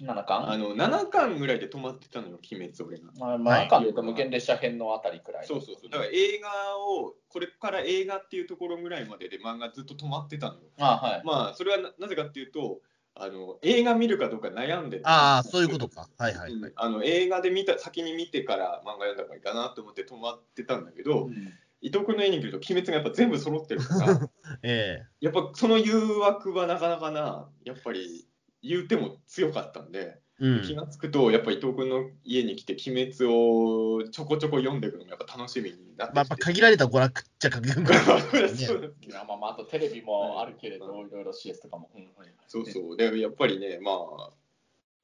[0.00, 0.50] 七巻？
[0.50, 3.10] あの7巻ぐらいで止まってたのよ「鬼滅」俺が。
[3.18, 5.46] まあ、まあ、中でいうと無限列車編のあたりくらい。
[5.46, 10.60] そうそうそうだから映画をこれから映画っていうところぐらいまでで漫画ずっと止まってたのよ。
[10.78, 11.22] あはい。
[11.24, 12.80] まあそれはななぜかっていうと
[13.14, 16.08] あの映画見るかどうか悩んでてああ、そういうことか。
[16.18, 16.52] はいはいはい。
[16.52, 21.52] うんあの映画で見た先に見てから漫画読んだ方がいいかなと思って止まってたんだけど、うん
[21.82, 24.30] 伊藤君の家に来ると「鬼滅」がやっぱ全部揃ってるから
[24.64, 28.26] えやっぱその誘惑はなかなかなやっぱり
[28.62, 30.62] 言うても強かったんで、えうん。
[30.62, 36.42] 気がつくとやっぱ伊藤君の家に来て「鬼滅」をちょこちょこ読んでいくのがやっぱ楽しみになってまあ、やっきぱて。
[36.42, 38.20] 限られた娯楽っちゃ限られた。
[38.20, 41.90] そうですいやまあまあ、あとテレビもあるけれど、いろいろ CS とかも。
[41.94, 42.06] うん
[42.48, 42.96] そうそう。
[42.96, 44.30] で、やっぱりね、まあ、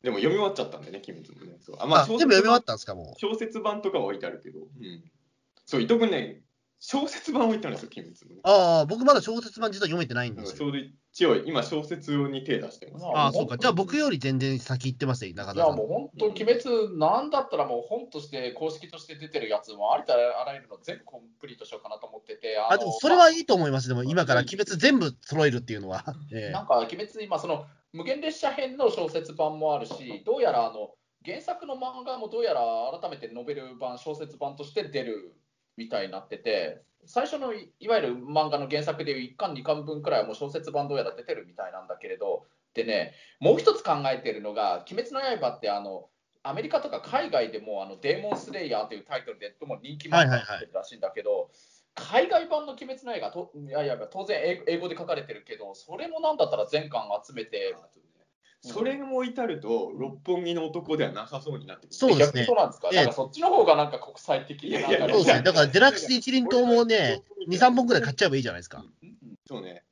[0.03, 1.59] でも読み終わっちゃったんでね、鬼滅もね。
[1.61, 5.11] そうあまあ、あ、全部読み終わっったんですか、も小説版とかは置いてあるけど、うん。
[5.65, 6.43] そう、伊藤君ね、
[6.85, 8.41] 小説版置いてあるんですよ、鬼滅の。
[8.43, 10.67] ああ、僕まだ小説版実は読めてないんですど
[11.13, 13.07] 一応、今、小説に手出してます。
[13.07, 13.57] あああ、そうか。
[13.57, 15.79] じゃあ僕より全然先行ってますよ、中いや田さん。
[15.79, 23.87] もう本当、鬼滅、なんだったらもう本として、公式として出てるやつもありとあらゆるの全部コンプリートしようかなと思ってて、ああ、でもそれはいいと思います。
[23.87, 26.05] でも今から鬼滅全部揃えるっていうのは。
[26.35, 32.63] ええなんか、鬼滅、今、その無限列車編の小説版もあるし、どうやらあの原作の漫画もどうやら
[33.01, 35.37] 改めてノベル版、小説版として出る
[35.77, 46.09] みたいになってて、最初のいわゆる漫画の原作でいう1巻、2巻分くらいはもう小説版どうやら出てるみたいなんだけれど、でね、もう一つ考えてるのが、鬼滅の刃ってあの、
[46.45, 51.51] アメリカとか海外でもあのデーモンスレイヤーというタイトルでとも人気漫画になってるらしいんだけど、
[51.95, 57.75] 海外版の鬼滅の刃といやいや当然英語で書かれてるけど、それもなんだったら全巻集めて、
[58.63, 61.97] それも置いてあると、六本木の男ではなさそうになってくる。
[61.97, 65.43] そうですね逆にそうなんですか、ええなんかそっちの方がなんか国際的でなんかいやいやそうですね。
[65.43, 68.85] だからデラックス一輪刀もね、2、3本くらい買っちゃえばいいじゃないですか。
[69.03, 69.13] うん
[69.49, 69.83] そうね。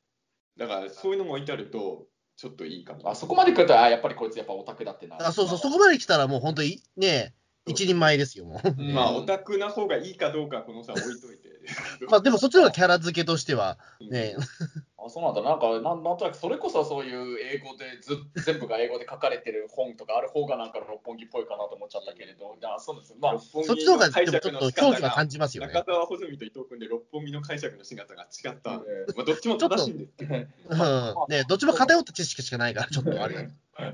[0.57, 2.07] だからそういうのも置いてあると、
[2.37, 3.11] ちょっといいかも。
[3.11, 5.17] あそこまで来ると、あやっぱりこいつやっぱオタクだってな。
[5.19, 7.35] あそうそう、そこまで来たらもう本当にね、
[7.67, 8.69] 一人前ですよ、もう。
[8.79, 11.51] うんまあ、オタクな方がいいかどうかはこのさ、置いといて。
[12.09, 14.37] まあでもそっちの方がキャラ付けとしては、ね、
[15.05, 25.73] あそうなんだ、なんかなんなんとなくそれこそそういう英語でず全部が英語で書かれてる本とかある方がなんか六本木っぽいかなと思っちゃったけれど、あそうです、まあ、六本木そっちの方が解でもちょっと興味はが感じますよね。
[25.73, 28.71] 中澤穂積と伊藤君で六本木の解釈の仕方が違った。
[28.71, 28.79] うん
[29.17, 30.35] まあ、どっちも正しいんですけど。
[30.35, 30.47] うん
[31.29, 33.49] ね、どっちも偏った知識しかないから、ちょっとあれ。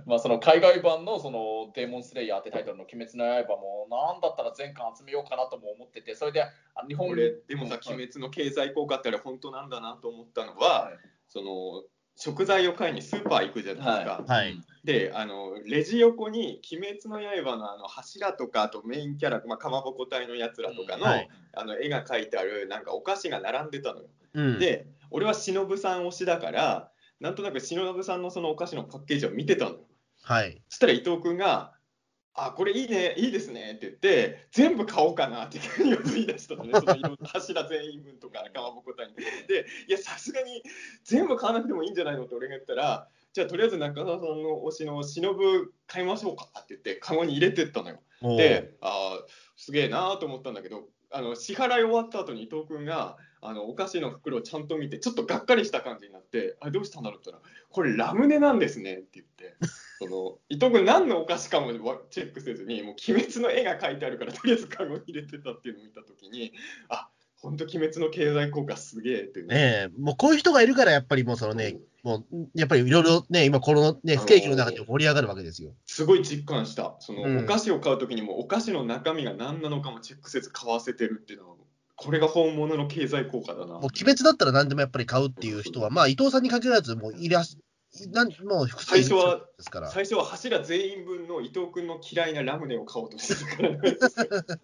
[0.05, 6.51] まあその海外版のそのデーモンスレイヤーってタイトルの鬼滅の刃も、なんだったら全巻集めようかなとも思ってて、それであ
[6.89, 10.96] 日本俺、でもさ、うん鬼滅の経済効果ってあれ本当なんだなと思ったのは、はい
[11.37, 11.85] その
[12.17, 14.25] 食材を買いにスーパー行くじゃないですか。
[14.27, 24.07] はいであのレジ横に「鬼滅の刃」のあの柱とかあとメインキャラ、まあ、かまぼこ隊のやつらとかの,、はいあの絵が描いてあるなんかお菓子が並んでたのよ。
[24.35, 29.81] うん、で俺は忍さん推しだからなんとなく忍さんのそのお菓子のパッケージを見てたのよ。
[30.23, 30.63] はい。
[30.69, 31.75] そしたら伊藤君が
[32.37, 39.15] 「あこれいいねいいですね」って言って全部買おうかなって言い出したのね そのいろんな柱全員分とかかまぼこ隊に。
[39.15, 40.63] でいやさすがに
[41.05, 48.03] 全部買わなくてもいいんじゃないのって俺が言ったらじゃあとりあえず中澤さんの推しの忍買いましょうかって言ってカゴに入れてったのよ。
[48.37, 59.57] であーすげえなと思ったんだけどあの支払い終わった後に伊藤君があのお菓子の袋をちゃんと見てちょっとがっかりした感じになってあどうしたんだろうって言ったらこれラムネなんですねって言って
[59.99, 66.53] その伊藤君何のお菓子かもわチェックせずにもう鬼滅の絵が描いてあるからとりあえずカゴに入れてたっていうのを見た時に
[66.89, 67.09] あ
[67.41, 69.47] 本当鬼滅の経済効果すげえってね。
[69.47, 75.73] ねえ、もうこういう人がいるから、やっぱりもうそのね、もうやっぱりいろいろね、今このね、不景気の中で盛り上がるわけですよ。
[75.85, 76.97] すごい実感した。
[76.99, 77.45] その、うん。
[77.45, 81.57] お菓子を買う時にもお菓子の中身が何なのかもチェックせず買わせてるっていうのは
[81.97, 83.75] これが本物の経済効果だな。
[83.75, 87.59] もう鬼滅だったら何でもやっぱり買うっていう人は、まあ伊藤さんに限らず、もういらし、
[88.11, 89.89] なんもう最初はですから。
[89.89, 94.59] 最初は柱全員分の伊藤君の嫌いなラムネを買おうとしてるから。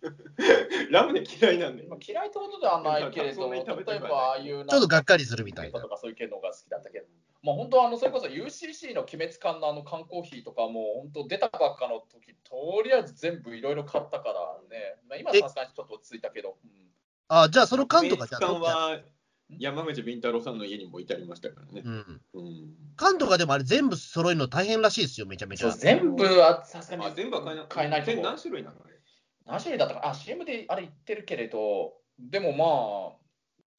[0.90, 4.64] ラムネ嫌いなんだよまあ、嫌いってことではないけれど、例えばああいうな。
[4.64, 5.80] んちょっとがっかりするみたいな。
[5.80, 5.88] と。
[5.88, 7.06] かそういう系のが好きだったけど、
[7.42, 16.70] まあ、本当あのそれこそ UCC の鬼滅館のあの缶コーヒーとかも本当出たばっかの時とりあえず全部いろいろ買ったからね、まあ、今えさすがにちょっと落ち着いたけど、うん。
[17.28, 19.00] あ、じゃあその缶とか、じゃ缶あ
[19.58, 21.82] 山口敏太郎さんの家にも置いてありましたからね。
[21.84, 22.20] う、ん。
[22.34, 22.74] うん。
[22.96, 25.74] 缶とかでもあれ全部揃えるの大変らしいですよ、めちゃめちそうゃ。
[25.74, 28.94] 全部はさすがにあ全部は買えない買えないと何種類なのあれ。
[29.46, 30.00] 何種類だったか。
[30.00, 33.22] なあ CM であれ言ってるけれどでもまあ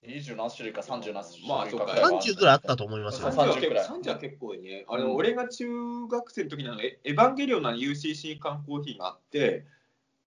[0.08, 1.48] 20何種類か30何種類か。
[1.48, 1.86] まあそうか。
[1.86, 3.32] ぐらいは30ぐらいあったと思いますよ。
[3.32, 3.46] そう。
[3.46, 3.88] 30は30くらい。
[3.88, 5.16] 結構30は結構ね、あのうん。
[5.16, 5.68] 俺が中
[6.08, 9.66] 学生の時のエエヴァンゲリオンの UCC 缶コーヒーがあって、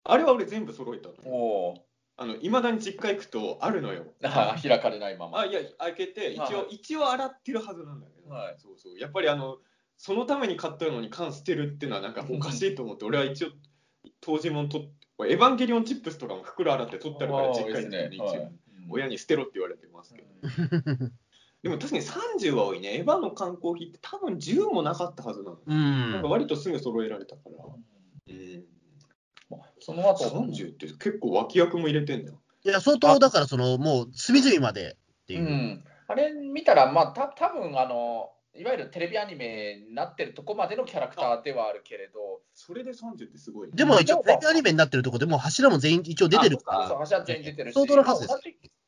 [0.03, 1.15] あれは俺全部揃えたの。
[1.25, 1.86] おお
[2.19, 4.05] あの未だに実家行くとあるのよ。
[4.23, 5.39] あ開かれないまま。
[5.39, 6.75] あいや開けて一応、はい。
[6.75, 8.55] 一応洗ってるはずなんだけど、はい。
[8.57, 8.97] そうそう。
[8.97, 9.57] やっぱりあの
[9.97, 13.49] そのために買ったのに缶捨てるっていうのはなんかおかしいと思って俺は一応
[14.19, 14.89] 当時もと
[15.25, 18.09] エヴァンゲリオンチップスとかも袋洗って取ってあるから実家にね。
[18.11, 18.51] 一応、はい。
[18.89, 20.27] 親に捨てろって言われてますけど、
[21.61, 22.99] でも確かに30は多いね。
[22.99, 26.21] エヴァの缶コーヒーって多分10もなかったはずなの、うなん。
[26.21, 26.31] かん。
[26.31, 28.33] 割とすぐ揃えられたから、うん。
[28.33, 28.76] うん、まあ
[29.87, 35.45] その後30って結構脇役も入れてんだよいや、相当だから、その、もう隅々までっていうう。
[35.45, 46.83] ん、あれ見たら、まあ、た多分あのいわゆるテレビアニメになってるとこまでのキャラクターではあるけれど、それで30ってすごいねでも一応、テレビアニメになってるとこでもう柱も全員一応出てるから。
[46.83, 48.33] あそう、柱全員出てるし、相当な数です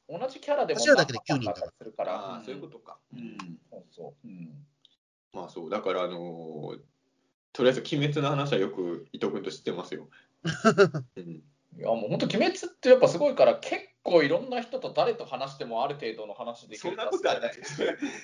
[0.09, 3.37] 同じ同じキャラでも柱だけで9人何かするから、そういうことか、うん、
[3.71, 4.49] そうそう、うん。
[5.31, 6.79] まあそうだからあのー
[7.51, 10.09] とりあえず鬼滅の話はよく伊藤君と知ってますよ、うん
[11.77, 17.53] いやもう本当、鬼滅ってやっぱすごいから、結構いろんな人と誰と話してもある程度の話できるそんなことはない。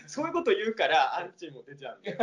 [0.08, 2.18] そう いうこと言うからアンチも出ちゃうんで、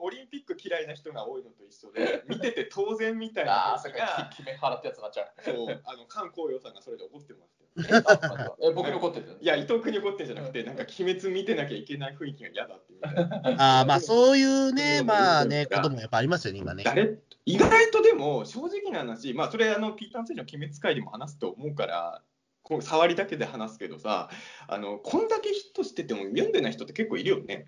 [0.00, 5.28] オリンピック嫌いな人が多いのと一緒で、 見てて当然みたいあなあ、が、決め払ってやつになっちゃう。
[5.42, 8.00] そうあの菅光陽さんがそれで怒ってましたよ。
[8.00, 9.46] えあそうなんだえ僕に怒ってるい？
[9.46, 13.00] や、伊藤君に怒ってんじゃなくて、なんか鬼滅見てなきゃいけない雰囲気が嫌だっていう。
[13.04, 16.84] ああ、まあそういうね、まあね、こともやっぱありますよね、今ね。
[16.84, 17.18] 誰？
[17.46, 22.22] 意外とでも正直な話、まあそれあのピーターン・セイの鬼滅会でも話すと思うから、
[22.70, 24.30] こう触りだけで話すけどさ、
[24.68, 27.66] あのこんだけヒットしてても読んでない人って結構いるよね。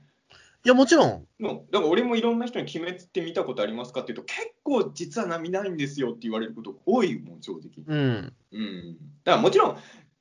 [0.64, 1.26] いや、もちろん。
[1.40, 7.84] のだから俺もいろんな人に鬼滅って見たことありますかって言うと結構実はな見ないんですよって言われることが多いもん正直。
[7.84, 8.32] うん。
[8.52, 9.78] うん、だからもちろん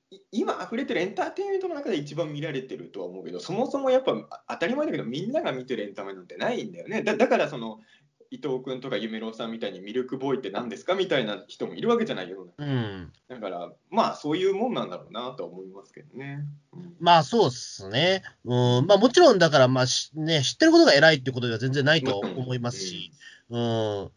[0.10, 7.80] い今溢れてるエンターテインメントの中で一番見られてるとは思うけどそもそもやっぱあ当たり前だけどみんなが見てるエンタメなんてないんだよねだだからその
[8.34, 12.48] 伊藤君とか夢郎さんみたいにミルクボーイって何ですかみたいな人もいるわけじゃないよ。
[12.58, 13.12] うん。
[13.28, 16.46] だから、まあそういうもんなんだろうなとは思いますけどね。
[16.74, 18.24] うんまあそうですね。
[18.46, 18.88] うん。
[18.88, 23.12] まあもちろんだから、まあしね、知ってることが偉いってことでは全然ないと思いますし。
[23.50, 24.12] うん。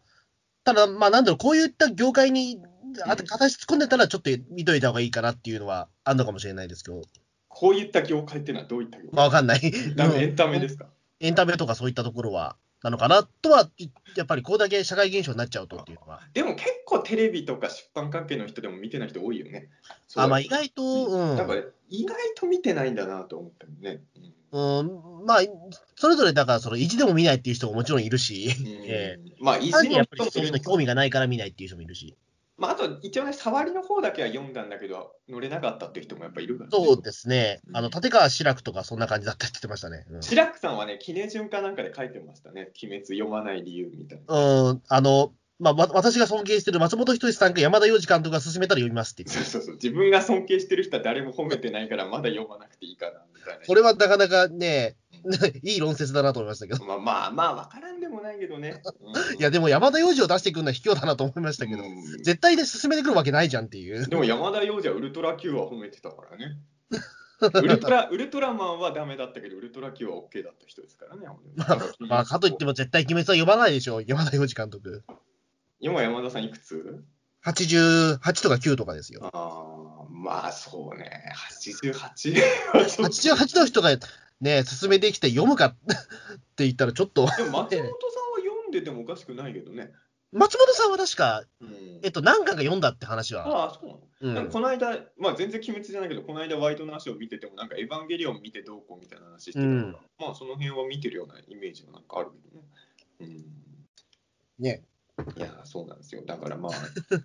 [0.63, 2.61] ただ、まあなんだろう、こういった業界に、
[3.03, 7.01] あと形突っ込んでたらちょっと見といた方がいいかなっていうのはあるのかもしれないですけど。
[7.49, 9.11] こういった業界っていうのはどういった業界？
[9.13, 9.59] まあわかんない。
[9.63, 9.69] エ
[10.27, 10.85] ンタメですか？
[11.19, 12.55] エンタメとかそういったところは、
[12.85, 13.67] なのかなとは、
[14.15, 16.21] やっぱりこれだけ社会現象になっちゃうとっていうのは。
[16.35, 19.69] でも結構テレビとか出版関係の人でも見てない人多いよね。
[20.15, 21.35] あ、まあ意外と、うん。
[21.35, 21.55] なんか
[21.89, 24.03] 意外と見てないんだなと思ったよね。
[24.51, 25.39] うん、まあ、
[25.95, 32.15] それぞれだから、その意地でも見ないっていう人ももちろんいるし、うんえまあ、意地の単にやっぱり人もそういうの興味がないから見ないっていう人もいるし。
[32.57, 36.85] まあ、あと一応ね、触りの方だけは読んだんだけど、乗れなかったっていう人もやっぱいるから、ね。
[36.85, 37.61] そうですね。
[37.67, 40.05] うんあの、立川志らくとかそんな感じだったって言ってましたね。
[40.09, 42.71] うん志らくさんはね、記念順かなんかで書いてましたね。
[42.81, 44.69] 鬼滅読まない理由みたいな。
[44.69, 49.75] うん、あの、まあ、わ私が尊敬してる松本人志さんか山田洋次監督が勧めたら読みますって言ってそうそうそう。
[49.75, 53.65] 自分が尊敬してる人は誰も褒めてないから、まだ読まなくていいかな、みたいな。
[53.65, 54.95] これはなかなかね、
[55.63, 56.85] いい論説だなと思いましたけど。
[56.85, 58.81] まあまあまあ、わからんでもないけどね。
[59.01, 64.07] うんいや、でも山田洋次を出してくるのは卑怯だなと思いましたけど、うん絶対で進めてくるわけないじゃんっていう。
[64.07, 66.57] でも山田洋次はウルトラ Q は褒めてたからね。
[67.41, 71.27] ウルトラウルトラマンはダメだったけど、ウルトラ Q は OK だった人ですからね。
[71.99, 75.03] まあ、かといっても絶対鬼滅は読まないでしょ、山田洋次監督。
[75.79, 77.03] 今山田さんいくつ
[77.43, 79.29] ？88とか9とかですよ。
[79.31, 81.21] ああ、まあそうね。
[81.63, 82.33] 88?
[82.73, 83.89] 88の人が
[84.41, 85.75] ね、進めてきて読むか っ
[86.55, 87.91] て言ったらちょっと、でも松本さんは
[88.39, 89.93] 読んでてもおかしくないけどね。
[90.31, 93.47] 松本さんは確か、うんえっと、何回か読んだって話は。
[93.47, 93.79] ああ、そ
[94.21, 102.67] うなの、うんこの間、まあ全然鬼滅じゃないけど、この間ワイドナショー見てても、なんかエヴァンゲリオン見てどうこうみたいな話してたから、うんまあその辺は見てるようなイメージはなんかあるけどね。
[103.21, 103.65] うん
[104.59, 104.83] ね。
[105.37, 106.23] いや、そうなんですよ。
[106.25, 106.71] だからまあ、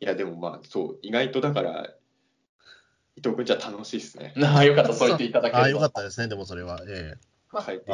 [0.00, 1.94] いや、でもまあ、そう、意外とだから、
[3.16, 4.32] 伊藤君じゃ楽しいですね。
[4.36, 5.58] な あ、よかった、そう言っていただけると。
[5.58, 6.80] ああ、よかったですね、でもそれは。
[6.88, 7.18] ええ
[7.50, 7.92] 快適。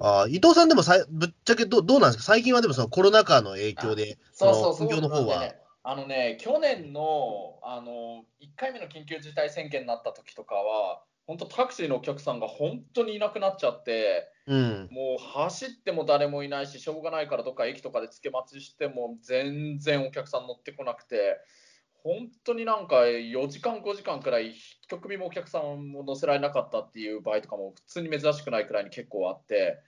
[0.00, 2.32] ああ伊藤さんでもさいぶっちゃけどどうなんですか？
[2.34, 4.88] 最近はでもそのコロナ禍の影響で、そうそうそう。
[4.88, 5.40] の本業の方は。
[5.40, 14.88] ねあのね、去年のあの1回目の緊急事態宣言になった時とかは、本当タクシーのお客さんが本当にいなくなっちゃって、うん。
[14.92, 21.38] もう走っても誰もいないし、しょうがないからどっか駅とかでつけ待ちしても全然お客さん乗ってこなくて、
[22.04, 29.78] 本当になんか4時間、5時間くらい、一組もお客さんも乗せられなかったっていう場合とかも普通に珍しくないくらいに結構あって、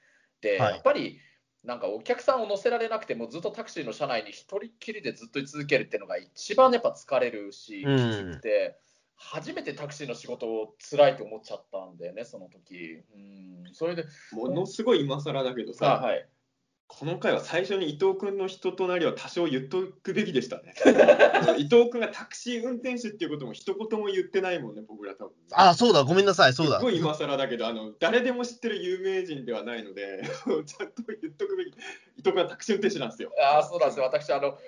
[0.41, 0.73] で、はい。
[0.74, 1.19] やっぱり
[1.65, 7.97] なんかお客さんを乗せられなくてもずっとタクシーの車内に一人っきりでずっと居続けるっていうのが一番やっぱ疲れるし、うん。
[7.97, 8.77] きつくて、
[9.16, 13.03] 初めてタクシーの仕事を辛いと思っちゃったんだよね、その時。
[13.15, 13.19] う
[13.70, 13.73] ん。
[13.73, 16.28] それで、ものすごい今更だけどさ、さはい、
[16.86, 20.74] この回は最初に伊藤君の人となりを多少言っとくべきでしたね。
[21.59, 25.32] 伊藤君がタクシー運転手っていうことも一言も言ってないもんね、僕ら多分。
[25.52, 26.85] ああ、そうだ、ごめんなさい、そうだす。
[26.85, 30.23] ごい今更だけど、あの誰でも知ってる有名人ではないので、
[30.66, 31.69] ちゃんと言っとくべき。
[31.69, 31.73] 伊
[32.16, 33.32] 藤君はタクシー運転手なんですよ。
[33.39, 34.59] あーそうなんですよ、私あの、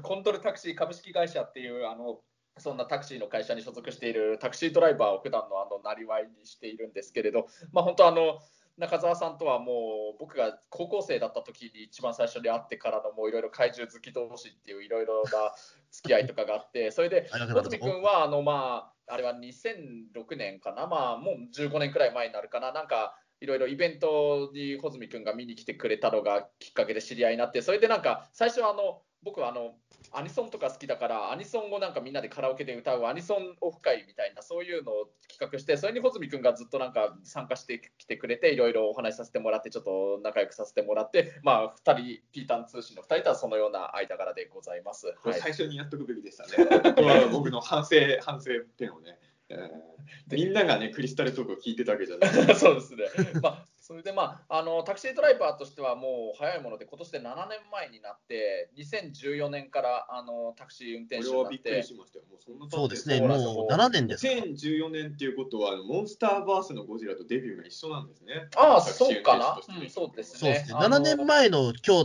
[0.00, 2.20] コントルタクシー株式会社っていうあの、
[2.56, 8.40] そんなタクシーの会社に所属しているタクシードライバーを普段のあのなりわいにしているんですけれど、まあ、本当あの、
[8.76, 15.54] 中澤さんとはもう僕が高校生だった時に一番最初に会ってからのもういろいろ怪獣好き同士っていういろいろな
[15.92, 17.92] 付き合いとかがあって、 それでありがとう小泉ございます。
[17.92, 29.74] 君はあの、まあ、あれは2006年かな、まあ、もう15年くらい前になるかな、なんかいろいろイベントに穂積君が見に来てくれたのがきっかけで知り合いになって、それでなんか最初はあの僕はあの
[30.12, 45.06] アニソンとか好きだから、アニソンをなんかみんなでカラオケで歌うアニソンオフ会みたいな、そういうのを企画して、それに穂積君がずっとなんか参加してきてくれて、いろいろお話しさせてもらって、ちょっと仲良くさせてもらって、まあ、2人、ピータン通信の2人とはそのような間柄でございます。
[45.22, 47.28] はい最初にやっとくべきでしたね。
[47.32, 49.18] 僕の反省、反省点をね。
[49.48, 49.54] え
[50.28, 52.30] ーみんながね、クリスタルトークを聞いてたわけじゃない。
[52.56, 53.04] そうですね。
[53.42, 62.24] まあ、それでまあ、あのタクシードライバーとしてはもう早いもので、今年で7年前になって、2014年からあのタクシー運転手になっこれはびっくりて、しましたよ。
[62.30, 64.32] もうそうですね、もう7年ですか。
[64.32, 68.48] 2014年っていうことは、あのモンスターバースのゴジラとデビューが一緒なんですね。
[68.56, 70.38] ああ、そうかなうん、そうですね。
[70.38, 70.78] そうですね。
[70.78, 72.04] あの7年前の今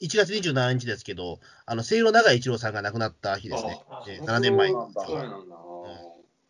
[0.00, 4.04] 日、1月27日ですけど、あの、清野長井一郎さんが亡くなった日ですねあ。
[4.08, 4.70] えー7年前。
[4.70, 5.56] そうなんだそうなんだ。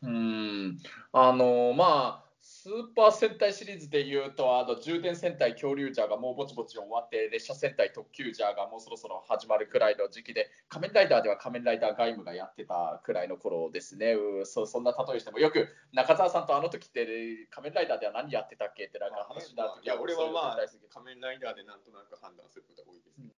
[0.03, 0.79] うん、
[1.13, 14.15] あのまあ、すーパー戦隊シリーズでいうと、あの充電戦隊恐竜ジャーがもうぼちぼち終わって、列車戦隊特急ジャーがもうそろそろ始まるくらいの時期で、仮面ライダーでは仮面ライダーガイムがやってたくらいの頃ですね。
[14.15, 17.07] うそそんな例えしても、よく中澤さんとあの時って
[17.51, 23.31] 仮面ライダーでは何やってたっけってなんか話になる時いや、俺はまあそういうの大好き、仮面ライダーでなんとなく判断することが多いですね。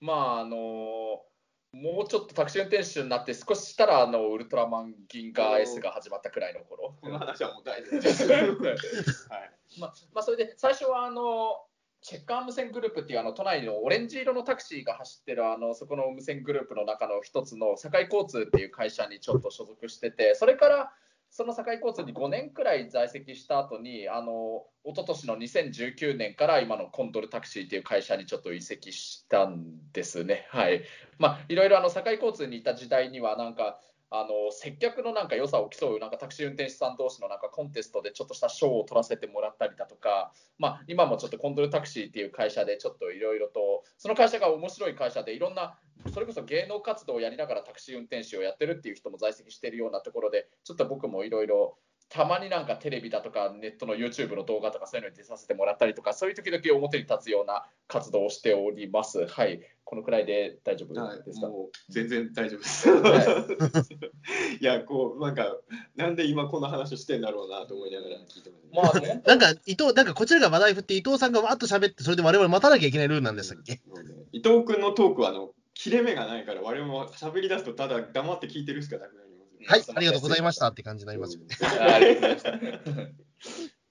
[0.00, 1.24] まああの
[1.72, 6.94] もうちょっとタクシー運転手になって少ししたらあのウルトラマン銀河 S が始まったくらいの頃。
[7.00, 9.28] この話はもう大丈夫です。
[9.28, 9.50] はい。
[9.78, 11.60] まあまあ、それで最初はあの
[12.00, 20.92] チェッカー無線グループっていうあの都内のオレンジ色のタクシーが走ってるあのそこの無線グループの中の一つの堺交通っていう会社にちょっと所属しててそれから
[21.36, 30.46] その堺交通に5年くらい在籍した後にあの一昨年の2019年から今のコンドルタクシーっていう会社にちょっと移籍したんですね。
[30.48, 30.80] はい。
[31.18, 33.78] まあいろいろあの堺交通にいた時代にはなんか
[34.10, 45.76] あの接客のなんか良さを競うなんかタクシー運転手さん同士のなんかコンテストでちょっとした賞を取らせてもらったりだとか、まあ、今もちょっとコンドルタクシーっていう会社でちょっといろいろとその会社が面白い会社でいろんな
[46.12, 51.76] それこそ芸能活動をやりながらタクシー運転手をやってるっていう人も在籍しているようなところでちょっと僕もいろいろ
[52.08, 59.26] たまになんかテレビだとかネットの YouTube の動画とかそういうのに出させてもらったりとかそういう時々表に立つような活動をしております。
[59.26, 61.48] はい、このくらいで大丈夫はいですか？
[61.48, 62.88] もう全然大丈夫です。
[64.60, 65.56] いや、こう、なんか、
[65.96, 79.25] なんで今この話してんだろうなと思いながら聞いてます、まあね なんか、伊藤、なんかこちらが話題振って、伊藤さんがわーっと喋って、それで我々待たなきゃいけないルールなんでしたっけもうね伊藤君のトークはあの切れ目がないから、我々も喋り出すとただ黙って聞いてるしかなくなりますよね。
[79.64, 81.56] はい、ありがとうございましたって感じになりますよね。
[81.80, 83.02] ありがとうございました。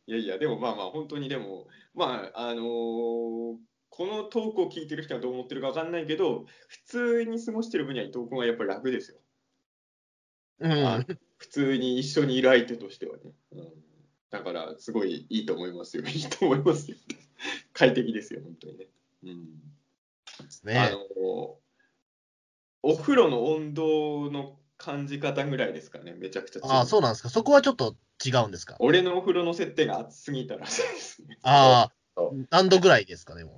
[0.08, 3.56] いやいや、でもまあまあ、本当にでも、まあ、あのー
[3.98, 9.18] このトークを聞いてる人はどう思ってるか分かんないけど、普通に過ごしてる分には伊藤君はやっぱり楽ですよ。
[10.60, 10.72] うん。
[10.86, 11.06] あ
[11.38, 13.32] 普通に一緒にいる相手としてはね。
[13.54, 13.70] うん、
[14.32, 16.04] だから、すごいいいと思いますよ。
[16.04, 16.98] いいと思いますよ。
[17.72, 18.88] 快適ですよ、本当にね。
[19.24, 19.66] うん
[20.40, 21.58] あねの
[22.84, 26.60] お風呂の温度の感じ方ぐらいですかね、めちゃくちゃ。
[26.64, 27.30] ああ、そうなんですか。
[27.30, 28.76] そこはちょっと違うんですか？
[28.80, 31.38] 俺のお風呂の設定が暑すぎたらしいですね。
[31.44, 32.22] ああ
[32.52, 33.58] 何度ぐらいですか、でも。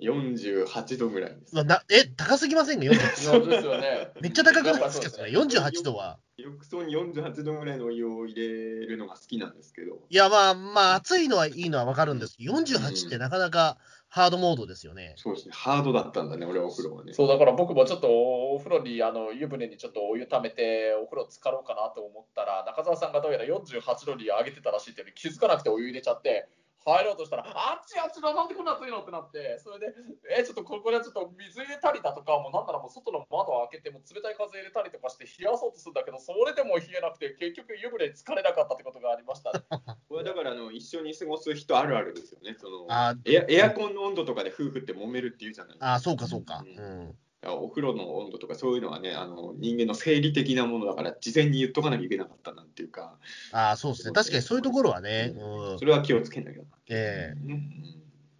[0.00, 1.54] 48度ぐらいです。
[1.54, 4.10] うわなえ、高すぎませんか ?48 そうですよね。
[4.20, 5.32] めっちゃ高くないですか、それ。
[5.32, 6.18] そう48度は。
[6.36, 13.76] 浴槽に48度ぐらいのお湯を入れるのが好きなんですけど、いや、まあ、まあ、暑いのはいいのはわかるんですけど、48ってなかなか
[14.14, 15.14] ハードモードですよね。
[15.16, 17.14] そうですね、ハードだったんだね、俺はお風呂はね。
[17.14, 26.50] そうだから僕もちょっとお風呂にあの湯船にちょっとお湯ためてお風呂浸かろうかなと思ったら中澤さんがどうやら48度に上げてたらしいっていうのに気づかなくてお湯入れちゃって
[26.84, 29.94] 入ろうとしたらあっちあっちだなんでこんな暑いのってなってそれで
[30.28, 39.62] えちょっとここでちょっと水入れたりだとかもうなんならもう外の窓を開けても冷たい風入れたりとかして冷やそうとするんだけどそれでも冷えなくて結局湯船に浸かれなかったってことがありました、ね、
[40.08, 42.56] これだからあの一緒に過ごす人あるあるですよね。
[42.58, 45.86] そのあエアエアコンの温度とかで夫婦って揉めるっていうじゃないですか。
[45.86, 46.64] ああ、そうか、そうか。
[46.64, 47.18] ううんん。
[47.44, 53.16] お風呂の温度とかそういうのはね、あの人間の生理的なものだから、事前に言っとかなきゃいけなかったなんていうか、
[53.52, 54.12] ああ、そうですね。
[54.12, 55.34] 確かにそういうところはね。
[55.34, 55.84] うんそ。
[55.84, 56.68] れは気をつけなきゃな。
[56.88, 57.62] ええね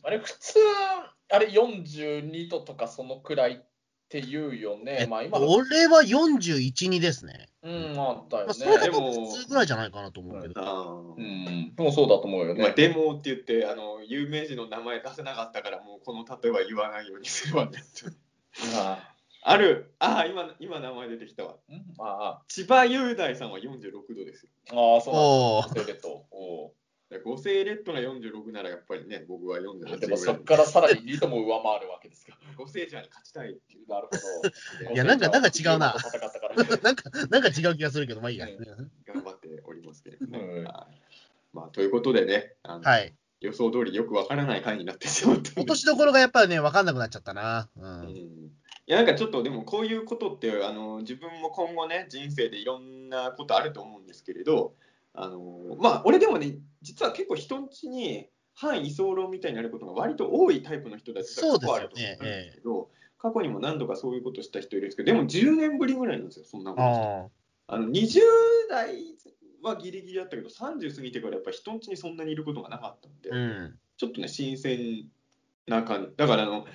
[0.04, 0.58] あれ普通
[1.30, 3.64] あれ42度とかそのくらいっ
[4.08, 7.48] て言うよね、まあ今の俺は41、2ですね。
[7.62, 8.78] うん、あったよまあ、それ。
[8.78, 10.60] でも普通ぐらいじゃないかなと思うけど。
[10.60, 12.74] あうーん、でもそうだと思うよまあ、ね。
[12.76, 17.82] デモって言ってあの、有名人の名前出せなかったから、もうこの例えは言わないようにするわね。
[18.74, 19.08] あ
[19.44, 21.56] ある、ああ、今、今名前出てきたわ。
[21.98, 24.50] あ、千葉雄大さんは46度ですよ。
[24.70, 25.14] あ、ああそう
[25.68, 25.84] なんだ。
[25.84, 26.26] セレット。
[26.30, 26.74] お
[27.24, 30.00] 五星レッドが46ならやっぱりね、僕は48ーぐらい。
[30.00, 32.38] でもそこからさらに2度も上回るわけですか。
[32.56, 33.88] 五星ジャーに勝ちたいっていう。
[33.88, 34.94] なるほど。
[34.94, 35.94] いやなんかなんか違うな。
[36.82, 38.46] なんか、なんか違う気がするけど、まあいいや。
[38.46, 40.38] 頑張っておりますけれどね。
[40.38, 41.02] うんはい
[41.52, 43.14] まあ、ということでね、はい。
[43.42, 45.52] 予想通りよくわからない回になってしまった。
[45.60, 47.68] 落としどころがやっぱりね、分かんなくなっちゃったな。
[47.76, 47.80] う。
[47.80, 48.02] うん。
[48.06, 48.08] ん
[48.84, 54.74] いやなんかちょっとでもこういうことってあの自分も今後ね人生でいろんなことあると思うんですけれど
[55.14, 61.78] あのまあ俺でもね実は結構人んちに反居候みたいになることが割と多いタイプの人だってそうですよね。
[61.78, 62.88] 過去あると思うんですけど、
[63.18, 67.30] 過去にも何度かそういうことした人いるんですけどでも10年ぶりぐらいなんですよそんなこと
[67.68, 68.20] あの20
[68.68, 68.96] 代
[69.62, 73.36] はギリギリだったけど30過ぎてからやっぱ人んちにそんなにいることがなかったんで、あ。
[73.36, 73.78] うん。
[73.96, 75.06] ちょっとね、新鮮
[75.66, 76.16] な感じ。
[76.16, 76.66] だからあの、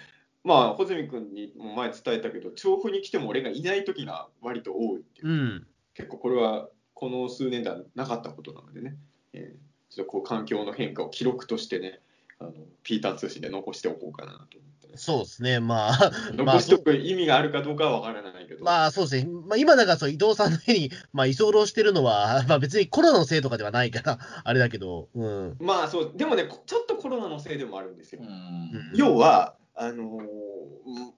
[0.43, 5.67] まあ、穂積君にも前伝えたけど、調布に来ても俺がいない時が割と多いっていううん。
[5.93, 8.95] 結構これはこの数年ではなかったことなのでね、
[9.33, 11.99] えーちょっとこう環境の変化を記録としてね、
[12.39, 12.53] あの
[12.83, 14.61] ピーター通信で残しておこうかなと思ってね。
[14.97, 15.59] そうですね。
[15.59, 16.11] まあ、
[16.43, 18.63] まあ残しておく意味があるかどうかは分からないけど。
[18.63, 25.57] まあそうですね、まあ、今だからそう伊藤さんの家に、 まあ、居候してるのは、まあ、別にコロナのせいとかではないから、 あれだけど、うん。
[25.59, 28.21] まあそう、でもね、こちょっとコロナのせいでもあるんですよ。
[28.23, 31.13] うん要は、あのーうん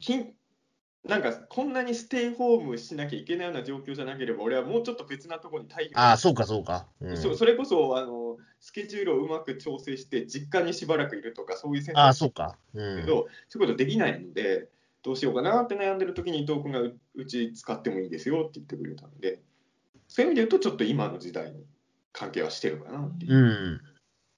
[0.00, 0.32] きん
[1.04, 6.86] なんかこんなにステイホームしなきゃいけないような状況じゃなければ、俺はもうちょっと別なところに退避ああ、そうか、そうか。
[7.00, 12.58] うん、そそれこそあのスケジュールをうまく調整して、実家にしばらくいるとか、そういう選ああ、択肢そうか。
[12.74, 13.06] うだけん。
[13.06, 14.68] ど、そういうことできないので、
[15.02, 19.40] どうしようかなって悩んでる時に伊藤君がううち使ってもいいですよって言ってくれたので、
[20.06, 21.64] そういう意味で言うと、ちょっと今の時代に
[22.12, 23.80] 関係はしてるかなっていううん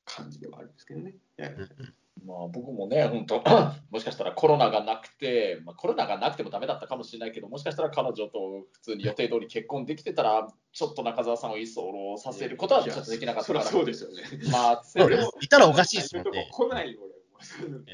[0.04, 1.16] 感じではあるんですけどね。
[1.38, 3.42] ええまあ、僕もね、本当、
[3.90, 14.22] もしかしたらコロナがなくて、まあ、コロナがなくてもダメだったかもしれないけど、もしかしたら彼女と普通に予定通り結婚できてたら、ちょっと中澤さんを居候させることはちょっとできなかったから、そうですよね。
[14.52, 16.48] まあ、そう俺もいたらおかしいですもんね。
[16.52, 17.84] 来ないよ、俺も。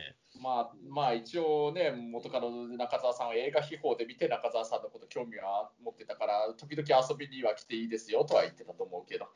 [0.40, 9.26] まあ、まあ、一応ね、元カノの中澤さんは映画秘宝で見て中澤さんのこと興味は持ってたから、時々遊びには来ていいですよとは言ってたと思うけど。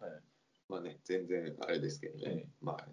[0.00, 0.20] うんはい
[0.68, 2.24] まあね、全然あれですけどね。
[2.26, 2.88] えまあ、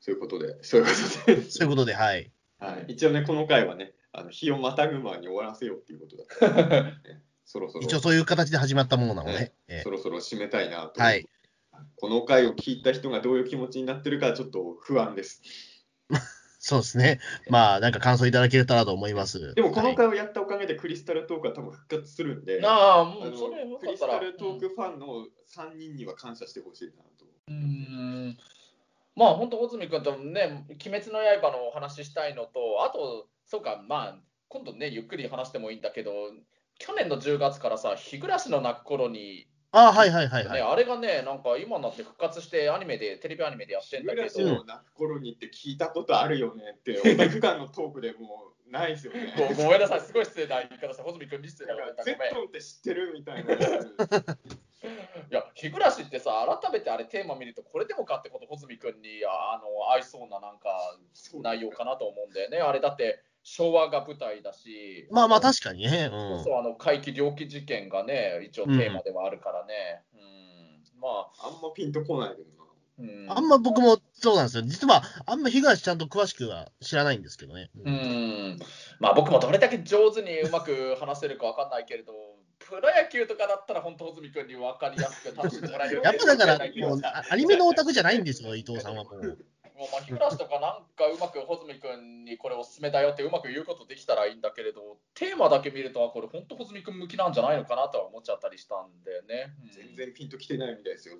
[0.00, 0.92] そういうことで、そういうこ
[1.26, 1.42] とで。
[1.50, 2.32] そういうことで、はい。
[2.58, 11.00] はい、一応ね、この回はね、あの日をまたぐ前に終わらせようっていうことだったので、ね そろそろ、一応そういう形で始まったものなので、ええそろそろ締めたいなと。
[11.00, 11.28] はい。
[11.96, 15.42] この回を聞いた人がどういう気持ちになってるか、ちょっと不安です。
[16.62, 17.20] そうですね。
[17.48, 19.54] まあ、なんか感想いただけたらと思います。
[19.54, 24.00] でも、このはい回をやったおかげで、クリスタルトークは多分復活するんで、なあ、あもうのそれよクリス。
[24.00, 27.26] タルトークファンの3人には感謝してほしいなと。
[27.48, 28.38] うん
[29.20, 34.18] まあ本当、穂積君とね、鬼滅の刃のお話ししたいのと、あと、そうか、まあ、
[34.48, 36.10] 今度ね、ゆっくり話してもいいんだけど、
[36.78, 40.62] 去年の10月からさ、日暮らしの泣く頃に、あはいはいはいはね、い。
[40.62, 49.34] あれがね、なんか今になって復活して、アニメで、テレビアニメでやってんだけ日暮らしど、の泣く頃にって聞いたことあるよねって、オタク間のトークでもうないですよね。
[49.36, 52.40] ごごめんなさい、すごい失礼な言い方した、穂積君に失礼なかなんこと言った、ごめん。
[52.40, 54.38] ゼットンって知ってるみたいな。
[55.30, 60.70] いや、日暮らしってさ、改めてあれテーマ見ると、これでもかってこと、穂積君にあの合いそうななんか
[61.42, 62.58] 内容かなと思うんだよね。
[62.58, 66.10] あれだって昭和が舞台だし、まあまあ確かにね。
[66.12, 66.44] うん。
[66.44, 70.02] そうあの怪奇猟奇事件がね、一応テーマではあるからね。
[70.14, 72.60] うん、まあ、あんまピンとこないけどな。
[72.98, 74.62] うん、あんま僕もそうなんですよ。
[74.62, 77.70] 実は、あんま東ちゃんと詳しくは知らないんですけどね。
[77.82, 78.58] うん、
[78.98, 82.12] まあ僕もどれだけ上手にうまく話せるかわかんないけれど、
[82.60, 87.00] プロ野球とかだったら本当、穂積君に分かりやすく楽しんでもらえるやっぱだから、もう
[87.30, 89.16] アニメのオタクじゃないんですよ、伊藤さんはもう。
[89.18, 89.38] う
[89.80, 99.54] まあ日暮らしとかなんかうまく穂積君にこれおすすめだよってうまく言うことできたらいいんだけれど、テーマだけ見ると、あこれ本当穂積君向きなんじゃないのかなとは思っちゃったりしたんだよね。
[99.64, 101.16] うん全然ピンときてないみたいですよ、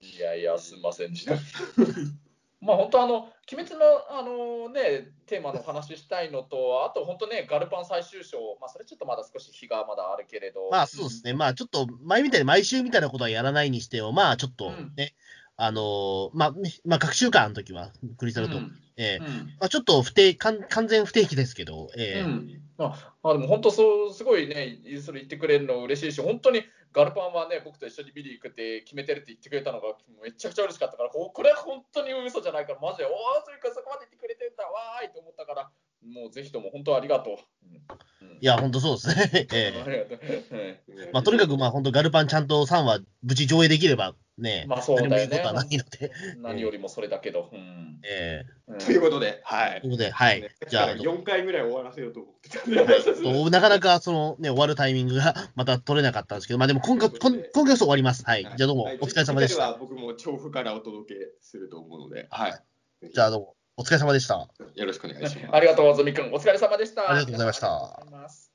[0.00, 1.34] いやいや、すみませんでした。
[2.60, 3.16] まあ本当あの、
[3.52, 3.80] 鬼滅の
[4.10, 11.32] あの、ね、テーマの話したいのと、あと本当ね、ガルパン最終章、まあ、それちょっとまだ少し日がまだあるけれど、まあそうですね。
[11.32, 15.14] まあちょっと前みたいに毎週みたいなことはやらないにしても、まあちょっとね、
[15.62, 16.54] あのーまあ、
[16.86, 18.72] まあ、各週間の時は、クリスタルと、うん。
[18.96, 19.22] ええ。
[19.22, 19.26] うん。
[19.60, 22.20] まあ、ちょっと不定完完全不定期ですけど、ええ。
[22.20, 22.62] うん。
[22.78, 26.62] ああでも本当そう、すごいね、それ言ってくれるの嬉しいし、本当に
[26.92, 33.12] ガルパンはね、僕と一緒に見に行くって決めてるって言ってくれたのがめちゃくちゃ嬉しかったから、ここれは本当に嘘じゃないから、マジで、おお、
[33.44, 35.70] それかそこまで言ってくれてんだ、わーいと思ったから、
[36.02, 37.34] もうぜひとも本当ありがとう。
[37.64, 38.10] うん
[38.42, 39.46] いや、本当そうですね。
[39.52, 40.18] ええありがとう。
[40.56, 46.12] はいねまあ、とにかく、まあ、本当ガルパンちゃんと3話、無事上映できればね、まあそうだよね何も言うことはないので、
[46.42, 47.50] 何よりもそれだけど。
[47.52, 49.90] うんえうんということで、はいえという。
[49.92, 50.50] ことで、はい。
[50.68, 52.76] じゃあ、4回ぐらい終わらせようと思ってたんで、
[53.22, 58.24] となかなかその、ね、終わるタイミングが また取れなかったんですけど、まあでも今回、今今回こそ終わります。
[58.24, 58.42] はい。
[58.42, 59.76] じゃあどうも、はいお疲れ様でした。
[59.78, 63.10] 僕も調布からお届けすると思うので、はい。
[63.12, 64.48] じゃあどうも、お疲れ様でした。
[64.74, 65.48] よろしくお願いします。
[65.52, 66.32] ありがとう、ずみくん。
[66.32, 67.10] お疲れ様でした。
[67.10, 68.49] ありがとうございました